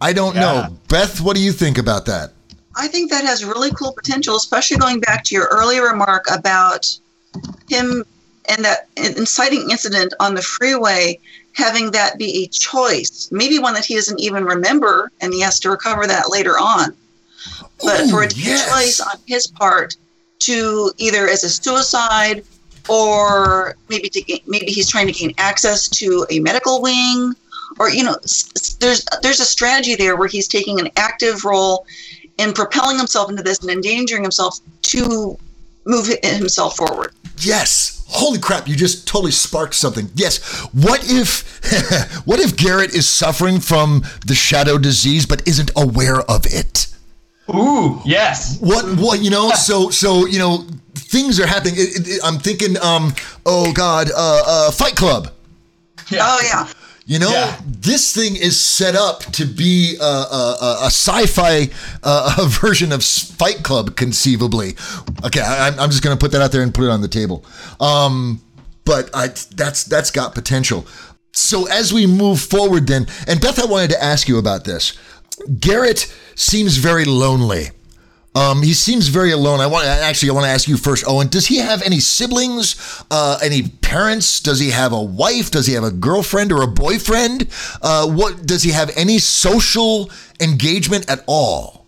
I 0.00 0.12
don't 0.12 0.34
Yeah. 0.34 0.40
know, 0.40 0.76
Beth. 0.88 1.20
What 1.20 1.36
do 1.36 1.42
you 1.42 1.52
think 1.52 1.78
about 1.78 2.06
that? 2.06 2.32
I 2.74 2.88
think 2.88 3.10
that 3.10 3.24
has 3.24 3.44
really 3.44 3.70
cool 3.70 3.92
potential, 3.92 4.36
especially 4.36 4.76
going 4.76 5.00
back 5.00 5.24
to 5.24 5.34
your 5.34 5.46
earlier 5.46 5.82
remark 5.82 6.26
about 6.30 6.86
him 7.68 8.04
and 8.48 8.64
that 8.64 8.88
inciting 8.96 9.70
incident 9.70 10.12
on 10.20 10.34
the 10.34 10.42
freeway, 10.42 11.18
having 11.54 11.90
that 11.92 12.18
be 12.18 12.44
a 12.44 12.46
choice, 12.48 13.28
maybe 13.32 13.58
one 13.58 13.74
that 13.74 13.84
he 13.84 13.94
doesn't 13.94 14.20
even 14.20 14.44
remember, 14.44 15.10
and 15.20 15.32
he 15.32 15.40
has 15.40 15.58
to 15.60 15.70
recover 15.70 16.06
that 16.06 16.30
later 16.30 16.52
on. 16.58 16.94
But 17.82 18.02
Ooh, 18.02 18.10
for 18.10 18.22
it 18.22 18.30
to 18.30 18.36
yes. 18.38 18.64
be 18.64 18.70
a 18.70 18.74
choice 18.74 19.00
on 19.00 19.16
his 19.26 19.46
part 19.46 19.96
to 20.40 20.92
either 20.98 21.26
as 21.28 21.44
a 21.44 21.48
suicide 21.48 22.44
or 22.88 23.76
maybe 23.88 24.08
to 24.08 24.22
gain, 24.22 24.40
maybe 24.46 24.66
he's 24.66 24.88
trying 24.88 25.06
to 25.06 25.12
gain 25.12 25.32
access 25.38 25.88
to 25.88 26.26
a 26.30 26.40
medical 26.40 26.82
wing 26.82 27.34
or 27.78 27.90
you 27.90 28.02
know 28.02 28.16
there's 28.80 29.04
there's 29.22 29.40
a 29.40 29.44
strategy 29.44 29.94
there 29.94 30.16
where 30.16 30.28
he's 30.28 30.48
taking 30.48 30.80
an 30.80 30.88
active 30.96 31.44
role 31.44 31.86
in 32.38 32.52
propelling 32.52 32.98
himself 32.98 33.30
into 33.30 33.42
this 33.42 33.60
and 33.60 33.70
endangering 33.70 34.22
himself 34.22 34.58
to 34.82 35.38
move 35.86 36.08
himself 36.22 36.76
forward. 36.76 37.12
Yes. 37.38 38.04
Holy 38.08 38.38
crap, 38.38 38.68
you 38.68 38.76
just 38.76 39.06
totally 39.08 39.32
sparked 39.32 39.74
something. 39.74 40.10
Yes. 40.14 40.38
What 40.72 41.00
if 41.10 41.60
what 42.26 42.40
if 42.40 42.56
Garrett 42.56 42.94
is 42.94 43.08
suffering 43.08 43.60
from 43.60 44.04
the 44.26 44.34
shadow 44.34 44.78
disease 44.78 45.26
but 45.26 45.46
isn't 45.46 45.70
aware 45.76 46.20
of 46.22 46.46
it? 46.46 46.88
Ooh, 47.54 48.00
yes. 48.04 48.58
What 48.60 48.84
what 48.98 49.20
you 49.22 49.30
know, 49.30 49.50
so 49.50 49.90
so 49.90 50.26
you 50.26 50.38
know, 50.38 50.66
things 50.94 51.38
are 51.40 51.46
happening. 51.46 51.74
It- 51.76 52.08
it- 52.08 52.20
I'm 52.24 52.38
thinking 52.38 52.76
um 52.82 53.14
oh 53.44 53.72
god, 53.72 54.10
uh 54.10 54.42
uh 54.46 54.70
Fight 54.72 54.96
Club. 54.96 55.30
Yeah. 56.10 56.20
Oh 56.22 56.40
yeah. 56.42 56.68
You 57.08 57.20
know, 57.20 57.30
Yeah. 57.30 57.56
this 57.64 58.12
thing 58.12 58.34
is 58.34 58.58
set 58.62 58.96
up 58.96 59.20
to 59.34 59.44
be 59.44 59.96
a, 60.00 60.04
a, 60.04 60.56
a, 60.60 60.78
a 60.82 60.86
sci-fi 60.86 61.68
uh, 62.02 62.48
version 62.60 62.90
of 62.90 63.04
Fight 63.04 63.62
Club, 63.62 63.94
conceivably. 63.94 64.74
Okay, 65.24 65.38
I, 65.40 65.66
I'm- 65.66 65.78
I'm 65.78 65.90
just 65.90 66.02
going 66.02 66.16
to 66.16 66.20
put 66.20 66.32
that 66.32 66.42
out 66.42 66.50
there 66.50 66.62
and 66.62 66.74
put 66.74 66.82
it 66.82 66.90
on 66.90 67.02
the 67.02 67.06
table. 67.08 67.44
Um, 67.78 68.42
but 68.84 69.08
I, 69.14 69.28
that's 69.54 69.84
that's 69.84 70.10
got 70.10 70.34
potential. 70.34 70.84
So 71.32 71.68
as 71.68 71.92
we 71.92 72.08
move 72.08 72.40
forward, 72.40 72.88
then, 72.88 73.06
and 73.28 73.40
Beth, 73.40 73.60
I 73.60 73.66
wanted 73.66 73.90
to 73.90 74.02
ask 74.02 74.26
you 74.26 74.38
about 74.38 74.64
this. 74.64 74.94
Garrett 75.60 76.12
seems 76.34 76.76
very 76.76 77.04
lonely. 77.04 77.70
Um, 78.34 78.62
he 78.62 78.74
seems 78.74 79.08
very 79.08 79.32
alone. 79.32 79.60
I 79.60 79.66
want 79.66 79.86
actually 79.86 80.28
I 80.28 80.32
want 80.34 80.44
to 80.44 80.50
ask 80.50 80.68
you 80.68 80.76
first, 80.76 81.04
Owen. 81.08 81.28
Does 81.28 81.46
he 81.46 81.56
have 81.56 81.80
any 81.82 82.00
siblings? 82.00 83.02
Uh, 83.10 83.38
any 83.42 83.62
parents? 83.62 84.40
Does 84.40 84.60
he 84.60 84.70
have 84.70 84.92
a 84.92 85.02
wife? 85.02 85.50
Does 85.50 85.66
he 85.66 85.72
have 85.72 85.84
a 85.84 85.90
girlfriend 85.90 86.52
or 86.52 86.60
a 86.62 86.66
boyfriend? 86.66 87.48
Uh, 87.80 88.06
what 88.06 88.44
does 88.44 88.62
he 88.62 88.72
have 88.72 88.90
any 88.94 89.18
social 89.18 90.10
engagement 90.38 91.08
at 91.08 91.24
all? 91.26 91.86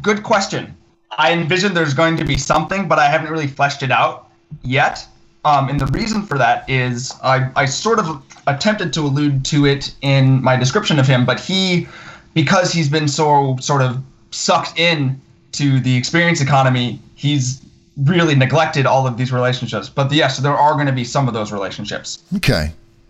Good 0.00 0.22
question. 0.22 0.74
I 1.18 1.32
envision 1.32 1.74
there's 1.74 1.94
going 1.94 2.16
to 2.16 2.24
be 2.24 2.38
something, 2.38 2.88
but 2.88 2.98
I 2.98 3.10
haven't 3.10 3.30
really 3.30 3.46
fleshed 3.46 3.82
it 3.82 3.90
out 3.90 4.30
yet. 4.62 5.06
Um, 5.44 5.68
and 5.68 5.78
the 5.78 5.86
reason 5.86 6.22
for 6.22 6.38
that 6.38 6.68
is 6.68 7.12
I, 7.22 7.50
I 7.56 7.64
sort 7.66 7.98
of 7.98 8.22
attempted 8.46 8.92
to 8.94 9.00
allude 9.02 9.44
to 9.46 9.66
it 9.66 9.94
in 10.00 10.42
my 10.42 10.56
description 10.56 10.98
of 10.98 11.06
him, 11.06 11.24
but 11.24 11.40
he, 11.40 11.88
because 12.42 12.72
he's 12.76 12.88
been 12.88 13.08
so 13.08 13.56
sort 13.60 13.82
of 13.82 13.90
sucked 14.30 14.78
in 14.78 15.20
to 15.52 15.80
the 15.80 15.94
experience 15.96 16.40
economy, 16.40 17.00
he's 17.16 17.60
really 18.12 18.34
neglected 18.36 18.84
all 18.86 19.06
of 19.10 19.16
these 19.18 19.32
relationships. 19.32 19.88
But 19.88 20.12
yes, 20.12 20.38
there 20.38 20.54
are 20.66 20.74
going 20.74 20.86
to 20.86 20.98
be 21.02 21.04
some 21.04 21.26
of 21.28 21.34
those 21.34 21.50
relationships, 21.58 22.08
Okay, 22.36 22.66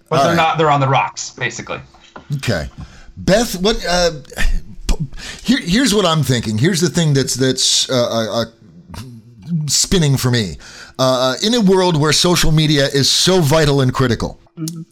but 0.09 0.17
All 0.17 0.25
they're 0.25 0.37
right. 0.37 0.43
not. 0.49 0.59
They're 0.59 0.71
on 0.71 0.81
the 0.81 0.89
rocks, 0.89 1.23
basically. 1.47 1.81
okay. 2.37 2.65
Beth, 3.17 3.61
what? 3.61 3.77
Uh, 3.87 4.11
here, 5.49 5.61
here's 5.61 5.93
what 5.97 6.07
I'm 6.07 6.23
thinking. 6.23 6.57
Here's 6.59 6.81
the 6.81 6.89
thing 6.89 7.15
that's 7.15 7.35
that's 7.35 7.91
uh, 7.91 7.95
uh, 8.19 8.43
uh, 8.43 8.45
spinning 9.67 10.17
for 10.17 10.31
me. 10.31 10.57
Uh, 10.99 11.35
in 11.47 11.53
a 11.55 11.61
world 11.61 11.95
where 12.01 12.13
social 12.13 12.53
media 12.53 12.87
is 13.01 13.11
so 13.11 13.41
vital 13.41 13.81
and 13.83 13.93
critical, 13.93 14.41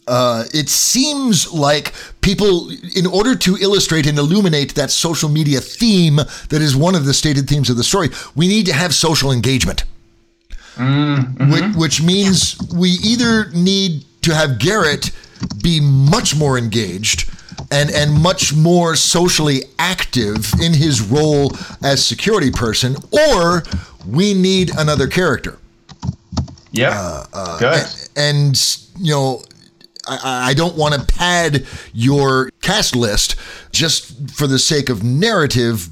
uh, 0.07 0.43
it 0.53 0.69
seems 0.69 1.51
like 1.51 1.93
people, 2.21 2.69
in 2.95 3.05
order 3.05 3.35
to 3.35 3.57
illustrate 3.57 4.07
and 4.07 4.17
illuminate 4.17 4.75
that 4.75 4.91
social 4.91 5.29
media 5.29 5.59
theme 5.59 6.17
that 6.49 6.61
is 6.61 6.75
one 6.75 6.95
of 6.95 7.05
the 7.05 7.13
stated 7.13 7.47
themes 7.47 7.69
of 7.69 7.77
the 7.77 7.83
story, 7.83 8.09
we 8.35 8.47
need 8.47 8.65
to 8.65 8.73
have 8.73 8.93
social 8.93 9.31
engagement. 9.31 9.83
Mm-hmm. 10.75 11.51
Which, 11.51 11.75
which 11.75 12.01
means 12.03 12.57
we 12.73 12.89
either 12.89 13.49
need 13.51 14.05
to 14.21 14.35
have 14.35 14.59
Garrett 14.59 15.11
be 15.63 15.79
much 15.79 16.35
more 16.35 16.57
engaged 16.57 17.29
and, 17.71 17.89
and 17.89 18.13
much 18.13 18.53
more 18.55 18.95
socially 18.95 19.63
active 19.79 20.53
in 20.61 20.73
his 20.73 21.01
role 21.01 21.51
as 21.83 22.05
security 22.05 22.51
person, 22.51 22.95
or 23.11 23.63
we 24.07 24.33
need 24.33 24.71
another 24.77 25.07
character. 25.07 25.57
Yep. 26.71 26.93
Uh, 26.93 27.25
uh, 27.33 27.59
Good. 27.59 27.85
And, 28.15 28.79
you 28.99 29.11
know, 29.11 29.41
I, 30.07 30.49
I 30.49 30.53
don't 30.53 30.75
want 30.75 30.93
to 30.95 31.05
pad 31.05 31.65
your 31.93 32.49
cast 32.61 32.95
list 32.95 33.35
just 33.71 34.31
for 34.31 34.47
the 34.47 34.59
sake 34.59 34.89
of 34.89 35.03
narrative. 35.03 35.89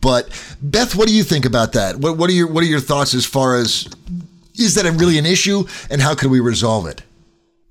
But 0.00 0.28
Beth, 0.62 0.94
what 0.94 1.08
do 1.08 1.14
you 1.14 1.22
think 1.22 1.44
about 1.44 1.72
that? 1.72 1.96
What, 1.96 2.16
what 2.16 2.30
are 2.30 2.32
your 2.32 2.46
what 2.50 2.62
are 2.64 2.68
your 2.68 2.80
thoughts 2.80 3.14
as 3.14 3.26
far 3.26 3.56
as 3.56 3.88
is 4.58 4.74
that 4.74 4.86
a 4.86 4.92
really 4.92 5.18
an 5.18 5.26
issue, 5.26 5.64
and 5.90 6.00
how 6.00 6.14
can 6.14 6.30
we 6.30 6.40
resolve 6.40 6.86
it? 6.86 7.02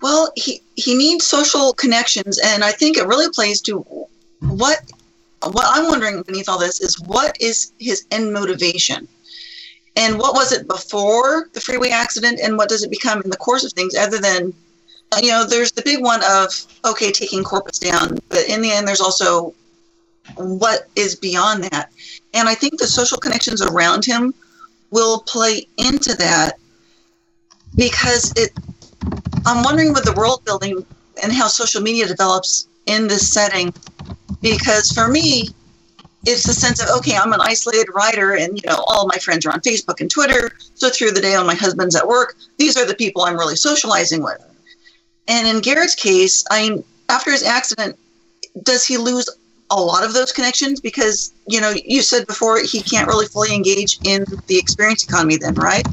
Well, 0.02 0.32
he 0.36 0.62
he 0.76 0.96
needs 0.96 1.26
social 1.26 1.74
connections, 1.74 2.40
and 2.44 2.64
I 2.64 2.72
think 2.72 2.98
it 2.98 3.08
really 3.08 3.30
plays 3.30 3.62
to 3.62 3.80
what 4.42 4.80
what 5.42 5.66
I'm 5.68 5.88
wondering 5.88 6.22
beneath 6.24 6.50
all 6.50 6.60
this 6.60 6.82
is 6.82 7.00
what 7.00 7.40
is 7.42 7.72
his 7.80 8.06
end 8.12 8.34
motivation, 8.34 9.08
and 9.96 10.18
what 10.18 10.34
was 10.34 10.52
it 10.52 10.68
before 10.68 11.50
the 11.54 11.62
freeway 11.62 11.90
accident, 11.90 12.40
and 12.42 12.58
what 12.58 12.70
does 12.70 12.84
it 12.84 12.90
become 12.90 13.22
in 13.22 13.30
the 13.30 13.38
course 13.38 13.64
of 13.64 13.74
things, 13.74 13.96
other 13.96 14.20
than 14.20 14.54
you 15.22 15.30
know, 15.30 15.46
there's 15.46 15.72
the 15.72 15.82
big 15.82 16.02
one 16.02 16.22
of 16.30 16.66
okay, 16.86 17.12
taking 17.12 17.44
corpus 17.44 17.80
down, 17.80 18.18
but 18.30 18.48
in 18.48 18.62
the 18.62 18.72
end, 18.72 18.88
there's 18.88 19.02
also 19.02 19.54
what 20.36 20.88
is 20.96 21.16
beyond 21.16 21.64
that, 21.66 21.92
and 22.34 22.48
I 22.48 22.56
think 22.56 22.80
the 22.80 22.88
social 22.88 23.18
connections 23.18 23.62
around 23.62 24.06
him 24.06 24.34
will 24.92 25.22
play 25.22 25.68
into 25.78 26.16
that 26.16 26.54
because 27.76 28.34
it 28.36 28.52
I'm 29.46 29.64
wondering 29.64 29.94
with 29.94 30.04
the 30.04 30.14
world 30.14 30.44
building 30.46 30.86
and 31.24 31.32
how 31.32 31.48
social 31.48 31.82
media 31.82 32.08
develops 32.08 32.68
in 32.86 33.08
this 33.08 33.32
setting, 33.32 33.74
because 34.42 34.92
for 34.92 35.08
me, 35.08 35.50
it's 36.26 36.44
the 36.44 36.54
sense 36.54 36.82
of 36.82 36.90
okay, 36.98 37.16
I'm 37.16 37.34
an 37.34 37.40
isolated 37.42 37.88
writer, 37.94 38.36
and 38.36 38.62
you 38.62 38.70
know 38.70 38.84
all 38.88 39.08
my 39.08 39.18
friends 39.18 39.46
are 39.46 39.52
on 39.52 39.62
Facebook 39.62 40.02
and 40.02 40.12
Twitter. 40.12 40.52
So 40.76 40.90
through 40.90 41.12
the 41.12 41.22
day, 41.22 41.38
when 41.38 41.48
my 41.48 41.56
husband's 41.56 41.96
at 41.96 42.08
work, 42.08 42.36
these 42.58 42.78
are 42.78 42.86
the 42.86 42.96
people 42.96 43.24
I'm 43.24 43.38
really 43.38 43.56
socializing 43.56 44.24
with. 44.24 44.44
And 45.30 45.48
in 45.48 45.62
Garrett's 45.62 45.96
case, 45.96 46.44
I 46.50 46.70
mean, 46.70 46.84
after 47.08 47.32
his 47.32 47.44
accident, 47.44 47.98
does 48.64 48.86
he 48.86 48.98
lose 48.98 49.30
a 49.70 49.80
lot 49.80 50.04
of 50.04 50.14
those 50.14 50.32
connections? 50.32 50.82
Because 50.82 51.32
you 51.48 51.62
know, 51.62 51.74
you 51.86 52.02
said 52.02 52.26
before 52.28 52.60
he 52.62 52.82
can't 52.82 53.08
really 53.08 53.28
fully 53.28 53.56
engage 53.56 54.00
in 54.04 54.26
the 54.48 54.58
experience 54.58 55.04
economy, 55.04 55.38
then, 55.38 55.54
right? 55.54 55.86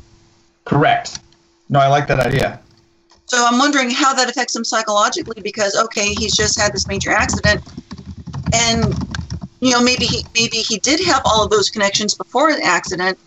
Correct. 0.65 1.21
No, 1.69 1.79
I 1.79 1.89
like 1.89 2.09
that 2.09 2.19
idea. 2.19 2.61
So 3.27 3.45
I'm 3.45 3.59
wondering 3.59 3.91
how 3.91 4.15
that 4.15 4.31
affects 4.31 4.57
him 4.57 4.65
psychologically 4.65 5.43
because 5.43 5.77
okay, 5.77 6.15
he's 6.15 6.35
just 6.35 6.59
had 6.59 6.73
this 6.73 6.89
major 6.89 7.11
accident, 7.11 7.61
and 8.55 8.95
you 9.61 9.73
know 9.73 9.83
maybe 9.83 10.07
he 10.07 10.25
maybe 10.35 10.59
he 10.59 10.79
did 10.79 11.05
have 11.05 11.21
all 11.27 11.45
of 11.45 11.51
those 11.51 11.69
connections 11.69 12.15
before 12.15 12.49
an 12.49 12.61
accident, 12.63 13.19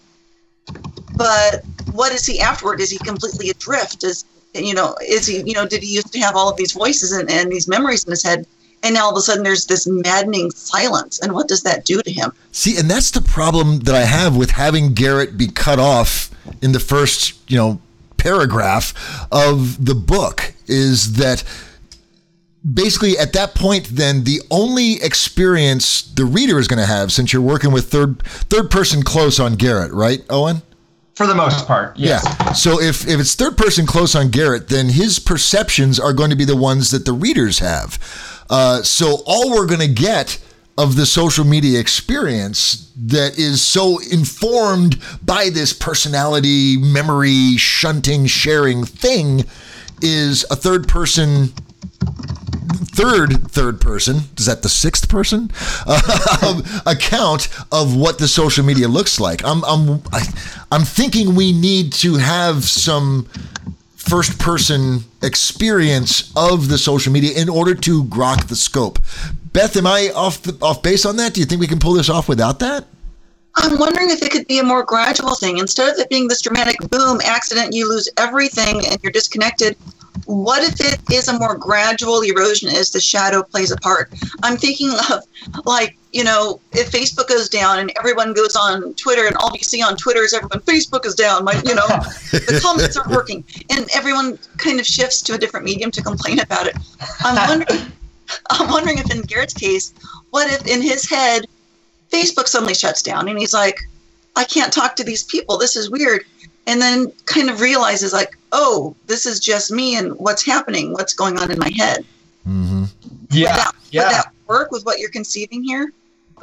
but 1.15 1.63
what 1.91 2.11
is 2.11 2.25
he 2.25 2.39
afterward? 2.39 2.79
Is 2.81 2.89
he 2.89 2.97
completely 2.97 3.51
adrift? 3.51 4.03
Is 4.03 4.25
you 4.53 4.73
know, 4.73 4.95
is 5.05 5.27
he 5.27 5.41
you 5.41 5.53
know, 5.53 5.67
did 5.67 5.83
he 5.83 5.93
used 5.93 6.11
to 6.13 6.19
have 6.19 6.35
all 6.35 6.49
of 6.49 6.57
these 6.57 6.73
voices 6.73 7.11
and, 7.11 7.29
and 7.29 7.51
these 7.51 7.67
memories 7.67 8.03
in 8.03 8.11
his 8.11 8.23
head? 8.23 8.45
And 8.81 8.95
now 8.95 9.05
all 9.05 9.11
of 9.11 9.17
a 9.17 9.21
sudden 9.21 9.43
there's 9.43 9.65
this 9.65 9.85
maddening 9.87 10.51
silence. 10.51 11.19
And 11.19 11.33
what 11.33 11.47
does 11.47 11.63
that 11.63 11.85
do 11.85 12.01
to 12.01 12.11
him? 12.11 12.31
See, 12.51 12.77
and 12.77 12.89
that's 12.89 13.11
the 13.11 13.21
problem 13.21 13.79
that 13.79 13.95
I 13.95 14.05
have 14.05 14.37
with 14.37 14.51
having 14.51 14.93
Garrett 14.93 15.37
be 15.37 15.47
cut 15.47 15.79
off 15.79 16.31
in 16.61 16.71
the 16.71 16.79
first, 16.79 17.37
you 17.51 17.57
know, 17.57 17.81
paragraph 18.17 19.27
of 19.31 19.83
the 19.85 19.95
book 19.95 20.53
is 20.67 21.13
that 21.13 21.43
basically 22.73 23.17
at 23.17 23.33
that 23.33 23.55
point 23.55 23.85
then 23.85 24.25
the 24.25 24.41
only 24.51 25.01
experience 25.01 26.01
the 26.01 26.25
reader 26.25 26.59
is 26.59 26.67
going 26.67 26.79
to 26.79 26.85
have 26.85 27.11
since 27.11 27.31
you're 27.31 27.41
working 27.41 27.71
with 27.71 27.89
third 27.89 28.21
third 28.23 28.69
person 28.69 29.01
close 29.01 29.39
on 29.39 29.55
Garrett, 29.55 29.93
right, 29.93 30.19
Owen? 30.29 30.61
For 31.19 31.27
the 31.27 31.35
most 31.35 31.67
part, 31.67 31.97
yes. 31.97 32.23
Yeah. 32.23 32.53
So 32.53 32.79
if, 32.79 33.05
if 33.05 33.19
it's 33.19 33.35
third 33.35 33.57
person 33.57 33.85
close 33.85 34.15
on 34.15 34.29
Garrett, 34.29 34.69
then 34.69 34.87
his 34.87 35.19
perceptions 35.19 35.99
are 35.99 36.13
going 36.13 36.29
to 36.29 36.35
be 36.37 36.45
the 36.45 36.55
ones 36.55 36.91
that 36.91 37.03
the 37.03 37.11
readers 37.11 37.59
have. 37.59 37.99
Uh, 38.49 38.81
so 38.83 39.17
all 39.25 39.51
we're 39.51 39.67
going 39.67 39.81
to 39.81 39.93
get 39.93 40.41
of 40.77 40.95
the 40.95 41.05
social 41.05 41.43
media 41.43 41.77
experience 41.77 42.89
that 42.95 43.37
is 43.37 43.61
so 43.61 43.99
informed 44.09 45.01
by 45.21 45.49
this 45.49 45.73
personality, 45.73 46.77
memory, 46.77 47.57
shunting, 47.57 48.25
sharing 48.25 48.85
thing 48.85 49.43
is 50.01 50.45
a 50.49 50.55
third 50.55 50.87
person 50.87 51.51
third 52.69 53.49
third 53.49 53.81
person 53.81 54.21
is 54.37 54.45
that 54.45 54.61
the 54.61 54.69
sixth 54.69 55.09
person? 55.09 55.51
Uh, 55.85 56.61
account 56.85 57.49
of 57.71 57.95
what 57.95 58.17
the 58.17 58.27
social 58.27 58.63
media 58.63 58.87
looks 58.87 59.19
like. 59.19 59.43
I'm 59.43 59.63
i'm 59.65 60.01
I, 60.11 60.25
i'm 60.71 60.83
thinking 60.83 61.35
we 61.35 61.51
need 61.53 61.93
to 61.93 62.15
have 62.15 62.63
some 62.65 63.27
first 63.95 64.39
person 64.39 65.03
experience 65.21 66.31
of 66.35 66.69
the 66.69 66.77
social 66.77 67.11
media 67.11 67.37
in 67.39 67.49
order 67.49 67.75
to 67.75 68.03
grok 68.05 68.47
the 68.47 68.55
scope. 68.55 68.99
Beth 69.53 69.75
am 69.77 69.87
i 69.87 70.09
off 70.15 70.41
the, 70.43 70.57
off 70.63 70.81
base 70.81 71.05
on 71.05 71.17
that? 71.17 71.33
Do 71.33 71.41
you 71.41 71.45
think 71.45 71.61
we 71.61 71.67
can 71.67 71.79
pull 71.79 71.93
this 71.93 72.09
off 72.09 72.29
without 72.29 72.59
that 72.59 72.85
I'm 73.55 73.77
wondering 73.77 74.09
if 74.09 74.21
it 74.21 74.31
could 74.31 74.47
be 74.47 74.59
a 74.59 74.63
more 74.63 74.83
gradual 74.83 75.35
thing. 75.35 75.57
Instead 75.57 75.93
of 75.93 75.99
it 75.99 76.09
being 76.09 76.27
this 76.27 76.41
dramatic 76.41 76.77
boom 76.89 77.19
accident, 77.23 77.73
you 77.73 77.89
lose 77.89 78.09
everything 78.17 78.85
and 78.85 78.97
you're 79.01 79.11
disconnected. 79.11 79.75
What 80.25 80.63
if 80.63 80.79
it 80.79 80.99
is 81.11 81.27
a 81.27 81.37
more 81.37 81.57
gradual 81.57 82.21
erosion 82.21 82.69
as 82.69 82.91
the 82.91 82.99
shadow 82.99 83.41
plays 83.43 83.71
a 83.71 83.77
part? 83.77 84.13
I'm 84.43 84.57
thinking 84.57 84.91
of 85.09 85.23
like, 85.65 85.97
you 86.11 86.23
know, 86.23 86.59
if 86.71 86.91
Facebook 86.91 87.27
goes 87.27 87.49
down 87.49 87.79
and 87.79 87.91
everyone 87.97 88.33
goes 88.33 88.55
on 88.55 88.93
Twitter 88.95 89.27
and 89.27 89.35
all 89.37 89.51
you 89.53 89.63
see 89.63 89.81
on 89.81 89.95
Twitter 89.95 90.21
is 90.21 90.33
everyone, 90.33 90.59
Facebook 90.61 91.05
is 91.05 91.15
down, 91.15 91.43
my, 91.43 91.53
you 91.65 91.75
know, 91.75 91.87
the 92.31 92.59
comments 92.63 92.97
aren't 92.97 93.11
working. 93.11 93.43
And 93.69 93.87
everyone 93.93 94.37
kind 94.57 94.79
of 94.79 94.85
shifts 94.85 95.21
to 95.23 95.33
a 95.33 95.37
different 95.37 95.65
medium 95.65 95.91
to 95.91 96.01
complain 96.01 96.39
about 96.39 96.67
it. 96.67 96.75
I'm 97.21 97.47
wondering, 97.49 97.91
I'm 98.49 98.69
wondering 98.69 98.97
if 98.99 99.11
in 99.11 99.21
Garrett's 99.21 99.53
case, 99.53 99.93
what 100.31 100.51
if 100.51 100.67
in 100.67 100.81
his 100.81 101.09
head, 101.09 101.45
Facebook 102.11 102.47
suddenly 102.47 102.73
shuts 102.73 103.01
down 103.01 103.27
and 103.27 103.37
he's 103.37 103.53
like, 103.53 103.79
I 104.35 104.43
can't 104.43 104.71
talk 104.71 104.95
to 104.97 105.03
these 105.03 105.23
people. 105.23 105.57
This 105.57 105.75
is 105.75 105.89
weird. 105.89 106.23
And 106.67 106.81
then 106.81 107.11
kind 107.25 107.49
of 107.49 107.61
realizes, 107.61 108.13
like, 108.13 108.37
oh, 108.51 108.95
this 109.07 109.25
is 109.25 109.39
just 109.39 109.71
me 109.71 109.95
and 109.97 110.13
what's 110.19 110.45
happening, 110.45 110.93
what's 110.93 111.13
going 111.13 111.39
on 111.39 111.49
in 111.49 111.57
my 111.57 111.71
head. 111.75 112.05
mm-hmm. 112.47 112.83
Yeah, 113.31 113.51
Would 113.51 113.59
that, 113.59 113.75
yeah. 113.91 114.03
would 114.03 114.11
that 114.11 114.31
work 114.47 114.71
with 114.71 114.83
what 114.85 114.99
you're 114.99 115.09
conceiving 115.09 115.63
here? 115.63 115.91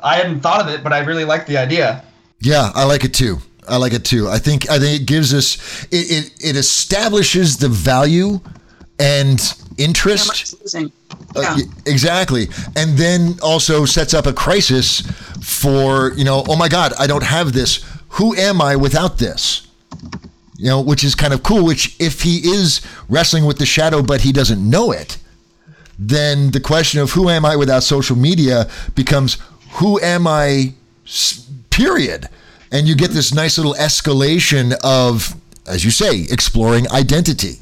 I 0.02 0.16
hadn't 0.16 0.40
thought 0.40 0.60
of 0.60 0.68
it, 0.68 0.82
but 0.82 0.92
I 0.92 0.98
really 1.00 1.24
like 1.24 1.46
the 1.46 1.56
idea. 1.58 2.04
Yeah, 2.40 2.70
I 2.74 2.84
like 2.84 3.04
it 3.04 3.14
too. 3.14 3.38
I 3.68 3.76
like 3.76 3.92
it 3.92 4.04
too. 4.04 4.28
I 4.28 4.38
think 4.38 4.70
I 4.70 4.78
think 4.78 5.00
it 5.00 5.06
gives 5.06 5.34
us 5.34 5.56
it 5.90 6.10
it, 6.10 6.32
it 6.40 6.56
establishes 6.56 7.56
the 7.56 7.68
value 7.68 8.40
and 8.98 9.40
interest. 9.78 10.28
much 10.28 10.42
is? 10.44 10.74
Uh, 11.34 11.58
exactly. 11.84 12.48
And 12.76 12.96
then 12.96 13.38
also 13.42 13.84
sets 13.84 14.14
up 14.14 14.26
a 14.26 14.32
crisis 14.32 15.02
for, 15.42 16.12
you 16.14 16.24
know, 16.24 16.44
oh 16.48 16.56
my 16.56 16.68
God, 16.68 16.92
I 16.98 17.06
don't 17.06 17.22
have 17.22 17.52
this. 17.52 17.84
Who 18.10 18.34
am 18.34 18.60
I 18.60 18.76
without 18.76 19.18
this? 19.18 19.66
You 20.58 20.68
know, 20.68 20.80
which 20.80 21.04
is 21.04 21.14
kind 21.14 21.34
of 21.34 21.42
cool. 21.42 21.64
Which, 21.64 21.94
if 22.00 22.22
he 22.22 22.38
is 22.38 22.80
wrestling 23.08 23.44
with 23.44 23.58
the 23.58 23.66
shadow, 23.66 24.02
but 24.02 24.22
he 24.22 24.32
doesn't 24.32 24.68
know 24.68 24.90
it, 24.90 25.18
then 25.98 26.50
the 26.52 26.60
question 26.60 27.00
of 27.00 27.10
who 27.12 27.28
am 27.28 27.44
I 27.44 27.56
without 27.56 27.82
social 27.82 28.16
media 28.16 28.68
becomes 28.94 29.38
who 29.72 30.00
am 30.00 30.26
I. 30.26 30.74
period. 31.70 32.28
And 32.72 32.88
you 32.88 32.96
get 32.96 33.10
this 33.10 33.34
nice 33.34 33.58
little 33.58 33.74
escalation 33.74 34.74
of, 34.82 35.36
as 35.66 35.84
you 35.84 35.90
say, 35.90 36.26
exploring 36.30 36.90
identity 36.90 37.60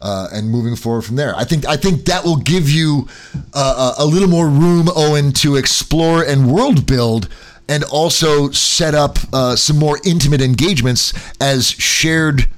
uh, 0.00 0.28
and 0.32 0.50
moving 0.50 0.76
forward 0.76 1.02
from 1.02 1.16
there. 1.16 1.34
I 1.36 1.44
think 1.44 1.66
I 1.66 1.76
think 1.76 2.04
that 2.06 2.24
will 2.24 2.36
give 2.36 2.68
you 2.68 3.08
uh, 3.54 3.94
a 3.98 4.04
a 4.04 4.06
little 4.06 4.28
more 4.28 4.48
room, 4.48 4.88
Owen, 4.94 5.32
to 5.34 5.56
explore 5.56 6.22
and 6.22 6.50
world 6.50 6.86
build, 6.86 7.28
and 7.68 7.84
also 7.84 8.50
set 8.50 8.94
up 8.94 9.18
uh, 9.32 9.56
some 9.56 9.78
more 9.78 9.98
intimate 10.04 10.40
engagements 10.40 11.12
as 11.40 11.70
shared 11.70 12.48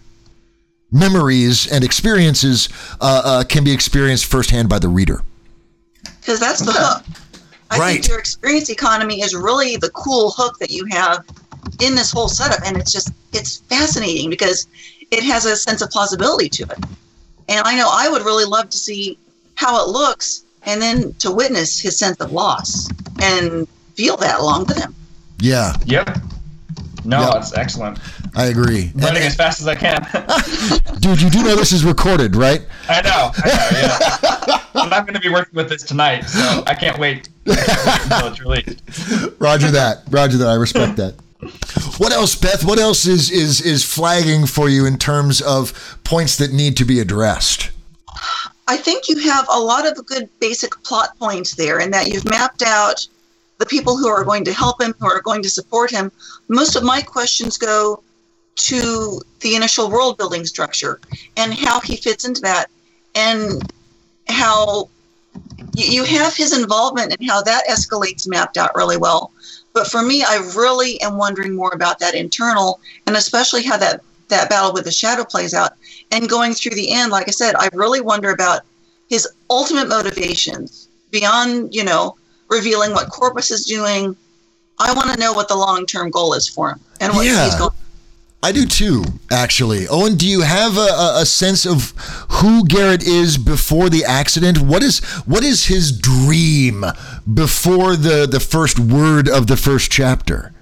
memories 0.91 1.71
and 1.73 1.83
experiences 1.85 2.69
uh, 3.01 3.23
uh, 3.25 3.45
can 3.45 3.65
be 3.65 3.73
experienced 3.73 4.27
firsthand 4.27 4.69
by 4.69 4.79
the 4.79 4.89
reader. 4.89 5.23
Because 6.21 6.39
that's 6.39 6.61
the 6.61 6.73
hook. 6.73 7.05
I 7.71 7.79
Right. 7.79 7.93
think 7.95 8.09
your 8.09 8.19
experience 8.19 8.69
economy 8.69 9.23
is 9.23 9.35
really 9.35 9.77
the 9.79 9.89
cool 9.91 10.31
hook 10.37 10.59
that 10.59 10.71
you 10.71 10.85
have 10.91 11.25
in 11.81 11.95
this 11.95 12.13
whole 12.13 12.29
setup. 12.29 12.61
And 12.67 12.77
it's 12.77 12.93
just, 12.93 13.11
it's 13.33 13.59
fascinating 13.71 14.29
because 14.29 14.67
it 15.11 15.23
has 15.25 15.47
a 15.47 15.57
sense 15.57 15.81
of 15.81 15.89
plausibility 15.89 16.51
to 16.51 16.65
it. 16.65 16.79
And 17.49 17.61
I 17.67 17.77
know 17.77 17.89
I 17.91 18.09
would 18.09 18.23
really 18.23 18.45
love 18.45 18.71
to 18.71 18.79
see 18.79 19.19
how 19.55 19.83
it 19.85 19.89
looks 19.91 20.45
and 20.65 20.81
then 20.81 21.13
to 21.15 21.31
witness 21.31 21.81
his 21.81 21.99
sense 21.99 22.19
of 22.21 22.33
loss 22.33 22.89
and 23.21 23.67
feel 23.95 24.17
that 24.19 24.39
along 24.41 24.67
with 24.67 24.79
him. 24.79 24.95
Yeah, 25.41 25.75
Yep. 25.87 26.19
No, 27.05 27.21
Yeah. 27.21 27.31
that's 27.35 27.53
excellent. 27.55 27.99
I 28.37 28.45
agree. 28.47 28.93
And- 28.95 29.03
Running 29.03 29.25
as 29.25 29.35
fast 29.35 29.61
as 29.61 29.67
I 29.67 29.75
can. 29.75 30.07
dude, 31.01 31.21
you 31.21 31.29
do 31.31 31.43
know 31.43 31.57
this 31.57 31.73
is 31.73 31.85
recorded, 31.85 32.37
right? 32.37 32.63
I 32.89 33.03
know. 33.03 33.33
I 33.35 33.71
know. 33.73 33.79
Yeah. 33.81 34.59
but 34.73 34.83
I'm 34.85 34.89
not 34.89 35.05
going 35.05 35.15
to 35.15 35.21
be 35.21 35.29
working 35.29 35.55
with 35.57 35.69
this 35.69 35.83
tonight, 35.83 36.23
so 36.29 36.63
I 36.67 36.75
can't 36.75 36.99
wait, 36.99 37.29
I 37.49 37.57
can't 37.57 37.87
wait 37.87 38.03
until 38.05 38.29
it's 38.29 38.41
released. 38.41 39.33
Roger 39.41 39.71
that. 39.73 40.03
Roger 40.11 40.39
that. 40.39 40.49
I 40.49 40.55
respect 40.55 40.97
that. 40.97 41.15
What 41.99 42.13
else, 42.13 42.35
Beth? 42.35 42.65
What 42.65 42.79
else 42.79 43.07
is 43.07 43.31
is 43.31 43.61
is 43.61 43.85
flagging 43.85 44.47
for 44.47 44.69
you 44.69 44.87
in 44.87 44.99
terms 44.99 45.41
of 45.41 45.99
points 46.05 46.37
that 46.37 46.53
need 46.53 46.77
to 46.77 46.85
be 46.85 47.01
addressed? 47.01 47.71
I 48.69 48.77
think 48.77 49.09
you 49.09 49.19
have 49.19 49.47
a 49.51 49.59
lot 49.59 49.87
of 49.87 50.07
good 50.07 50.29
basic 50.39 50.71
plot 50.85 51.19
points 51.19 51.55
there, 51.55 51.81
and 51.81 51.93
that 51.93 52.09
you've 52.09 52.29
mapped 52.29 52.63
out 52.63 53.07
the 53.59 53.67
people 53.67 53.97
who 53.97 54.09
are 54.09 54.25
going 54.25 54.45
to 54.45 54.53
help 54.53 54.81
him, 54.81 54.95
who 54.99 55.07
are 55.07 55.21
going 55.21 55.43
to 55.43 55.51
support 55.51 55.91
him. 55.91 56.13
Most 56.49 56.77
of 56.77 56.83
my 56.83 57.03
questions 57.03 57.59
go 57.59 58.03
to 58.55 59.21
the 59.41 59.57
initial 59.57 59.91
world 59.91 60.19
building 60.19 60.45
structure 60.45 61.01
and 61.37 61.55
how 61.55 61.81
he 61.81 61.97
fits 61.97 62.25
into 62.25 62.41
that, 62.43 62.67
and 63.15 63.73
how 64.29 64.89
you 65.75 66.05
have 66.05 66.37
his 66.37 66.57
involvement 66.57 67.17
and 67.19 67.29
how 67.29 67.43
that 67.43 67.65
escalates 67.69 68.29
mapped 68.29 68.57
out 68.57 68.75
really 68.77 68.97
well. 68.97 69.33
But 69.75 69.87
for 69.87 70.03
me, 70.03 70.23
I 70.23 70.37
really 70.57 71.01
am 71.01 71.17
wondering 71.17 71.55
more 71.55 71.73
about 71.73 71.99
that 72.01 72.15
internal, 72.15 72.81
and 73.07 73.17
especially 73.17 73.63
how 73.63 73.77
that 73.79 74.03
that 74.29 74.49
battle 74.49 74.73
with 74.73 74.85
the 74.85 74.91
shadow 74.91 75.25
plays 75.25 75.55
out. 75.55 75.73
And 76.11 76.29
going 76.29 76.55
through 76.55 76.75
the 76.75 76.91
end, 76.91 77.11
like 77.11 77.29
I 77.29 77.33
said, 77.33 77.55
I 77.57 77.69
really 77.73 78.01
wonder 78.01 78.31
about 78.31 78.63
his 79.09 79.29
ultimate 79.51 79.89
motivations 79.89 80.89
beyond, 81.11 81.75
you 81.75 81.85
know, 81.85 82.17
revealing 82.49 82.93
what 82.93 83.11
Corpus 83.11 83.51
is 83.51 83.67
doing. 83.67 84.17
I 84.79 84.95
want 84.95 85.13
to 85.13 85.21
know 85.21 85.33
what 85.33 85.49
the 85.49 85.57
long 85.57 85.87
term 85.87 86.11
goal 86.11 86.33
is 86.35 86.49
for 86.49 86.71
him 86.71 86.81
and 87.01 87.15
what 87.15 87.27
Yeah. 87.27 87.45
he's 87.45 87.55
going. 87.57 87.73
I 88.45 88.51
do 88.51 88.67
too, 88.67 89.05
actually. 89.31 89.87
Owen, 89.87 90.17
do 90.17 90.27
you 90.27 90.41
have 90.41 90.77
a, 90.77 91.21
a, 91.21 91.25
sense 91.25 91.65
of 91.65 91.93
who 92.29 92.67
Garrett 92.67 93.07
is 93.07 93.39
before 93.39 93.89
the 93.89 94.05
accident? 94.05 94.59
What 94.59 94.83
is 94.83 94.99
what 95.27 95.45
is 95.45 95.67
his 95.67 95.97
dream 95.97 96.85
before 97.33 97.95
the 97.95 98.27
the 98.27 98.41
first 98.41 98.81
word 98.81 99.29
of 99.29 99.47
the 99.47 99.57
first 99.57 99.93
chapter? 99.93 100.53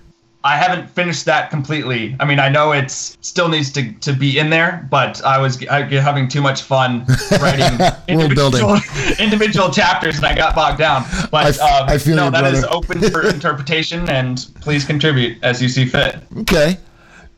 I 0.44 0.56
haven't 0.56 0.90
finished 0.90 1.24
that 1.24 1.50
completely. 1.50 2.16
I 2.20 2.24
mean, 2.26 2.38
I 2.38 2.50
know 2.50 2.72
it's 2.72 3.16
still 3.20 3.48
needs 3.48 3.70
to, 3.72 3.92
to 3.92 4.12
be 4.14 4.38
in 4.38 4.48
there, 4.48 4.86
but 4.90 5.22
I 5.22 5.38
was 5.38 5.66
I, 5.66 5.82
having 5.82 6.28
too 6.28 6.40
much 6.40 6.62
fun 6.62 7.04
writing 7.40 7.78
individual, 8.08 8.78
individual 9.18 9.70
chapters, 9.70 10.16
and 10.16 10.26
I 10.26 10.34
got 10.34 10.54
bogged 10.54 10.78
down. 10.78 11.04
But 11.30 11.60
I 11.60 11.80
um, 11.80 11.88
I 11.88 11.96
feel 11.96 12.16
no, 12.16 12.30
that 12.30 12.44
is 12.52 12.60
brother. 12.60 12.74
open 12.74 13.10
for 13.10 13.26
interpretation, 13.34 14.08
and 14.10 14.46
please 14.60 14.84
contribute 14.84 15.42
as 15.42 15.62
you 15.62 15.68
see 15.68 15.86
fit. 15.86 16.16
Okay. 16.38 16.76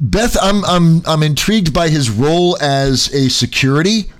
Beth, 0.02 0.36
I'm 0.42 0.64
I'm 0.64 1.02
I'm 1.06 1.22
intrigued 1.22 1.72
by 1.72 1.88
his 1.88 2.10
role 2.10 2.58
as 2.60 3.12
a 3.14 3.30
security 3.30 4.10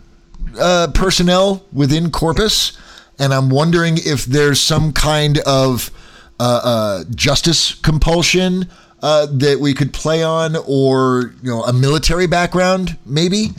uh, 0.59 0.87
personnel 0.95 1.65
within 1.73 2.13
Corpus, 2.13 2.79
and 3.19 3.35
I'm 3.35 3.51
wondering 3.51 3.99
if 3.99 4.25
there's 4.25 4.61
some 4.61 4.93
kind 4.93 5.39
of 5.39 5.91
uh, 6.39 6.61
uh, 6.63 7.05
justice 7.17 7.75
compulsion, 7.75 8.69
uh, 9.03 9.27
that 9.33 9.59
we 9.59 9.75
could 9.75 9.93
play 9.93 10.23
on, 10.23 10.55
or 10.69 11.35
you 11.43 11.51
know, 11.51 11.65
a 11.65 11.73
military 11.73 12.29
background, 12.29 12.97
maybe. 13.05 13.51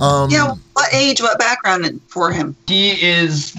Um, 0.00 0.30
yeah, 0.30 0.54
what 0.72 0.94
age, 0.94 1.20
what 1.20 1.38
background 1.38 2.00
for 2.08 2.30
him? 2.32 2.56
He 2.66 2.92
is 3.02 3.54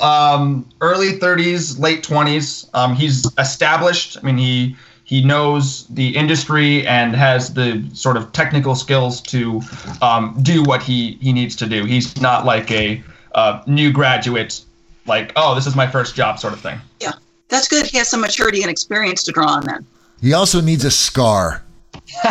um, 0.00 0.66
early 0.80 1.18
30s, 1.18 1.78
late 1.78 2.02
20s. 2.02 2.68
Um, 2.74 2.94
he's 2.94 3.26
established. 3.38 4.16
I 4.16 4.22
mean, 4.22 4.38
he 4.38 4.76
he 5.10 5.24
knows 5.24 5.88
the 5.88 6.16
industry 6.16 6.86
and 6.86 7.16
has 7.16 7.52
the 7.52 7.84
sort 7.94 8.16
of 8.16 8.30
technical 8.30 8.76
skills 8.76 9.20
to 9.20 9.60
um, 10.02 10.38
do 10.40 10.62
what 10.62 10.80
he 10.80 11.18
he 11.20 11.32
needs 11.32 11.56
to 11.56 11.66
do. 11.66 11.84
He's 11.84 12.20
not 12.20 12.44
like 12.44 12.70
a 12.70 13.02
uh, 13.34 13.60
new 13.66 13.90
graduate, 13.90 14.60
like 15.06 15.32
oh, 15.34 15.56
this 15.56 15.66
is 15.66 15.74
my 15.74 15.88
first 15.88 16.14
job 16.14 16.38
sort 16.38 16.52
of 16.52 16.60
thing. 16.60 16.78
Yeah, 17.00 17.14
that's 17.48 17.66
good. 17.66 17.86
He 17.86 17.98
has 17.98 18.08
some 18.08 18.20
maturity 18.20 18.62
and 18.62 18.70
experience 18.70 19.24
to 19.24 19.32
draw 19.32 19.48
on. 19.48 19.64
Then 19.64 19.84
he 20.22 20.32
also 20.32 20.60
needs 20.60 20.84
a 20.84 20.92
scar. 20.92 21.64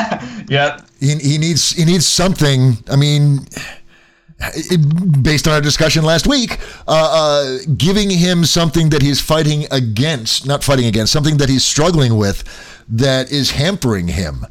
yeah. 0.47 0.79
He, 1.01 1.15
he 1.15 1.37
needs 1.37 1.71
he 1.71 1.83
needs 1.83 2.05
something. 2.05 2.77
I 2.89 2.95
mean, 2.95 3.39
it, 3.51 3.78
based 5.21 5.47
on 5.47 5.53
our 5.53 5.61
discussion 5.61 6.03
last 6.03 6.27
week, 6.27 6.59
uh, 6.87 6.91
uh, 7.11 7.57
giving 7.77 8.09
him 8.09 8.45
something 8.45 8.89
that 8.89 9.01
he's 9.01 9.19
fighting 9.19 9.65
against, 9.71 10.47
not 10.47 10.63
fighting 10.63 10.85
against, 10.85 11.11
something 11.11 11.37
that 11.37 11.49
he's 11.49 11.63
struggling 11.63 12.15
with 12.17 12.43
that 12.87 13.31
is 13.31 13.51
hampering 13.51 14.07
him. 14.07 14.45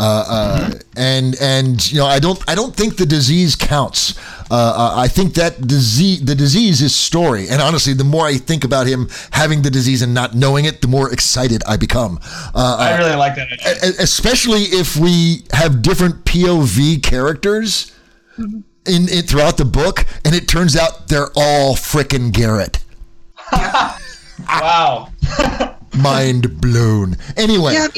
Uh, 0.00 0.24
uh, 0.26 0.58
mm-hmm. 0.58 0.78
and 0.96 1.36
and 1.40 1.92
you 1.92 1.98
know 1.98 2.06
I 2.06 2.18
don't 2.18 2.42
I 2.50 2.56
don't 2.56 2.74
think 2.74 2.96
the 2.96 3.06
disease 3.06 3.54
counts. 3.54 4.18
Uh, 4.50 4.54
uh, 4.54 4.94
I 4.96 5.06
think 5.06 5.34
that 5.34 5.64
disease 5.64 6.24
the 6.24 6.34
disease 6.34 6.82
is 6.82 6.92
story. 6.92 7.48
And 7.48 7.62
honestly, 7.62 7.92
the 7.92 8.02
more 8.04 8.26
I 8.26 8.34
think 8.34 8.64
about 8.64 8.88
him 8.88 9.08
having 9.30 9.62
the 9.62 9.70
disease 9.70 10.02
and 10.02 10.12
not 10.12 10.34
knowing 10.34 10.64
it, 10.64 10.80
the 10.80 10.88
more 10.88 11.12
excited 11.12 11.62
I 11.68 11.76
become. 11.76 12.18
Uh, 12.52 12.78
I 12.80 12.98
really 12.98 13.14
like 13.14 13.36
that. 13.36 13.52
idea. 13.52 13.92
Especially 14.00 14.62
if 14.62 14.96
we 14.96 15.44
have 15.52 15.82
different 15.82 16.24
POV 16.24 17.00
characters 17.02 17.92
mm-hmm. 18.36 18.60
In, 18.86 19.08
in 19.08 19.22
throughout 19.22 19.56
the 19.56 19.64
book, 19.64 20.04
and 20.24 20.34
it 20.34 20.48
turns 20.48 20.76
out 20.76 21.08
they're 21.08 21.30
all 21.36 21.74
frickin' 21.74 22.32
Garrett. 22.32 22.78
wow. 23.52 25.10
Mind 25.96 26.60
blown. 26.60 27.16
Anyway. 27.36 27.74
Yeah, 27.74 27.88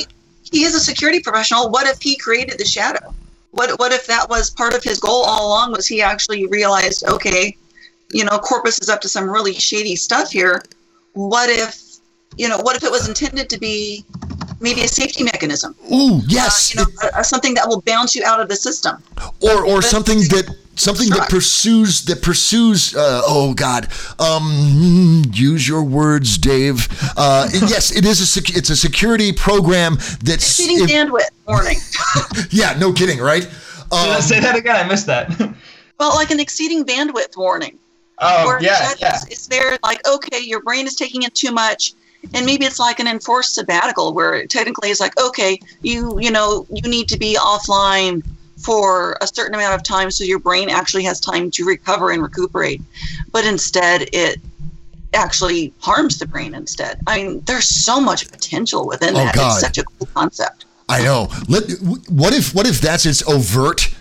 he 0.51 0.65
is 0.65 0.75
a 0.75 0.81
security 0.81 1.21
professional. 1.21 1.71
What 1.71 1.87
if 1.87 2.03
he 2.03 2.17
created 2.17 2.59
the 2.59 2.65
shadow? 2.65 3.15
What 3.53 3.79
what 3.79 3.93
if 3.93 4.07
that 4.09 4.29
was 4.29 4.51
part 4.51 4.75
of 4.75 4.83
his 4.83 4.99
goal 4.99 5.23
all 5.25 5.47
along? 5.47 5.73
Was 5.73 5.87
he 5.87 6.03
actually 6.03 6.47
realized, 6.47 7.05
okay, 7.09 7.57
you 8.11 8.25
know, 8.25 8.39
Corpus 8.39 8.81
is 8.81 8.89
up 8.89 9.01
to 9.03 9.09
some 9.09 9.31
really 9.31 9.55
shady 9.55 9.97
stuff 9.97 10.33
here. 10.33 10.63
What 11.13 11.49
if, 11.51 11.81
you 12.37 12.49
know, 12.49 12.59
what 12.59 12.77
if 12.77 12.83
it 12.83 12.91
was 12.91 13.09
intended 13.09 13.49
to 13.51 13.59
be 13.59 14.05
maybe 14.65 14.81
a 14.81 14.89
safety 14.89 15.23
mechanism? 15.23 15.77
Ooh, 15.93 16.21
yes. 16.27 16.77
Uh, 16.77 16.81
you 16.81 17.11
know, 17.13 17.23
something 17.23 17.55
that 17.55 17.69
will 17.69 17.83
bounce 17.83 18.17
you 18.17 18.25
out 18.25 18.41
of 18.41 18.49
the 18.49 18.57
system. 18.57 19.01
Or 19.41 19.65
or 19.65 19.77
but, 19.77 19.85
something 19.85 20.19
that 20.19 20.57
something 20.77 21.09
that 21.11 21.29
pursues 21.29 22.05
that 22.07 22.23
pursues 22.23 22.97
uh, 22.97 23.23
oh 23.25 23.55
god. 23.55 23.89
Um 24.19 25.23
use 25.33 25.69
your 25.69 25.85
words 25.85 26.37
dave. 26.39 26.89
Uh, 27.17 27.49
yes 27.53 27.95
it 27.95 28.05
is 28.05 28.21
a 28.21 28.27
sec- 28.27 28.57
it's 28.57 28.71
a 28.71 28.77
security 28.77 29.33
program 29.33 29.97
that's 30.25 30.45
exceeding 30.59 30.87
bandwidth. 30.87 31.31
Warning. 31.47 31.79
Yeah 32.51 32.77
no 32.79 32.93
kidding 32.93 33.21
right? 33.21 33.47
Um, 33.93 34.21
say 34.21 34.41
that 34.41 34.57
again. 34.57 34.77
I 34.77 34.89
missed 34.89 35.07
that. 35.07 35.29
Well 36.01 36.15
like 36.17 36.33
an 36.33 36.41
exceeding 36.41 36.85
bandwidth 36.85 37.37
warning. 37.37 37.79
Oh 38.19 38.59
yeah, 38.61 38.95
yeah. 38.99 39.19
It's, 39.29 39.47
there 39.47 39.79
like 39.83 40.01
okay 40.09 40.41
your 40.41 40.63
brain 40.63 40.87
is 40.87 40.95
taking 40.97 41.23
in 41.23 41.31
too 41.31 41.53
much 41.53 41.95
and 42.33 42.47
maybe 42.47 42.65
it's 42.65 42.79
like 42.79 43.01
an 43.01 43.07
enforced 43.07 43.55
sabbatical 43.55 44.15
where 44.15 44.47
technically 44.47 44.91
it's 44.91 45.01
like 45.01 45.19
okay 45.21 45.59
you 45.83 46.19
you 46.21 46.31
know 46.31 46.67
you 46.71 46.89
need 46.89 47.09
to 47.09 47.19
be 47.19 47.37
offline 47.37 48.23
for 48.65 49.17
a 49.21 49.27
certain 49.27 49.55
amount 49.55 49.75
of 49.75 49.83
time 49.83 50.11
so 50.11 50.25
your 50.25 50.39
brain 50.39 50.71
actually 50.71 51.05
has 51.05 51.21
time 51.21 51.51
to 51.51 51.65
recover 51.65 52.11
and 52.11 52.23
recuperate. 52.23 52.81
But 53.31 53.45
instead, 53.45 54.09
it 54.13 54.41
actually 55.13 55.73
harms 55.79 56.19
the 56.19 56.27
brain 56.27 56.55
instead. 56.55 56.99
I 57.07 57.23
mean, 57.23 57.41
there's 57.43 57.69
so 57.69 58.01
much 58.01 58.31
potential 58.31 58.87
within 58.87 59.11
oh, 59.11 59.19
that. 59.19 59.35
God. 59.35 59.53
It's 59.53 59.61
such 59.61 59.79
a 59.79 59.85
cool 59.85 60.09
concept. 60.15 60.65
I 60.89 61.03
know. 61.03 61.29
Let, 61.49 61.71
what 62.09 62.35
if 62.35 62.55
what 62.55 62.67
if 62.67 62.81
that's 62.81 63.07
its 63.07 63.27
overt 63.29 63.95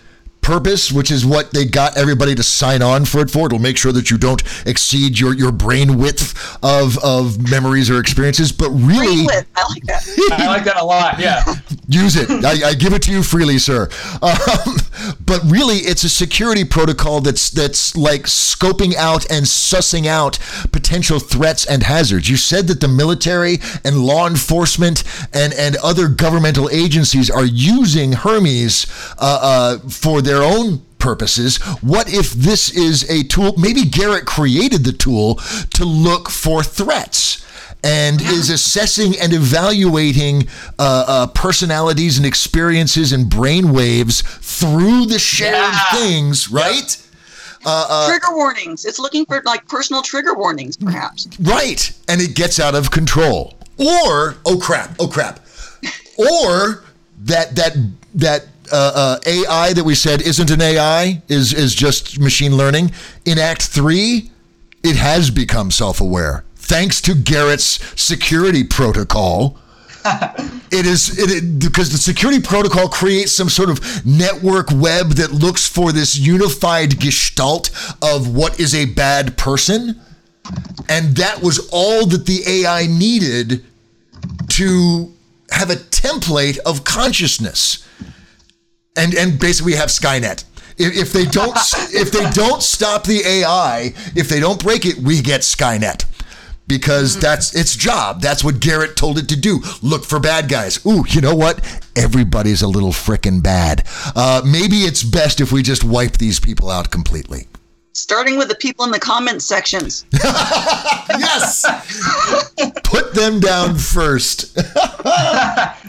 purpose, 0.43 0.91
which 0.91 1.09
is 1.09 1.25
what 1.25 1.51
they 1.51 1.65
got 1.65 1.97
everybody 1.97 2.35
to 2.35 2.43
sign 2.43 2.81
on 2.81 3.05
for 3.05 3.21
it 3.21 3.31
for. 3.31 3.47
It'll 3.47 3.59
make 3.59 3.77
sure 3.77 3.91
that 3.93 4.11
you 4.11 4.17
don't 4.17 4.43
exceed 4.67 5.19
your, 5.19 5.33
your 5.33 5.51
brain 5.51 5.97
width 5.97 6.37
of, 6.61 6.97
of 7.03 7.49
memories 7.49 7.89
or 7.89 7.99
experiences. 7.99 8.51
But 8.51 8.69
really, 8.69 9.25
I 9.55 9.67
like 9.69 9.83
that. 9.83 10.03
I 10.33 10.47
like 10.47 10.63
that 10.65 10.77
a 10.77 10.85
lot. 10.85 11.19
Yeah, 11.19 11.43
use 11.87 12.15
it. 12.15 12.29
I, 12.45 12.69
I, 12.69 12.73
give 12.73 12.93
it 12.93 13.01
to 13.03 13.11
you 13.11 13.23
freely, 13.23 13.57
sir. 13.57 13.89
Um, 14.23 14.77
but 15.25 15.41
really, 15.45 15.77
it's 15.77 16.03
a 16.03 16.09
security 16.09 16.63
protocol 16.63 17.21
that's 17.21 17.49
that's 17.49 17.95
like 17.95 18.23
scoping 18.23 18.95
out 18.95 19.29
and 19.29 19.45
sussing 19.45 20.05
out 20.05 20.39
potential 20.71 21.19
threats 21.19 21.65
and 21.65 21.83
hazards. 21.83 22.29
You 22.29 22.37
said 22.37 22.67
that 22.67 22.79
the 22.79 22.87
military 22.87 23.59
and 23.83 24.05
law 24.05 24.27
enforcement 24.27 25.03
and 25.33 25.53
and 25.53 25.75
other 25.77 26.07
governmental 26.07 26.69
agencies 26.71 27.29
are 27.29 27.45
using 27.45 28.13
Hermes 28.13 28.85
uh, 29.17 29.39
uh, 29.41 29.89
for 29.89 30.21
their 30.21 30.32
their 30.33 30.43
own 30.43 30.81
purposes. 30.97 31.57
What 31.81 32.11
if 32.11 32.31
this 32.31 32.75
is 32.75 33.09
a 33.09 33.23
tool? 33.23 33.53
Maybe 33.57 33.85
Garrett 33.85 34.25
created 34.25 34.83
the 34.83 34.93
tool 34.93 35.35
to 35.75 35.85
look 35.85 36.29
for 36.29 36.63
threats 36.63 37.45
and 37.83 38.21
is 38.21 38.49
assessing 38.49 39.13
and 39.21 39.33
evaluating 39.33 40.47
uh, 40.79 41.05
uh, 41.07 41.27
personalities 41.27 42.17
and 42.17 42.25
experiences 42.25 43.11
and 43.11 43.29
brain 43.29 43.73
waves 43.73 44.21
through 44.21 45.05
the 45.05 45.19
shared 45.19 45.53
yeah. 45.53 45.91
things, 45.91 46.49
right? 46.49 46.97
Yep. 46.97 47.65
Uh, 47.65 47.85
uh, 47.89 48.07
trigger 48.09 48.35
warnings. 48.35 48.85
It's 48.85 48.99
looking 48.99 49.25
for 49.25 49.41
like 49.45 49.67
personal 49.67 50.01
trigger 50.01 50.33
warnings, 50.33 50.77
perhaps. 50.77 51.27
Right, 51.39 51.91
and 52.07 52.21
it 52.21 52.35
gets 52.35 52.59
out 52.59 52.75
of 52.75 52.91
control. 52.91 53.53
Or 53.77 54.35
oh 54.45 54.59
crap, 54.61 54.95
oh 54.99 55.07
crap, 55.07 55.39
or 56.17 56.83
that 57.23 57.55
that 57.55 57.75
that 58.15 58.47
uh, 58.73 58.91
uh, 58.95 59.19
AI 59.25 59.73
that 59.73 59.83
we 59.83 59.95
said 59.95 60.21
isn't 60.21 60.51
an 60.51 60.61
AI 60.61 61.21
is 61.29 61.53
is 61.53 61.73
just 61.75 62.19
machine 62.19 62.57
learning. 62.57 62.91
In 63.25 63.37
Act 63.37 63.61
Three, 63.61 64.31
it 64.83 64.95
has 64.95 65.29
become 65.29 65.71
self-aware 65.71 66.43
thanks 66.63 67.01
to 67.01 67.13
Garrett's 67.13 67.79
security 68.01 68.63
protocol. 68.63 69.59
it 70.05 70.85
is 70.85 71.17
it, 71.17 71.43
it, 71.43 71.59
because 71.59 71.91
the 71.91 71.97
security 71.97 72.41
protocol 72.41 72.89
creates 72.89 73.31
some 73.31 73.47
sort 73.47 73.69
of 73.69 74.05
network 74.05 74.69
web 74.71 75.11
that 75.11 75.31
looks 75.31 75.67
for 75.67 75.91
this 75.91 76.17
unified 76.17 76.99
gestalt 76.99 77.69
of 78.01 78.35
what 78.35 78.59
is 78.59 78.75
a 78.75 78.85
bad 78.85 79.37
person 79.37 80.01
and 80.89 81.15
that 81.15 81.41
was 81.41 81.69
all 81.71 82.05
that 82.05 82.25
the 82.25 82.41
AI 82.45 82.85
needed 82.87 83.63
to 84.49 85.13
have 85.51 85.69
a 85.69 85.75
template 85.75 86.57
of 86.65 86.83
consciousness 86.83 87.87
and 88.95 89.13
and 89.15 89.39
basically 89.39 89.73
we 89.73 89.77
have 89.77 89.89
Skynet. 89.89 90.45
If, 90.77 90.97
if 90.97 91.13
they 91.13 91.25
don't 91.25 91.55
if 91.93 92.11
they 92.11 92.29
don't 92.31 92.61
stop 92.61 93.03
the 93.03 93.21
AI, 93.25 93.93
if 94.15 94.29
they 94.29 94.39
don't 94.39 94.61
break 94.61 94.85
it, 94.85 94.97
we 94.97 95.21
get 95.21 95.41
Skynet 95.41 96.05
because 96.67 97.13
mm-hmm. 97.13 97.21
that's 97.21 97.55
its 97.55 97.75
job. 97.75 98.21
That's 98.21 98.43
what 98.43 98.59
Garrett 98.59 98.95
told 98.95 99.17
it 99.17 99.27
to 99.29 99.35
do. 99.35 99.61
Look 99.81 100.05
for 100.05 100.19
bad 100.19 100.49
guys. 100.49 100.83
Ooh, 100.85 101.05
you 101.07 101.21
know 101.21 101.35
what? 101.35 101.59
Everybody's 101.95 102.61
a 102.61 102.67
little 102.67 102.91
frickin' 102.91 103.43
bad. 103.43 103.85
Uh, 104.15 104.41
maybe 104.45 104.77
it's 104.77 105.03
best 105.03 105.41
if 105.41 105.51
we 105.51 105.61
just 105.61 105.83
wipe 105.83 106.17
these 106.17 106.39
people 106.39 106.69
out 106.69 106.89
completely. 106.89 107.47
Starting 107.93 108.37
with 108.37 108.47
the 108.47 108.55
people 108.55 108.85
in 108.85 108.91
the 108.91 108.99
comment 108.99 109.41
sections. 109.41 110.05
yes. 110.13 111.63
Put 112.83 113.13
them 113.13 113.39
down 113.39 113.75
first. 113.75 114.57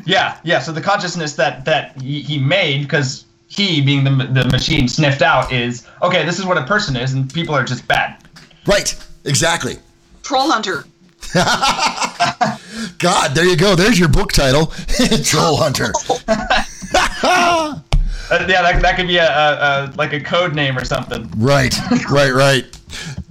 yeah, 0.05 0.39
yeah. 0.45 0.59
So 0.61 0.71
the 0.71 0.83
consciousness 0.83 1.35
that 1.37 1.65
that 1.65 2.01
he, 2.01 2.21
he 2.21 2.39
made, 2.39 2.83
because 2.83 3.25
he, 3.49 3.81
being 3.81 4.05
the 4.05 4.11
the 4.11 4.45
machine, 4.51 4.87
sniffed 4.87 5.23
out 5.23 5.51
is 5.51 5.87
okay. 6.03 6.25
This 6.27 6.39
is 6.39 6.45
what 6.45 6.59
a 6.59 6.65
person 6.65 6.95
is, 6.95 7.15
and 7.15 7.33
people 7.33 7.55
are 7.55 7.65
just 7.65 7.89
bad. 7.89 8.23
Right. 8.67 8.95
Exactly. 9.25 9.79
Troll 10.23 10.51
hunter. 10.51 10.85
God, 12.99 13.35
there 13.35 13.45
you 13.45 13.57
go. 13.57 13.75
There's 13.75 13.99
your 13.99 14.09
book 14.09 14.33
title, 14.33 14.67
Troll 15.25 15.57
Hunter. 15.57 15.93
Uh, 18.31 18.47
yeah, 18.49 18.63
that, 18.63 18.81
that 18.83 18.97
could 18.97 19.07
be 19.07 19.19
a, 19.19 19.29
a, 19.29 19.53
a, 19.93 19.93
like 19.97 20.13
a 20.13 20.21
code 20.21 20.55
name 20.55 20.79
or 20.79 20.85
something. 20.85 21.31
Right, 21.37 21.75
right, 22.11 22.33
right. 22.33 22.65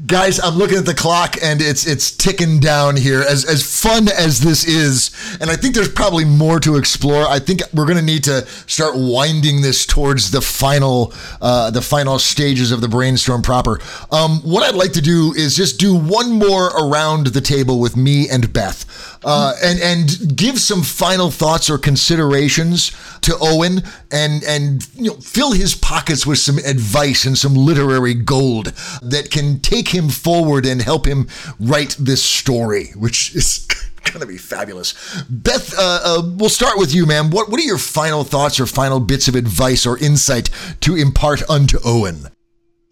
Guys, 0.05 0.37
I'm 0.41 0.55
looking 0.55 0.77
at 0.77 0.85
the 0.85 0.93
clock 0.93 1.37
and 1.41 1.61
it's 1.61 1.87
it's 1.87 2.11
ticking 2.11 2.59
down 2.59 2.97
here. 2.97 3.21
As 3.21 3.45
as 3.45 3.63
fun 3.63 4.09
as 4.09 4.41
this 4.41 4.65
is, 4.65 5.11
and 5.39 5.49
I 5.49 5.55
think 5.55 5.75
there's 5.75 5.87
probably 5.87 6.25
more 6.25 6.59
to 6.59 6.75
explore. 6.75 7.25
I 7.25 7.39
think 7.39 7.61
we're 7.73 7.85
going 7.85 7.97
to 7.97 8.03
need 8.03 8.25
to 8.25 8.45
start 8.67 8.95
winding 8.97 9.61
this 9.61 9.85
towards 9.85 10.31
the 10.31 10.41
final, 10.41 11.13
uh, 11.41 11.71
the 11.71 11.81
final 11.81 12.19
stages 12.19 12.73
of 12.73 12.81
the 12.81 12.89
brainstorm 12.89 13.41
proper. 13.41 13.79
Um, 14.11 14.41
what 14.41 14.63
I'd 14.63 14.75
like 14.75 14.91
to 14.93 15.01
do 15.01 15.33
is 15.37 15.55
just 15.55 15.79
do 15.79 15.95
one 15.95 16.33
more 16.33 16.67
around 16.67 17.27
the 17.27 17.41
table 17.41 17.79
with 17.79 17.95
me 17.95 18.27
and 18.29 18.51
Beth, 18.51 19.12
uh, 19.25 19.53
and 19.63 19.79
and 19.79 20.37
give 20.37 20.59
some 20.59 20.83
final 20.83 21.31
thoughts 21.31 21.69
or 21.69 21.77
considerations 21.77 22.91
to 23.21 23.35
Owen, 23.39 23.83
and 24.11 24.43
and 24.43 24.87
you 24.95 25.11
know 25.11 25.15
fill 25.15 25.51
his 25.51 25.75
pockets 25.75 26.25
with 26.25 26.39
some 26.39 26.57
advice 26.59 27.25
and 27.25 27.37
some 27.37 27.55
literary 27.55 28.13
gold 28.13 28.67
that 29.01 29.29
can 29.31 29.59
take 29.59 29.89
him 29.89 30.09
forward 30.09 30.65
and 30.65 30.81
help 30.81 31.05
him 31.05 31.27
write 31.59 31.95
this 31.99 32.23
story, 32.23 32.91
which 32.95 33.35
is 33.35 33.67
going 34.03 34.19
to 34.19 34.25
be 34.25 34.37
fabulous. 34.37 34.93
Beth, 35.29 35.73
uh, 35.77 35.99
uh, 36.03 36.21
we'll 36.35 36.49
start 36.49 36.77
with 36.77 36.93
you, 36.93 37.05
ma'am. 37.05 37.29
What 37.29 37.49
what 37.49 37.59
are 37.59 37.63
your 37.63 37.77
final 37.77 38.23
thoughts 38.23 38.59
or 38.59 38.65
final 38.65 38.99
bits 38.99 39.27
of 39.27 39.35
advice 39.35 39.85
or 39.85 39.97
insight 39.97 40.49
to 40.81 40.95
impart 40.95 41.49
unto 41.49 41.79
Owen? 41.85 42.27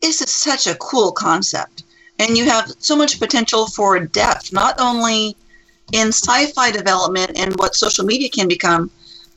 This 0.02 0.22
is 0.22 0.32
such 0.32 0.66
a 0.66 0.76
cool 0.76 1.12
concept, 1.12 1.84
and 2.18 2.38
you 2.38 2.46
have 2.46 2.72
so 2.80 2.96
much 2.96 3.20
potential 3.20 3.68
for 3.68 4.00
depth, 4.00 4.52
not 4.52 4.80
only 4.80 5.36
in 5.92 6.10
sci-fi 6.10 6.72
development 6.72 7.32
and 7.36 7.58
what 7.58 7.76
social 7.76 8.06
media 8.06 8.30
can 8.30 8.48
become, 8.48 8.90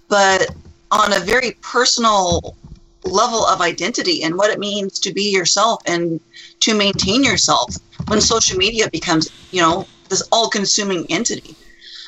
but 0.08 0.48
on 0.90 1.12
a 1.12 1.20
very 1.20 1.52
personal 1.62 2.56
level 3.04 3.44
of 3.44 3.60
identity 3.60 4.22
and 4.22 4.36
what 4.36 4.50
it 4.50 4.58
means 4.58 4.98
to 4.98 5.12
be 5.12 5.30
yourself 5.30 5.82
and 5.86 6.20
to 6.60 6.74
maintain 6.74 7.22
yourself 7.22 7.76
when 8.08 8.20
social 8.20 8.56
media 8.56 8.88
becomes, 8.90 9.30
you 9.50 9.60
know, 9.60 9.86
this 10.08 10.22
all-consuming 10.32 11.06
entity. 11.10 11.54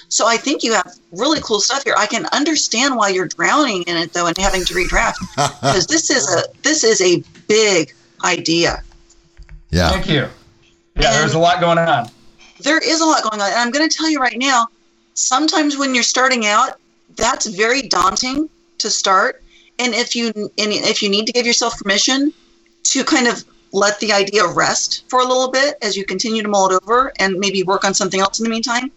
So 0.08 0.26
I 0.26 0.36
think 0.36 0.62
you 0.62 0.72
have 0.72 0.94
really 1.12 1.40
cool 1.40 1.60
stuff 1.60 1.82
here. 1.84 1.94
I 1.98 2.06
can 2.06 2.26
understand 2.26 2.96
why 2.96 3.08
you're 3.08 3.26
drowning 3.26 3.82
in 3.82 3.96
it 3.96 4.12
though 4.12 4.26
and 4.26 4.38
having 4.38 4.64
to 4.64 4.74
redraft 4.74 5.16
because 5.60 5.86
this 5.86 6.10
is 6.10 6.32
a 6.32 6.44
this 6.62 6.84
is 6.84 7.00
a 7.00 7.22
big 7.48 7.92
idea. 8.24 8.82
Yeah. 9.70 9.90
Thank 9.90 10.08
you. 10.08 10.28
Yeah, 10.94 11.12
there's 11.12 11.34
a 11.34 11.38
lot 11.38 11.60
going 11.60 11.78
on. 11.78 12.08
There 12.60 12.78
is 12.78 13.00
a 13.00 13.04
lot 13.04 13.22
going 13.22 13.40
on, 13.40 13.48
and 13.48 13.58
I'm 13.58 13.70
going 13.70 13.88
to 13.88 13.94
tell 13.94 14.10
you 14.10 14.20
right 14.20 14.38
now. 14.38 14.66
Sometimes 15.14 15.78
when 15.78 15.94
you're 15.94 16.02
starting 16.02 16.46
out, 16.46 16.78
that's 17.16 17.46
very 17.46 17.82
daunting 17.82 18.48
to 18.78 18.90
start, 18.90 19.42
and 19.78 19.94
if 19.94 20.14
you 20.14 20.32
and 20.36 20.72
if 20.72 21.02
you 21.02 21.08
need 21.08 21.26
to 21.26 21.32
give 21.32 21.46
yourself 21.46 21.78
permission 21.78 22.32
to 22.84 23.04
kind 23.04 23.26
of 23.26 23.44
let 23.72 23.98
the 24.00 24.12
idea 24.12 24.46
rest 24.46 25.04
for 25.08 25.20
a 25.20 25.24
little 25.24 25.50
bit 25.50 25.76
as 25.82 25.96
you 25.96 26.04
continue 26.04 26.42
to 26.42 26.48
mull 26.48 26.70
it 26.70 26.82
over 26.82 27.12
and 27.18 27.38
maybe 27.38 27.62
work 27.62 27.84
on 27.84 27.92
something 27.94 28.20
else 28.20 28.38
in 28.38 28.44
the 28.44 28.50
meantime, 28.50 28.90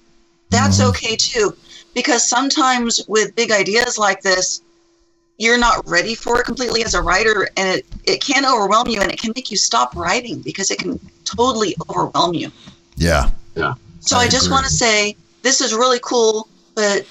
that's 0.49 0.79
mm-hmm. 0.79 0.89
okay 0.89 1.15
too. 1.15 1.55
Because 1.93 2.27
sometimes 2.27 3.01
with 3.07 3.35
big 3.35 3.51
ideas 3.51 3.97
like 3.97 4.21
this, 4.21 4.61
you're 5.37 5.57
not 5.57 5.87
ready 5.87 6.15
for 6.15 6.39
it 6.39 6.45
completely 6.45 6.83
as 6.83 6.93
a 6.93 7.01
writer, 7.01 7.49
and 7.57 7.79
it, 7.79 7.85
it 8.03 8.21
can 8.21 8.45
overwhelm 8.45 8.87
you 8.87 9.01
and 9.01 9.11
it 9.11 9.19
can 9.19 9.31
make 9.35 9.49
you 9.49 9.57
stop 9.57 9.95
writing 9.95 10.41
because 10.41 10.69
it 10.69 10.79
can 10.79 10.99
totally 11.23 11.75
overwhelm 11.89 12.33
you. 12.33 12.51
Yeah. 12.95 13.29
So 13.99 14.17
I 14.17 14.23
I, 14.23 14.27
just 14.27 14.49
want 14.49 14.65
to 14.65 14.71
say 14.71 15.15
this 15.41 15.61
is 15.61 15.73
really 15.73 15.99
cool, 16.01 16.47
but 16.75 17.05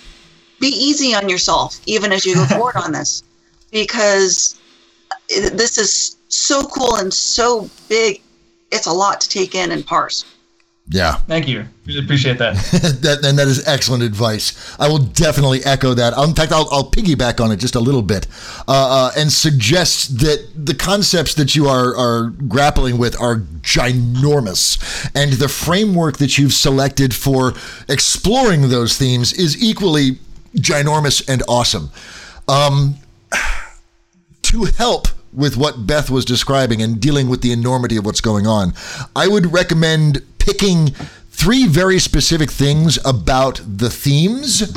be 0.60 0.68
easy 0.68 1.14
on 1.14 1.28
yourself 1.28 1.80
even 1.86 2.12
as 2.12 2.26
you 2.26 2.34
go 2.34 2.44
forward 2.56 2.76
on 2.76 2.92
this 2.92 3.22
because 3.70 4.58
this 5.28 5.78
is 5.78 6.16
so 6.28 6.66
cool 6.68 6.96
and 6.96 7.12
so 7.12 7.68
big. 7.88 8.22
It's 8.70 8.86
a 8.86 8.92
lot 8.92 9.20
to 9.22 9.28
take 9.28 9.54
in 9.54 9.70
and 9.70 9.86
parse. 9.86 10.24
Yeah. 10.90 11.16
Thank 11.16 11.48
you. 11.48 11.66
Really 11.86 12.00
appreciate 12.00 12.38
that. 12.38 12.54
that, 13.02 13.20
and 13.22 13.38
that 13.38 13.46
is 13.46 13.66
excellent 13.68 14.02
advice. 14.02 14.74
I 14.80 14.88
will 14.88 14.98
definitely 14.98 15.62
echo 15.64 15.92
that. 15.92 16.16
In 16.16 16.34
fact, 16.34 16.50
I'll, 16.50 16.66
I'll 16.70 16.90
piggyback 16.90 17.44
on 17.44 17.52
it 17.52 17.56
just 17.56 17.74
a 17.74 17.80
little 17.80 18.00
bit 18.00 18.26
uh, 18.66 18.72
uh, 18.72 19.10
and 19.16 19.30
suggest 19.30 20.20
that 20.20 20.48
the 20.56 20.74
concepts 20.74 21.34
that 21.34 21.54
you 21.54 21.66
are, 21.66 21.94
are 21.94 22.30
grappling 22.30 22.96
with 22.96 23.20
are 23.20 23.36
ginormous. 23.60 25.10
And 25.14 25.34
the 25.34 25.48
framework 25.48 26.16
that 26.18 26.38
you've 26.38 26.54
selected 26.54 27.14
for 27.14 27.52
exploring 27.88 28.70
those 28.70 28.96
themes 28.96 29.34
is 29.34 29.62
equally 29.62 30.18
ginormous 30.56 31.22
and 31.28 31.42
awesome. 31.48 31.90
Um, 32.48 32.96
to 34.42 34.64
help 34.64 35.08
with 35.32 35.56
what 35.56 35.86
Beth 35.86 36.10
was 36.10 36.24
describing 36.24 36.82
and 36.82 37.00
dealing 37.00 37.28
with 37.28 37.42
the 37.42 37.52
enormity 37.52 37.96
of 37.96 38.04
what's 38.04 38.20
going 38.20 38.46
on, 38.46 38.74
I 39.14 39.28
would 39.28 39.52
recommend 39.52 40.22
picking 40.38 40.88
three 41.30 41.66
very 41.66 41.98
specific 41.98 42.50
things 42.50 42.98
about 43.04 43.60
the 43.64 43.90
themes. 43.90 44.76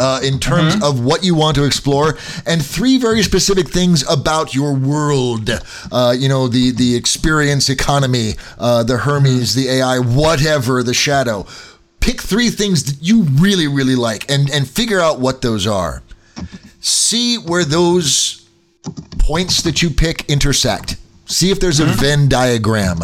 Uh, 0.00 0.18
in 0.24 0.40
terms 0.40 0.82
of 0.82 1.04
what 1.04 1.22
you 1.22 1.34
want 1.34 1.54
to 1.54 1.64
explore, 1.64 2.18
and 2.44 2.64
three 2.64 2.98
very 2.98 3.22
specific 3.22 3.68
things 3.68 4.02
about 4.10 4.52
your 4.52 4.74
world. 4.74 5.48
Uh, 5.92 6.14
you 6.16 6.28
know, 6.28 6.48
the 6.48 6.72
the 6.72 6.96
experience 6.96 7.68
economy, 7.68 8.32
uh, 8.58 8.82
the 8.82 8.96
Hermes, 8.98 9.54
the 9.54 9.68
AI, 9.68 9.98
whatever, 9.98 10.82
the 10.82 10.94
shadow. 10.94 11.46
Pick 12.00 12.20
three 12.20 12.50
things 12.50 12.82
that 12.84 13.06
you 13.06 13.22
really, 13.22 13.68
really 13.68 13.94
like, 13.94 14.28
and 14.30 14.50
and 14.50 14.68
figure 14.68 14.98
out 14.98 15.20
what 15.20 15.40
those 15.42 15.66
are. 15.66 16.02
See 16.80 17.36
where 17.36 17.64
those 17.64 18.39
points 19.18 19.62
that 19.62 19.82
you 19.82 19.90
pick 19.90 20.28
intersect. 20.28 20.96
See 21.26 21.50
if 21.50 21.60
there's 21.60 21.80
a 21.80 21.84
mm-hmm. 21.84 22.00
Venn 22.00 22.28
diagram 22.28 22.98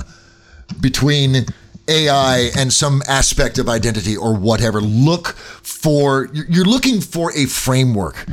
between 0.81 1.47
AI 1.89 2.51
and 2.57 2.72
some 2.72 3.03
aspect 3.07 3.59
of 3.59 3.68
identity 3.68 4.16
or 4.16 4.35
whatever. 4.35 4.81
Look 4.81 5.29
for 5.29 6.29
you're 6.33 6.47
you're 6.47 6.64
looking 6.64 7.01
for 7.01 7.33
a 7.37 7.47
framework 7.47 8.27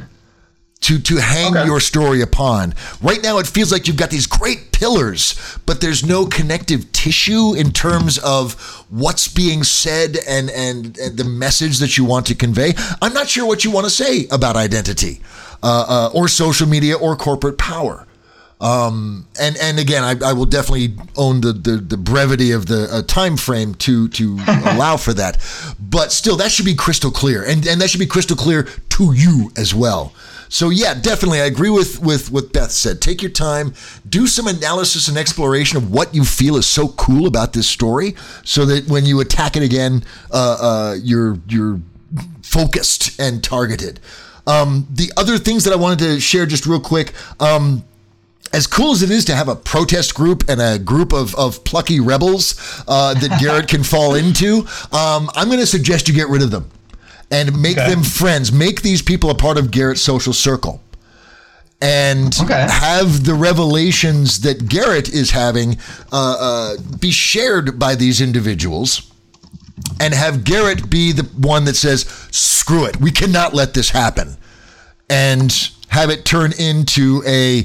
to 0.84 1.00
to 1.00 1.18
hang 1.18 1.56
Okay. 1.56 1.66
your 1.66 1.80
story 1.80 2.22
upon. 2.22 2.74
Right 3.02 3.22
now 3.22 3.40
it 3.40 3.48
feels 3.48 3.72
like 3.72 3.88
you've 3.88 3.98
got 3.98 4.10
these 4.10 4.28
great 4.28 4.72
pillars, 4.72 5.36
but 5.66 5.82
there's 5.82 6.06
no 6.06 6.26
connective 6.26 6.92
tissue 6.92 7.54
in 7.54 7.72
terms 7.72 8.18
of 8.20 8.54
what's 8.90 9.28
being 9.28 9.64
said 9.64 10.18
and 10.28 10.50
and, 10.50 10.98
and 10.98 11.18
the 11.18 11.24
message 11.24 11.80
that 11.80 11.98
you 11.98 12.06
want 12.06 12.26
to 12.28 12.36
convey. 12.36 12.74
I'm 13.02 13.14
not 13.14 13.28
sure 13.30 13.46
what 13.46 13.64
you 13.64 13.72
want 13.72 13.86
to 13.86 13.92
say 13.92 14.28
about 14.32 14.56
identity. 14.56 15.22
Uh, 15.66 15.86
uh, 15.88 16.10
or 16.14 16.28
social 16.28 16.68
media 16.68 16.94
or 16.98 17.16
corporate 17.16 17.58
power 17.58 18.06
and 19.40 19.58
and 19.62 19.80
again, 19.80 20.04
I, 20.04 20.30
I 20.30 20.34
will 20.34 20.46
definitely 20.46 20.96
own 21.16 21.42
the, 21.42 21.54
the, 21.54 21.78
the 21.78 21.98
brevity 21.98 22.52
of 22.52 22.66
the 22.68 22.88
uh, 22.92 23.02
time 23.04 23.38
frame 23.38 23.74
to 23.76 24.08
to 24.10 24.38
allow 24.48 24.98
for 24.98 25.14
that. 25.14 25.38
But 25.80 26.12
still, 26.12 26.38
that 26.38 26.52
should 26.52 26.66
be 26.66 26.76
crystal 26.76 27.12
clear, 27.12 27.44
and 27.44 27.66
and 27.68 27.82
that 27.82 27.90
should 27.90 28.00
be 28.00 28.06
crystal 28.06 28.38
clear 28.38 28.64
to 28.64 29.14
you 29.14 29.52
as 29.58 29.74
well. 29.74 30.14
So 30.54 30.70
yeah, 30.70 30.94
definitely, 30.94 31.42
I 31.42 31.46
agree 31.46 31.72
with 31.72 32.00
with 32.00 32.32
what 32.32 32.54
Beth 32.54 32.70
said. 32.70 33.02
Take 33.02 33.24
your 33.24 33.32
time, 33.32 33.74
do 34.08 34.28
some 34.28 34.46
analysis 34.46 35.08
and 35.08 35.18
exploration 35.18 35.78
of 35.78 35.92
what 35.92 36.14
you 36.14 36.24
feel 36.24 36.58
is 36.58 36.68
so 36.68 36.90
cool 36.90 37.26
about 37.26 37.54
this 37.54 37.68
story, 37.68 38.14
so 38.44 38.64
that 38.68 38.88
when 38.88 39.04
you 39.04 39.20
attack 39.20 39.56
it 39.58 39.64
again, 39.64 40.04
uh, 40.32 40.58
uh, 40.62 40.96
you're 41.02 41.40
you're 41.48 41.82
focused 42.44 43.20
and 43.20 43.44
targeted. 43.44 44.00
Um, 44.46 44.88
the 44.92 45.12
other 45.18 45.40
things 45.40 45.64
that 45.64 45.74
I 45.74 45.76
wanted 45.76 45.98
to 46.06 46.20
share 46.20 46.46
just 46.46 46.68
real 46.68 46.80
quick. 46.80 47.14
Um, 47.40 47.84
as 48.54 48.68
cool 48.68 48.92
as 48.92 49.02
it 49.02 49.10
is 49.10 49.26
to 49.26 49.36
have 49.36 49.48
a 49.48 49.56
protest 49.56 50.14
group 50.14 50.44
and 50.48 50.62
a 50.62 50.78
group 50.78 51.12
of, 51.12 51.34
of 51.34 51.64
plucky 51.64 52.00
rebels 52.00 52.84
uh, 52.88 53.16
that 53.16 53.40
Garrett 53.42 53.68
can 53.68 53.82
fall 53.82 54.14
into, 54.24 54.68
um, 54.92 55.32
I'm 55.34 55.48
going 55.48 55.60
to 55.60 55.66
suggest 55.66 56.08
you 56.08 56.14
get 56.14 56.30
rid 56.30 56.44
of 56.44 56.52
them 56.52 56.70
and 57.34 57.60
make 57.62 57.78
Okay. 57.78 57.90
them 57.90 58.04
friends. 58.04 58.52
Make 58.52 58.82
these 58.84 59.02
people 59.02 59.30
a 59.30 59.36
part 59.36 59.58
of 59.58 59.72
Garrett's 59.72 60.02
social 60.02 60.34
circle. 60.34 60.82
And 61.82 62.34
Okay. 62.40 62.66
have 62.70 63.26
the 63.26 63.34
revelations 63.34 64.40
that 64.42 64.70
Garrett 64.70 65.10
is 65.10 65.32
having 65.32 65.78
uh, 66.14 66.36
uh, 66.40 66.78
be 67.00 67.12
shared 67.12 67.78
by 67.78 67.96
these 67.96 68.22
individuals 68.22 69.02
and 70.00 70.14
have 70.14 70.44
Garrett 70.44 70.90
be 70.90 71.12
the 71.12 71.24
one 71.36 71.66
that 71.66 71.76
says, 71.76 72.06
screw 72.32 72.86
it, 72.86 73.02
we 73.02 73.12
cannot 73.12 73.54
let 73.54 73.74
this 73.74 73.90
happen. 73.90 74.38
And 75.10 75.52
have 75.90 76.10
it 76.10 76.24
turn 76.24 76.54
into 76.58 77.22
a 77.26 77.64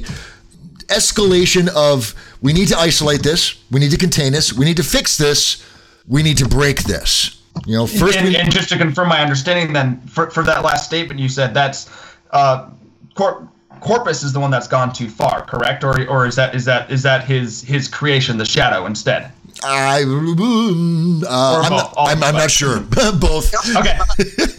escalation 0.87 1.67
of 1.69 2.13
we 2.41 2.51
need 2.53 2.67
to 2.69 2.77
isolate 2.77 3.21
this, 3.23 3.55
we 3.71 3.79
need 3.79 3.91
to 3.91 3.97
contain 3.97 4.33
this, 4.33 4.51
we 4.51 4.65
need 4.65 4.77
to 4.77 4.83
fix 4.83 5.17
this, 5.17 5.63
we 6.07 6.23
need 6.23 6.37
to 6.39 6.47
break 6.47 6.83
this. 6.83 7.38
You 7.65 7.77
know, 7.77 7.87
first 7.87 8.17
and, 8.17 8.27
we 8.27 8.35
and 8.37 8.51
just 8.51 8.69
to 8.69 8.77
confirm 8.77 9.09
my 9.09 9.21
understanding, 9.21 9.73
then 9.73 9.99
for, 10.01 10.29
for 10.29 10.43
that 10.43 10.63
last 10.63 10.85
statement 10.85 11.19
you 11.19 11.29
said, 11.29 11.53
that's 11.53 11.89
uh, 12.31 12.69
Cor- 13.15 13.49
Corpus 13.81 14.23
is 14.23 14.33
the 14.33 14.39
one 14.39 14.51
that's 14.51 14.67
gone 14.67 14.93
too 14.93 15.09
far, 15.09 15.45
correct? 15.45 15.83
Or 15.83 16.07
or 16.07 16.25
is 16.25 16.35
that 16.35 16.55
is 16.55 16.65
that 16.65 16.91
is 16.91 17.03
that 17.03 17.25
his 17.25 17.61
his 17.61 17.87
creation, 17.87 18.37
the 18.37 18.45
Shadow, 18.45 18.85
instead? 18.85 19.31
I, 19.63 20.03
uh, 20.03 21.61
I'm, 21.63 21.69
not, 21.69 21.93
I'm, 21.97 22.23
I'm 22.23 22.35
not 22.35 22.49
sure. 22.49 22.79
both. 23.19 23.53
Okay. 23.75 23.99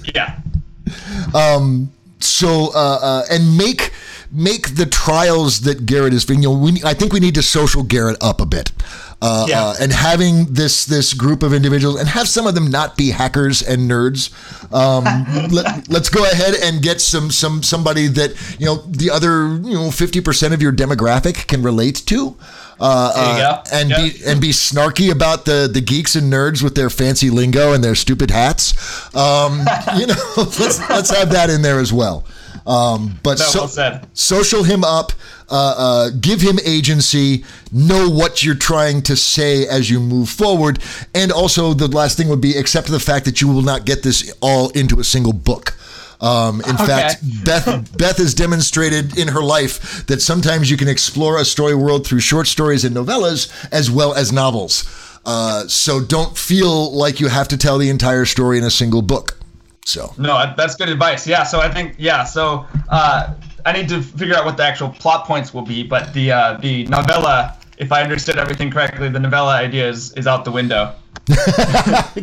yeah. 0.14 0.38
Um. 1.34 1.92
so 2.18 2.70
uh, 2.74 2.98
uh, 3.00 3.24
and 3.30 3.56
make 3.56 3.92
make 4.32 4.76
the 4.76 4.86
trials 4.86 5.60
that 5.62 5.86
Garrett 5.86 6.12
is. 6.14 6.28
You 6.28 6.36
know, 6.36 6.52
we, 6.52 6.80
I 6.84 6.94
think 6.94 7.12
we 7.12 7.20
need 7.20 7.34
to 7.34 7.42
social 7.42 7.82
Garrett 7.82 8.16
up 8.20 8.40
a 8.40 8.46
bit. 8.46 8.72
Uh, 9.22 9.44
Yeah. 9.48 9.62
uh, 9.66 9.74
and 9.80 9.92
having 9.92 10.46
this 10.54 10.86
this 10.86 11.12
group 11.12 11.42
of 11.42 11.52
individuals 11.52 12.00
and 12.00 12.08
have 12.08 12.26
some 12.26 12.46
of 12.46 12.54
them 12.54 12.70
not 12.70 12.96
be 12.96 13.10
hackers 13.10 13.60
and 13.60 13.90
nerds. 13.90 14.30
Um, 14.72 15.04
let, 15.50 15.90
us 15.94 16.08
go 16.08 16.24
ahead 16.24 16.54
and 16.54 16.80
get 16.82 17.00
some 17.02 17.30
some 17.30 17.62
somebody 17.62 18.06
that 18.06 18.30
you 18.58 18.64
know 18.66 18.76
the 18.88 19.10
other 19.10 19.48
you 19.62 19.74
know 19.74 19.90
fifty 19.90 20.20
percent 20.22 20.54
of 20.54 20.62
your 20.62 20.72
demographic 20.72 21.46
can 21.48 21.62
relate 21.62 21.96
to. 22.06 22.36
Uh, 22.80 23.12
uh, 23.14 23.62
and 23.74 23.90
Yeah. 23.90 23.96
be 24.08 24.24
and 24.24 24.40
be 24.40 24.50
snarky 24.52 25.10
about 25.12 25.44
the 25.44 25.68
the 25.70 25.82
geeks 25.82 26.16
and 26.16 26.32
nerds 26.32 26.62
with 26.62 26.74
their 26.74 26.88
fancy 26.88 27.28
lingo 27.28 27.74
and 27.74 27.84
their 27.84 27.94
stupid 27.94 28.30
hats. 28.30 28.72
Um, 29.14 29.58
you 29.98 30.06
know, 30.06 30.14
let's 30.36 30.80
let's 30.88 31.10
have 31.10 31.30
that 31.32 31.50
in 31.50 31.60
there 31.60 31.78
as 31.78 31.92
well. 31.92 32.24
Um, 32.66 33.18
but 33.22 33.38
so, 33.38 33.60
well 33.60 34.00
social 34.12 34.62
him 34.64 34.84
up, 34.84 35.12
uh, 35.50 35.74
uh, 35.76 36.10
give 36.20 36.40
him 36.40 36.58
agency, 36.64 37.44
know 37.72 38.08
what 38.08 38.44
you're 38.44 38.54
trying 38.54 39.02
to 39.02 39.16
say 39.16 39.66
as 39.66 39.90
you 39.90 39.98
move 40.00 40.28
forward, 40.28 40.78
and 41.14 41.32
also 41.32 41.74
the 41.74 41.88
last 41.88 42.16
thing 42.16 42.28
would 42.28 42.40
be 42.40 42.56
accept 42.56 42.88
the 42.88 43.00
fact 43.00 43.24
that 43.24 43.40
you 43.40 43.48
will 43.48 43.62
not 43.62 43.84
get 43.84 44.02
this 44.02 44.32
all 44.40 44.70
into 44.70 45.00
a 45.00 45.04
single 45.04 45.32
book. 45.32 45.76
Um, 46.20 46.60
in 46.62 46.74
Okay. 46.74 46.86
fact, 46.86 47.22
Beth 47.44 47.96
Beth 47.96 48.18
has 48.18 48.34
demonstrated 48.34 49.16
in 49.16 49.28
her 49.28 49.40
life 49.42 50.06
that 50.06 50.20
sometimes 50.20 50.70
you 50.70 50.76
can 50.76 50.86
explore 50.88 51.38
a 51.38 51.44
story 51.46 51.74
world 51.74 52.06
through 52.06 52.20
short 52.20 52.46
stories 52.46 52.84
and 52.84 52.94
novellas 52.94 53.48
as 53.72 53.90
well 53.90 54.12
as 54.14 54.30
novels. 54.30 54.84
Uh, 55.24 55.66
so 55.66 56.00
don't 56.00 56.36
feel 56.36 56.92
like 56.92 57.20
you 57.20 57.28
have 57.28 57.48
to 57.48 57.56
tell 57.56 57.78
the 57.78 57.88
entire 57.88 58.26
story 58.26 58.58
in 58.58 58.64
a 58.64 58.70
single 58.70 59.00
book. 59.02 59.36
So 59.84 60.12
No, 60.18 60.52
that's 60.56 60.76
good 60.76 60.88
advice. 60.88 61.26
Yeah, 61.26 61.42
so 61.44 61.60
I 61.60 61.72
think 61.72 61.94
yeah, 61.98 62.24
so 62.24 62.66
uh, 62.88 63.34
I 63.64 63.72
need 63.72 63.88
to 63.88 64.02
figure 64.02 64.34
out 64.36 64.44
what 64.44 64.56
the 64.56 64.64
actual 64.64 64.90
plot 64.90 65.26
points 65.26 65.52
will 65.52 65.62
be, 65.62 65.82
but 65.82 66.12
the 66.14 66.32
uh, 66.32 66.58
the 66.58 66.86
novella, 66.86 67.56
if 67.78 67.92
I 67.92 68.02
understood 68.02 68.38
everything 68.38 68.70
correctly, 68.70 69.08
the 69.08 69.20
novella 69.20 69.54
idea 69.54 69.88
is, 69.88 70.12
is 70.14 70.26
out 70.26 70.44
the 70.44 70.52
window. 70.52 70.94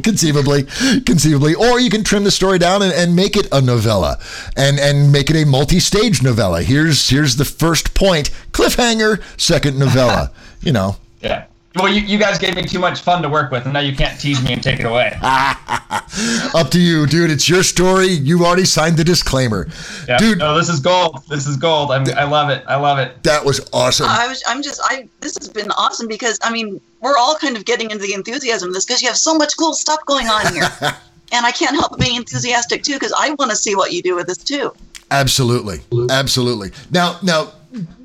conceivably, 0.04 0.64
conceivably, 1.06 1.56
or 1.56 1.80
you 1.80 1.90
can 1.90 2.04
trim 2.04 2.24
the 2.24 2.32
story 2.32 2.60
down 2.60 2.82
and, 2.82 2.94
and 2.94 3.16
make 3.16 3.38
it 3.38 3.48
a 3.52 3.62
novella, 3.62 4.18
and 4.56 4.80
and 4.80 5.12
make 5.12 5.30
it 5.30 5.36
a 5.36 5.46
multi-stage 5.46 6.22
novella. 6.22 6.62
Here's 6.62 7.10
here's 7.10 7.36
the 7.36 7.46
first 7.46 7.94
point, 7.94 8.32
cliffhanger, 8.52 9.22
second 9.40 9.80
novella. 9.80 10.32
you 10.62 10.72
know, 10.72 10.98
Yeah. 11.22 11.46
Well, 11.78 11.94
you, 11.94 12.02
you 12.02 12.18
guys 12.18 12.38
gave 12.38 12.56
me 12.56 12.64
too 12.64 12.80
much 12.80 13.02
fun 13.02 13.22
to 13.22 13.30
work 13.30 13.52
with, 13.52 13.66
and 13.66 13.74
now 13.74 13.80
you 13.80 13.96
can't 13.96 14.20
tease 14.20 14.44
me 14.44 14.54
and 14.54 14.64
take 14.64 14.80
it 14.80 14.86
away. 14.86 15.18
up 15.22 16.70
to 16.72 16.80
you, 16.80 17.06
dude. 17.06 17.30
It's 17.32 17.48
your 17.48 17.64
story. 17.64 18.08
You 18.08 18.46
already 18.46 18.66
signed 18.66 18.98
the 18.98 19.04
disclaimer, 19.04 19.68
Yeah. 20.08 20.18
dude. 20.18 20.40
No, 20.40 20.58
this 20.58 20.70
is 20.70 20.80
gold. 20.80 21.24
This 21.30 21.48
is 21.48 21.58
gold. 21.58 21.92
I'm, 21.92 22.06
I 22.18 22.24
love 22.24 22.50
it. 22.50 22.64
I 22.68 22.76
love 22.76 23.00
it. 23.00 23.22
That 23.24 23.44
was 23.46 23.68
awesome. 23.74 24.08
I 24.10 24.28
was, 24.28 24.44
I'm 24.48 24.62
just, 24.64 24.82
I, 24.84 25.08
this 25.22 25.38
has 25.38 25.50
been 25.50 25.72
awesome 25.72 26.08
because, 26.08 26.40
I 26.42 26.52
mean, 26.52 26.82
we're 27.02 27.18
all 27.18 27.36
kind 27.36 27.56
of 27.56 27.66
getting 27.66 27.92
into 27.92 28.04
the 28.04 28.14
enthusiasm 28.14 28.70
of 28.70 28.74
this 28.74 28.86
because 28.86 29.02
you 29.02 29.08
have 29.08 29.18
so 29.18 29.36
much 29.36 29.56
cool 29.58 29.74
stuff 29.74 30.00
going 30.06 30.28
on 30.28 30.54
here. 30.54 30.70
and 31.32 31.46
I 31.46 31.52
can't 31.52 31.76
help 31.76 31.92
but 31.92 32.00
being 32.00 32.16
enthusiastic 32.16 32.84
too 32.84 32.94
because 32.94 33.14
I 33.18 33.32
want 33.32 33.52
to 33.52 33.58
see 33.58 33.76
what 33.76 33.92
you 33.92 34.02
do 34.02 34.16
with 34.16 34.28
this 34.28 34.38
too. 34.38 34.74
Absolutely, 35.12 35.80
absolutely. 36.10 36.72
Now, 36.92 37.18
now, 37.24 37.54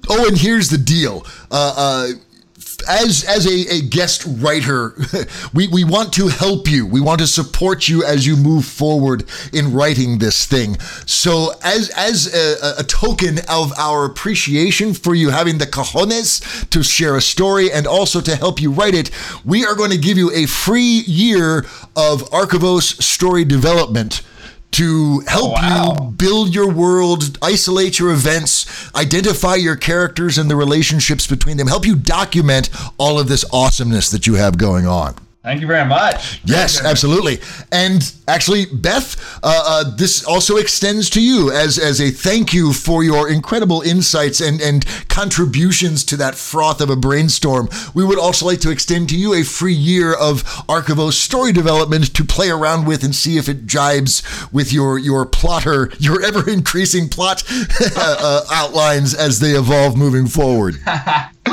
oh, 0.09 0.29
and 0.29 0.39
here's 0.39 0.68
the 0.68 0.79
deal. 0.79 1.27
Uh, 1.51 1.75
uh, 1.77 2.09
as 2.89 3.24
as 3.24 3.47
a, 3.47 3.76
a 3.76 3.80
guest 3.80 4.24
writer, 4.26 4.95
we, 5.55 5.68
we 5.68 5.85
want 5.85 6.12
to 6.14 6.28
help 6.28 6.70
you. 6.70 6.87
We 6.87 7.01
want 7.01 7.20
to 7.20 7.26
support 7.26 7.89
you 7.89 8.05
as 8.05 8.26
you 8.26 8.37
move 8.37 8.64
forward 8.64 9.24
in 9.53 9.72
writing 9.72 10.18
this 10.18 10.47
thing. 10.47 10.78
So, 11.07 11.53
as 11.62 11.91
as 11.91 12.33
a, 12.33 12.80
a 12.80 12.85
token 12.85 13.39
of 13.49 13.72
our 13.78 14.05
appreciation 14.05 14.95
for 14.95 15.14
you 15.14 15.30
having 15.30 15.59
the 15.59 15.66
cojones 15.66 16.68
to 16.70 16.83
share 16.83 17.16
a 17.16 17.22
story 17.22 17.70
and 17.70 17.87
also 17.87 18.20
to 18.20 18.37
help 18.37 18.61
you 18.61 18.72
write 18.72 18.95
it, 18.95 19.11
we 19.45 19.64
are 19.64 19.74
going 19.74 19.91
to 19.91 19.99
give 19.99 20.18
you 20.18 20.30
a 20.33 20.47
free 20.47 21.03
year 21.07 21.59
of 21.97 22.22
Archivos 22.30 23.03
story 23.03 23.45
development 23.45 24.22
to 24.73 25.20
help 25.20 25.51
Oh, 25.51 25.53
wow. 25.53 25.97
you 26.05 26.11
build 26.12 26.55
your 26.55 26.70
world, 26.70 27.39
isolate 27.43 27.99
your 27.99 28.11
events, 28.12 28.66
identify 28.95 29.55
your 29.55 29.77
characters 29.77 30.39
and 30.39 30.51
the 30.51 30.57
relationships 30.57 31.27
between 31.27 31.57
them, 31.57 31.66
help 31.66 31.87
you 31.87 31.95
document 31.97 32.70
all 32.99 33.18
of 33.18 33.29
this 33.29 33.45
awesomeness 33.53 34.11
that 34.11 34.27
you 34.27 34.35
have 34.35 34.59
going 34.59 34.87
on. 34.87 35.14
Thank 35.43 35.61
you 35.61 35.66
very 35.66 35.84
much. 35.84 36.40
Yes, 36.45 36.84
absolutely. 36.84 37.40
And 37.72 38.12
actually, 38.28 38.66
Beth, 38.66 39.16
uh, 39.43 39.62
uh, 39.66 39.97
this 39.97 40.24
also 40.24 40.57
extends 40.57 41.11
to 41.11 41.20
you 41.20 41.51
as 41.51 41.80
as 41.80 42.01
a 42.01 42.11
thank 42.11 42.55
you 42.55 42.72
for 42.72 43.03
your 43.03 43.28
incredible 43.28 43.80
insights 43.82 44.40
and 44.40 44.61
and 44.61 44.86
contributions 45.09 46.05
to 46.05 46.16
that 46.18 46.36
froth 46.36 46.80
of 46.80 46.90
a 46.90 46.97
brainstorm. 46.97 47.68
We 47.93 48.05
would 48.05 48.20
also 48.20 48.47
like 48.47 48.61
to 48.61 48.70
extend 48.70 49.09
to 49.09 49.16
you 49.16 49.34
a 49.34 49.43
free 49.43 49.74
year 49.74 50.14
of 50.14 50.45
Archivos 50.68 51.14
story 51.14 51.51
development 51.51 52.14
to 52.14 52.24
play 52.24 52.49
around 52.49 52.86
with 52.86 53.03
and 53.03 53.12
see 53.12 53.36
if 53.36 53.49
it 53.49 53.66
jibes 53.66 54.22
with 54.53 54.72
your 54.72 54.97
your 54.97 55.26
plotter, 55.26 55.90
your 55.99 56.22
ever 56.22 56.49
increasing 56.49 57.09
plot 57.09 57.43
uh, 57.97 58.43
outlines 58.53 59.12
as 59.12 59.40
they 59.40 59.57
evolve 59.57 59.97
moving 59.97 60.28
forward. 60.28 60.76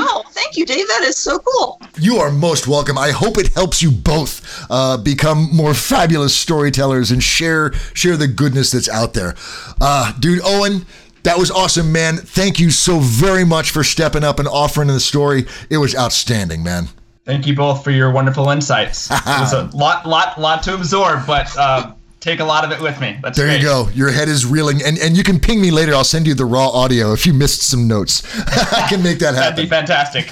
Wow, 0.00 0.24
thank 0.30 0.56
you, 0.56 0.64
Dave. 0.64 0.86
That 0.88 1.02
is 1.02 1.16
so 1.16 1.38
cool. 1.38 1.80
You 1.98 2.16
are 2.16 2.30
most 2.30 2.66
welcome. 2.66 2.96
I 2.96 3.10
hope 3.10 3.38
it 3.38 3.48
helps 3.48 3.82
you 3.82 3.90
both 3.90 4.66
uh, 4.70 4.96
become 4.96 5.54
more 5.54 5.74
fabulous 5.74 6.34
storytellers 6.34 7.10
and 7.10 7.22
share 7.22 7.72
share 7.94 8.16
the 8.16 8.28
goodness 8.28 8.72
that's 8.72 8.88
out 8.88 9.14
there. 9.14 9.34
Uh, 9.80 10.12
dude, 10.18 10.40
Owen, 10.42 10.86
that 11.24 11.38
was 11.38 11.50
awesome, 11.50 11.92
man. 11.92 12.16
Thank 12.16 12.58
you 12.58 12.70
so 12.70 12.98
very 12.98 13.44
much 13.44 13.70
for 13.70 13.84
stepping 13.84 14.24
up 14.24 14.38
and 14.38 14.48
offering 14.48 14.88
the 14.88 15.00
story. 15.00 15.46
It 15.68 15.76
was 15.76 15.94
outstanding, 15.94 16.62
man. 16.62 16.88
Thank 17.26 17.46
you 17.46 17.54
both 17.54 17.84
for 17.84 17.90
your 17.90 18.10
wonderful 18.10 18.48
insights. 18.48 19.10
it 19.10 19.26
was 19.26 19.52
a 19.52 19.64
lot, 19.76 20.06
lot, 20.06 20.40
lot 20.40 20.62
to 20.64 20.74
absorb, 20.74 21.26
but 21.26 21.54
uh, 21.56 21.92
take 22.20 22.40
a 22.40 22.44
lot 22.44 22.64
of 22.64 22.70
it 22.70 22.80
with 22.80 23.00
me. 23.00 23.18
That's 23.22 23.36
There 23.36 23.46
great. 23.46 23.60
you 23.60 23.66
go. 23.66 23.88
Your 23.94 24.10
head 24.10 24.28
is 24.28 24.44
reeling, 24.46 24.82
and 24.82 24.98
and 24.98 25.16
you 25.16 25.22
can 25.22 25.40
ping 25.40 25.60
me 25.60 25.70
later. 25.70 25.94
I'll 25.94 26.04
send 26.04 26.26
you 26.26 26.34
the 26.34 26.44
raw 26.44 26.68
audio 26.68 27.12
if 27.12 27.26
you 27.26 27.32
missed 27.32 27.62
some 27.62 27.88
notes. 27.88 28.22
I 28.72 28.86
can 28.88 29.02
make 29.02 29.18
that 29.20 29.34
happen. 29.34 29.56
That'd 29.56 29.64
be 29.64 29.68
fantastic. 29.68 30.30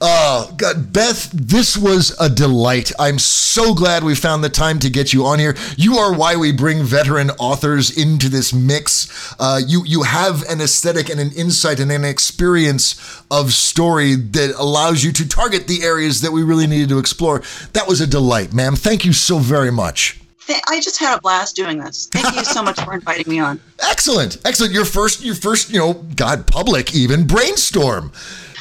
Oh, 0.00 0.52
God, 0.56 0.92
Beth, 0.92 1.30
this 1.32 1.76
was 1.76 2.16
a 2.20 2.28
delight. 2.28 2.92
I'm 2.98 3.18
so 3.18 3.74
glad 3.74 4.02
we 4.04 4.14
found 4.14 4.42
the 4.42 4.48
time 4.48 4.78
to 4.80 4.90
get 4.90 5.12
you 5.12 5.24
on 5.26 5.38
here. 5.38 5.54
You 5.76 5.96
are 5.98 6.14
why 6.14 6.36
we 6.36 6.52
bring 6.52 6.82
veteran 6.82 7.30
authors 7.32 7.96
into 7.96 8.28
this 8.28 8.52
mix. 8.52 9.34
Uh, 9.38 9.60
you 9.66 9.84
you 9.86 10.02
have 10.02 10.42
an 10.48 10.60
aesthetic 10.60 11.08
and 11.08 11.20
an 11.20 11.30
insight 11.32 11.80
and 11.80 11.90
an 11.92 12.04
experience 12.04 13.22
of 13.30 13.52
story 13.52 14.14
that 14.16 14.54
allows 14.58 15.04
you 15.04 15.12
to 15.12 15.28
target 15.28 15.66
the 15.66 15.82
areas 15.82 16.20
that 16.22 16.32
we 16.32 16.42
really 16.42 16.66
needed 16.66 16.88
to 16.90 16.98
explore. 16.98 17.42
That 17.72 17.86
was 17.88 18.00
a 18.00 18.06
delight, 18.06 18.52
ma'am. 18.52 18.76
Thank 18.76 19.04
you 19.04 19.12
so 19.12 19.38
very 19.38 19.70
much. 19.70 20.20
Th- 20.46 20.60
I 20.68 20.80
just 20.80 20.98
had 20.98 21.16
a 21.16 21.20
blast 21.20 21.56
doing 21.56 21.78
this. 21.78 22.08
Thank 22.12 22.34
you 22.36 22.44
so 22.44 22.62
much 22.62 22.80
for 22.80 22.92
inviting 22.94 23.30
me 23.30 23.38
on. 23.38 23.60
Excellent, 23.80 24.38
excellent. 24.44 24.72
Your 24.72 24.84
first, 24.84 25.22
your 25.22 25.34
first, 25.34 25.70
you 25.70 25.78
know, 25.78 25.94
God, 25.94 26.46
public 26.46 26.94
even 26.94 27.26
brainstorm. 27.26 28.12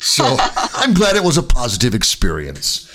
So 0.01 0.37
I'm 0.75 0.93
glad 0.93 1.15
it 1.15 1.23
was 1.23 1.37
a 1.37 1.43
positive 1.43 1.93
experience. 1.93 2.89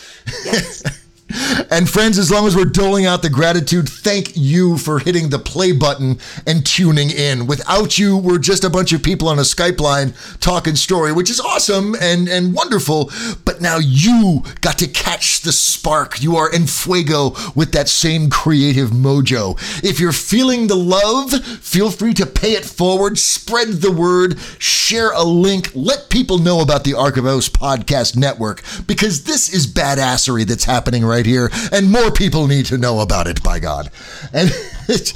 And 1.70 1.88
friends, 1.88 2.18
as 2.18 2.30
long 2.30 2.46
as 2.46 2.56
we're 2.56 2.64
doling 2.64 3.04
out 3.04 3.22
the 3.22 3.28
gratitude, 3.28 3.88
thank 3.88 4.32
you 4.34 4.78
for 4.78 4.98
hitting 4.98 5.28
the 5.28 5.38
play 5.38 5.72
button 5.72 6.18
and 6.46 6.64
tuning 6.64 7.10
in. 7.10 7.46
Without 7.46 7.98
you, 7.98 8.16
we're 8.16 8.38
just 8.38 8.64
a 8.64 8.70
bunch 8.70 8.92
of 8.92 9.02
people 9.02 9.28
on 9.28 9.38
a 9.38 9.42
Skype 9.42 9.80
line 9.80 10.14
talking 10.40 10.76
story, 10.76 11.12
which 11.12 11.30
is 11.30 11.40
awesome 11.40 11.94
and, 12.00 12.28
and 12.28 12.54
wonderful. 12.54 13.10
But 13.44 13.60
now 13.60 13.78
you 13.78 14.42
got 14.62 14.78
to 14.78 14.88
catch 14.88 15.42
the 15.42 15.52
spark. 15.52 16.22
You 16.22 16.36
are 16.36 16.50
in 16.50 16.66
fuego 16.66 17.34
with 17.54 17.72
that 17.72 17.88
same 17.88 18.30
creative 18.30 18.90
mojo. 18.90 19.58
If 19.84 20.00
you're 20.00 20.12
feeling 20.12 20.66
the 20.66 20.76
love, 20.76 21.32
feel 21.44 21.90
free 21.90 22.14
to 22.14 22.26
pay 22.26 22.52
it 22.52 22.64
forward, 22.64 23.18
spread 23.18 23.68
the 23.68 23.92
word, 23.92 24.38
share 24.58 25.12
a 25.12 25.22
link, 25.22 25.70
let 25.74 26.08
people 26.08 26.38
know 26.38 26.60
about 26.60 26.84
the 26.84 26.92
Archivos 26.92 27.50
Podcast 27.50 28.16
Network 28.16 28.62
because 28.86 29.24
this 29.24 29.52
is 29.52 29.66
badassery 29.66 30.46
that's 30.46 30.64
happening 30.64 31.04
right 31.04 31.17
here, 31.26 31.50
and 31.72 31.90
more 31.90 32.10
people 32.10 32.46
need 32.46 32.66
to 32.66 32.78
know 32.78 33.00
about 33.00 33.26
it, 33.26 33.42
by 33.42 33.58
God. 33.58 33.90
And 34.32 34.50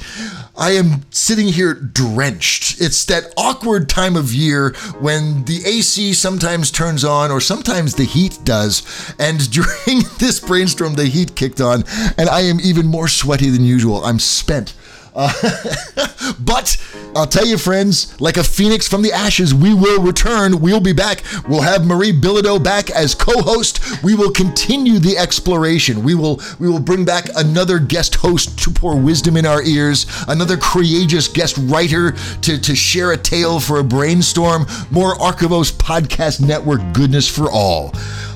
I 0.55 0.71
am 0.71 1.05
sitting 1.11 1.47
here 1.47 1.73
drenched. 1.73 2.79
It's 2.79 3.05
that 3.05 3.33
awkward 3.35 3.89
time 3.89 4.15
of 4.15 4.33
year 4.33 4.75
when 4.99 5.45
the 5.45 5.63
AC 5.65 6.13
sometimes 6.13 6.69
turns 6.69 7.03
on 7.03 7.31
or 7.31 7.41
sometimes 7.41 7.95
the 7.95 8.03
heat 8.03 8.39
does. 8.43 8.83
And 9.19 9.49
during 9.51 10.03
this 10.19 10.39
brainstorm, 10.39 10.93
the 10.93 11.05
heat 11.05 11.35
kicked 11.35 11.61
on, 11.61 11.83
and 12.17 12.29
I 12.29 12.41
am 12.41 12.59
even 12.61 12.85
more 12.87 13.07
sweaty 13.07 13.49
than 13.49 13.63
usual. 13.63 14.03
I'm 14.05 14.19
spent. 14.19 14.73
But 16.39 16.77
I'll 17.15 17.27
tell 17.27 17.45
you, 17.45 17.57
friends, 17.57 18.19
like 18.19 18.37
a 18.37 18.43
phoenix 18.43 18.87
from 18.87 19.01
the 19.01 19.11
ashes, 19.11 19.53
we 19.53 19.73
will 19.73 20.01
return. 20.01 20.59
We'll 20.59 20.79
be 20.79 20.93
back. 20.93 21.23
We'll 21.47 21.61
have 21.61 21.85
Marie 21.85 22.13
Bilodeau 22.13 22.63
back 22.63 22.89
as 22.89 23.15
co-host. 23.15 24.03
We 24.03 24.15
will 24.15 24.31
continue 24.31 24.99
the 24.99 25.17
exploration. 25.17 26.03
We 26.03 26.15
will 26.15 26.41
we 26.59 26.69
will 26.69 26.79
bring 26.79 27.05
back 27.05 27.27
another 27.35 27.79
guest 27.79 28.15
host 28.15 28.57
to 28.59 28.71
pour 28.71 28.99
wisdom 28.99 29.37
in 29.37 29.45
our 29.45 29.61
ears, 29.63 30.05
another 30.27 30.57
courageous 30.57 31.27
guest 31.27 31.57
writer 31.63 32.11
to, 32.41 32.59
to 32.59 32.75
share 32.75 33.11
a 33.11 33.17
tale 33.17 33.59
for 33.59 33.79
a 33.79 33.83
brainstorm, 33.83 34.65
more 34.91 35.15
Archivos 35.15 35.71
Podcast 35.71 36.45
Network 36.45 36.81
goodness 36.93 37.27
for 37.27 37.49
all. 37.51 37.93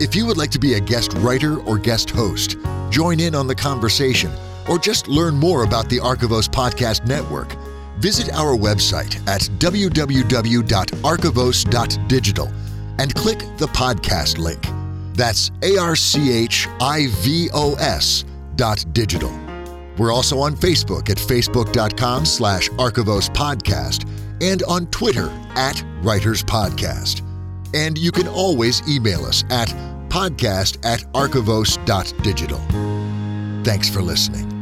If 0.00 0.16
you 0.16 0.26
would 0.26 0.36
like 0.36 0.50
to 0.50 0.58
be 0.58 0.74
a 0.74 0.80
guest 0.80 1.12
writer 1.14 1.60
or 1.60 1.78
guest 1.78 2.10
host, 2.10 2.56
join 2.90 3.20
in 3.20 3.34
on 3.34 3.46
the 3.46 3.54
conversation, 3.54 4.30
or 4.68 4.78
just 4.78 5.06
learn 5.06 5.36
more 5.36 5.62
about 5.62 5.88
the 5.88 5.98
Archivos 5.98 6.48
Podcast 6.48 7.06
Network, 7.06 7.54
visit 7.98 8.34
our 8.34 8.56
website 8.56 9.16
at 9.28 9.42
www.archivos.digital 9.60 12.52
and 12.98 13.14
click 13.14 13.38
the 13.58 13.68
podcast 13.68 14.38
link. 14.38 14.66
That's 15.14 15.52
A 15.62 15.78
R 15.78 15.94
C 15.94 16.32
H 16.32 16.66
I 16.80 17.06
V 17.20 17.50
O 17.54 17.74
S 17.74 18.24
dot 18.56 18.84
digital. 18.92 19.30
We're 19.96 20.12
also 20.12 20.40
on 20.40 20.56
Facebook 20.56 21.08
at 21.08 21.18
facebook.com 21.18 22.24
slash 22.24 22.68
archivos 22.70 23.32
podcast 23.32 24.10
and 24.42 24.64
on 24.64 24.88
Twitter 24.88 25.30
at 25.54 25.84
Writers 26.02 26.42
Podcast. 26.42 27.22
And 27.74 27.98
you 27.98 28.12
can 28.12 28.28
always 28.28 28.80
email 28.88 29.24
us 29.24 29.44
at 29.50 29.68
podcast 30.08 30.78
at 30.84 31.00
archivos.digital. 31.12 32.60
Thanks 33.64 33.88
for 33.88 34.00
listening. 34.00 34.53